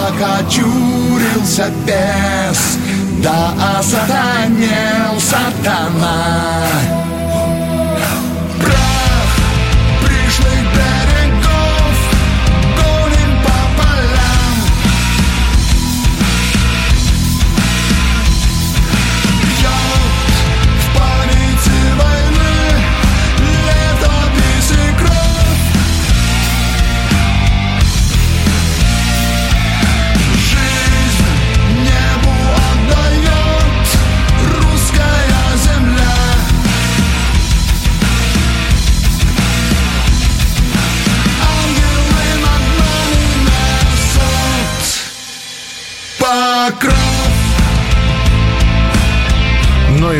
окочурился 0.09 1.71
бес, 1.85 2.77
Да 3.23 3.53
осатанел 3.79 5.19
сатана. 5.19 7.12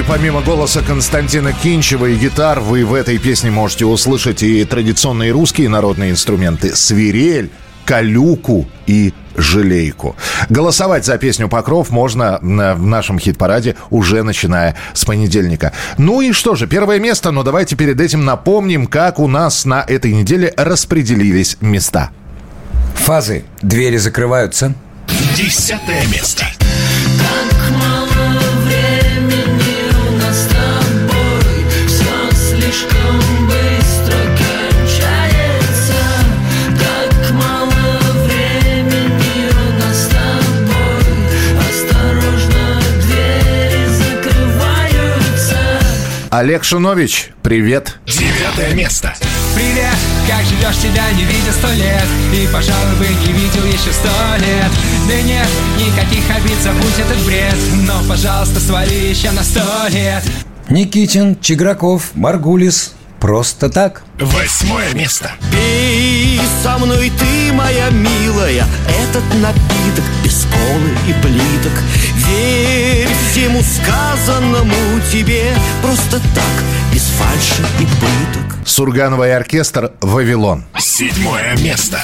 Помимо 0.08 0.42
голоса 0.42 0.82
Константина 0.82 1.54
Кинчева 1.54 2.06
и 2.08 2.16
гитар, 2.16 2.60
вы 2.60 2.86
в 2.86 2.94
этой 2.94 3.18
песне 3.18 3.50
можете 3.52 3.86
услышать 3.86 4.44
и 4.44 4.64
традиционные 4.66 5.32
русские 5.32 5.70
народные 5.70 6.12
инструменты. 6.12 6.76
Свирель, 6.76 7.50
«Калюку» 7.86 8.68
и 8.86 9.14
«Желейку». 9.36 10.16
Голосовать 10.50 11.06
за 11.06 11.18
песню 11.18 11.48
«Покров» 11.48 11.90
можно 11.90 12.38
на- 12.42 12.76
в 12.76 12.86
нашем 12.86 13.18
хит-параде 13.18 13.76
уже 13.90 14.24
начиная 14.24 14.76
с 14.94 15.06
понедельника. 15.06 15.72
Ну 15.98 16.22
и 16.22 16.32
что 16.34 16.56
же, 16.56 16.68
первое 16.68 17.00
место, 17.00 17.32
но 17.32 17.42
давайте 17.44 17.76
перед 17.76 18.00
этим 18.00 18.26
напомним, 18.26 18.88
как 18.88 19.20
у 19.20 19.28
нас 19.28 19.66
на 19.66 19.82
этой 19.88 20.14
неделе 20.14 20.54
распределились 20.58 21.58
места. 21.62 22.12
Фазы. 22.96 23.46
Двери 23.62 23.98
закрываются. 23.98 24.74
Десятое 25.36 26.06
место. 26.08 26.46
Олег 46.36 46.64
Шунович, 46.64 47.30
привет. 47.44 48.00
Девятое 48.08 48.74
место. 48.74 49.14
Привет, 49.54 49.94
как 50.28 50.44
живешь, 50.44 50.82
тебя 50.82 51.12
не 51.12 51.26
видя 51.26 51.52
сто 51.52 51.72
лет 51.74 52.08
И, 52.34 52.52
пожалуй, 52.52 52.96
бы 52.98 53.06
не 53.06 53.34
видел 53.34 53.64
еще 53.68 53.94
сто 53.94 54.10
лет 54.40 54.72
Да 55.08 55.22
нет, 55.22 55.48
никаких 55.78 56.24
обид, 56.36 56.58
забудь 56.64 56.98
этот 56.98 57.24
бред 57.28 57.56
Но, 57.86 58.02
пожалуйста, 58.10 58.60
свали 58.60 58.96
еще 58.96 59.30
на 59.30 59.44
сто 59.44 59.62
лет 59.90 60.24
Никитин, 60.70 61.40
Чиграков, 61.40 62.16
Маргулис. 62.16 62.96
Просто 63.24 63.70
так. 63.70 64.04
Восьмое 64.20 64.94
место. 64.94 65.32
Пей 65.50 66.42
со 66.62 66.78
мной 66.78 67.10
ты, 67.18 67.54
моя 67.54 67.90
милая, 67.90 68.66
этот 68.90 69.24
напиток 69.36 70.04
без 70.26 70.44
колы 70.44 70.90
и 71.08 71.14
плиток. 71.22 71.72
Верь 72.18 73.08
всему 73.32 73.62
сказанному 73.64 74.76
тебе 75.10 75.56
просто 75.82 76.20
так, 76.36 76.64
без 76.92 77.04
фальши 77.18 77.64
и 77.80 77.86
пыток. 77.86 78.68
Сургановый 78.68 79.34
оркестр 79.34 79.94
«Вавилон». 80.02 80.66
Седьмое 80.78 81.56
место. 81.60 82.02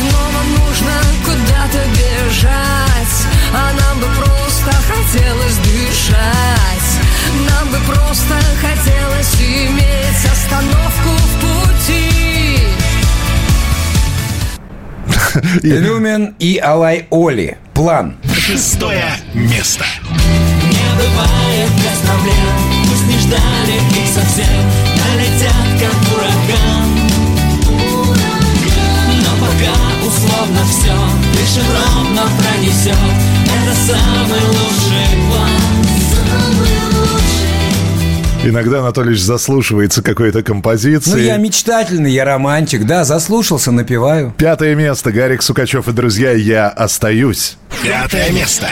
Снова 0.00 0.42
нужно 0.48 1.00
куда-то 1.24 1.78
бежать 1.92 3.26
А 3.54 3.72
нам 3.72 4.00
бы 4.00 4.06
просто 4.16 4.72
хотелось 4.88 5.56
дышать 5.58 6.90
Нам 7.48 7.68
бы 7.70 7.78
просто 7.86 8.34
хотелось 8.60 9.34
иметь 9.40 9.85
Люмен 15.62 16.34
и 16.38 16.58
Алай 16.58 17.06
Оли. 17.10 17.58
План. 17.74 18.16
Шестое 18.34 19.04
место. 19.34 19.84
Не 20.10 20.86
бывает 20.96 21.70
без 21.76 22.08
проблем 22.08 22.56
Пусть 22.88 23.06
не 23.06 23.18
ждали 23.18 23.76
их 23.90 24.08
совсем 24.14 24.46
Налетят 24.96 25.66
как 25.80 25.96
ураган 26.14 26.88
Но 29.22 29.46
пока 29.46 29.74
условно 30.06 30.60
все 30.70 30.94
Дышим 31.34 31.66
ровно 31.72 32.22
пронесет 32.38 32.96
Это 33.44 33.74
самый 33.74 34.42
лучший 34.46 35.16
план 35.28 35.55
Иногда 38.44 38.80
Анатольевич 38.80 39.20
заслушивается 39.22 40.02
какой-то 40.02 40.42
композиции. 40.42 41.10
Ну, 41.10 41.16
я 41.18 41.36
мечтательный, 41.36 42.12
я 42.12 42.24
романтик. 42.24 42.84
Да, 42.86 43.04
заслушался, 43.04 43.72
напеваю. 43.72 44.32
Пятое 44.36 44.74
место. 44.74 45.10
Гарик 45.10 45.42
Сукачев 45.42 45.88
и 45.88 45.92
друзья 45.92 46.32
«Я 46.32 46.68
остаюсь». 46.68 47.56
Пятое 47.82 48.30
место. 48.30 48.68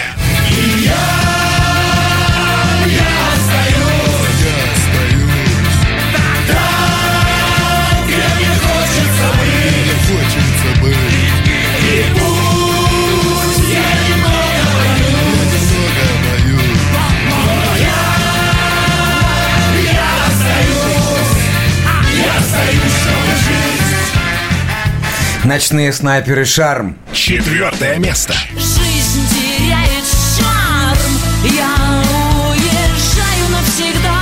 Ночные 25.44 25.92
снайперы 25.92 26.46
«Шарм». 26.46 26.96
Четвертое 27.12 27.98
место. 27.98 28.32
Жизнь 28.54 29.28
теряет 29.28 30.04
шарм 30.38 30.98
Я 31.44 32.02
уезжаю 32.48 33.50
навсегда 33.50 34.20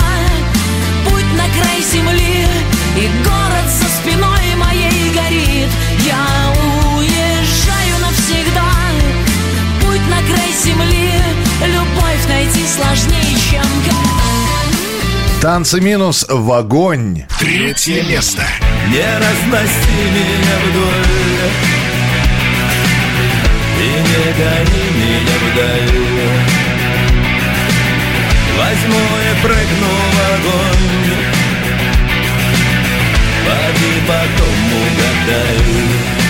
Путь 1.04 1.32
на 1.36 1.44
край 1.44 1.80
земли 1.80 2.44
И 2.96 3.08
город 3.22 3.70
за 3.70 3.86
спиной 4.00 4.56
моей 4.56 5.14
горит 5.14 5.68
Я 6.04 6.26
уезжаю 6.96 8.00
навсегда 8.00 8.72
Путь 9.80 10.08
на 10.10 10.26
край 10.26 10.52
земли 10.64 11.12
Любовь 11.64 12.26
найти 12.28 12.66
сложнее, 12.66 13.36
чем 13.48 13.62
Танцы 15.42 15.80
минус 15.80 16.24
в 16.28 16.52
огонь. 16.52 17.24
Третье 17.40 18.04
место. 18.04 18.44
Не 18.88 19.08
разноси 19.16 20.00
меня 20.14 20.56
вдоль 20.64 21.50
И 23.78 23.88
не 24.08 24.26
гони 24.38 24.84
меня 24.98 25.36
вдаль 25.44 26.00
Возьму 28.58 29.04
и 29.18 29.42
прыгну 29.42 29.92
в 30.12 30.18
огонь 30.34 30.92
Поди 33.46 33.92
потом 34.06 34.58
угадай 34.82 36.22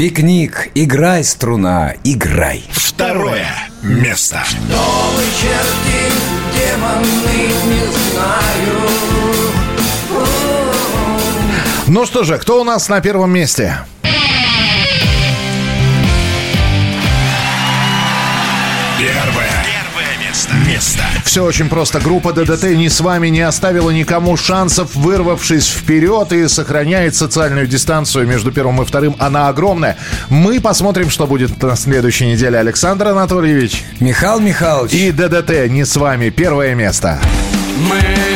Пикник. 0.00 0.68
Играй, 0.74 1.22
струна, 1.22 1.92
играй. 2.04 2.64
Второе 2.72 3.46
место. 3.82 4.42
Новый 4.66 5.26
черти, 5.38 6.00
демоны, 6.54 7.52
не 7.66 7.84
знаю 7.92 9.09
Ну 11.90 12.06
что 12.06 12.22
же, 12.22 12.38
кто 12.38 12.60
у 12.60 12.64
нас 12.64 12.88
на 12.88 13.00
первом 13.00 13.32
месте? 13.32 13.76
Первое. 18.96 19.50
Первое 19.66 20.28
место. 20.28 20.54
Место. 20.68 21.02
Все 21.24 21.42
очень 21.42 21.68
просто. 21.68 21.98
Группа 21.98 22.32
ДДТ 22.32 22.76
ни 22.76 22.86
с 22.86 23.00
вами 23.00 23.26
не 23.26 23.40
оставила 23.40 23.90
никому 23.90 24.36
шансов, 24.36 24.94
вырвавшись 24.94 25.66
вперед 25.66 26.32
и 26.32 26.46
сохраняет 26.46 27.16
социальную 27.16 27.66
дистанцию 27.66 28.28
между 28.28 28.52
первым 28.52 28.80
и 28.80 28.84
вторым. 28.84 29.16
Она 29.18 29.48
огромная. 29.48 29.96
Мы 30.28 30.60
посмотрим, 30.60 31.10
что 31.10 31.26
будет 31.26 31.60
на 31.60 31.74
следующей 31.74 32.26
неделе. 32.26 32.60
Александр 32.60 33.08
Анатольевич. 33.08 33.82
Михаил 33.98 34.38
Михайлович. 34.38 34.92
И 34.92 35.10
ДДТ 35.10 35.68
не 35.68 35.84
с 35.84 35.96
вами. 35.96 36.30
Первое 36.30 36.76
место. 36.76 37.18
Мы 37.88 38.29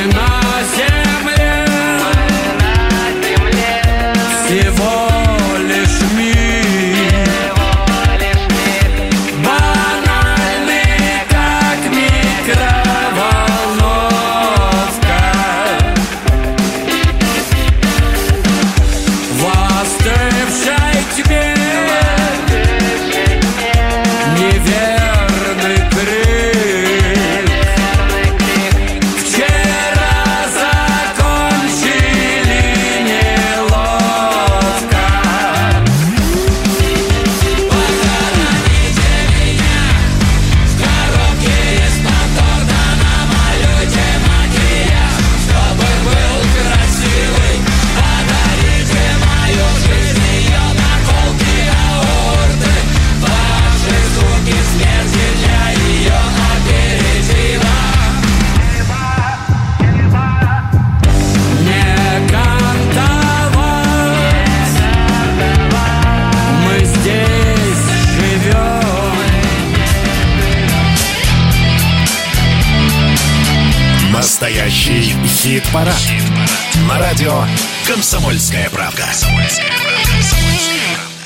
«Комсомольская 77.87 78.71
правка». 78.71 78.84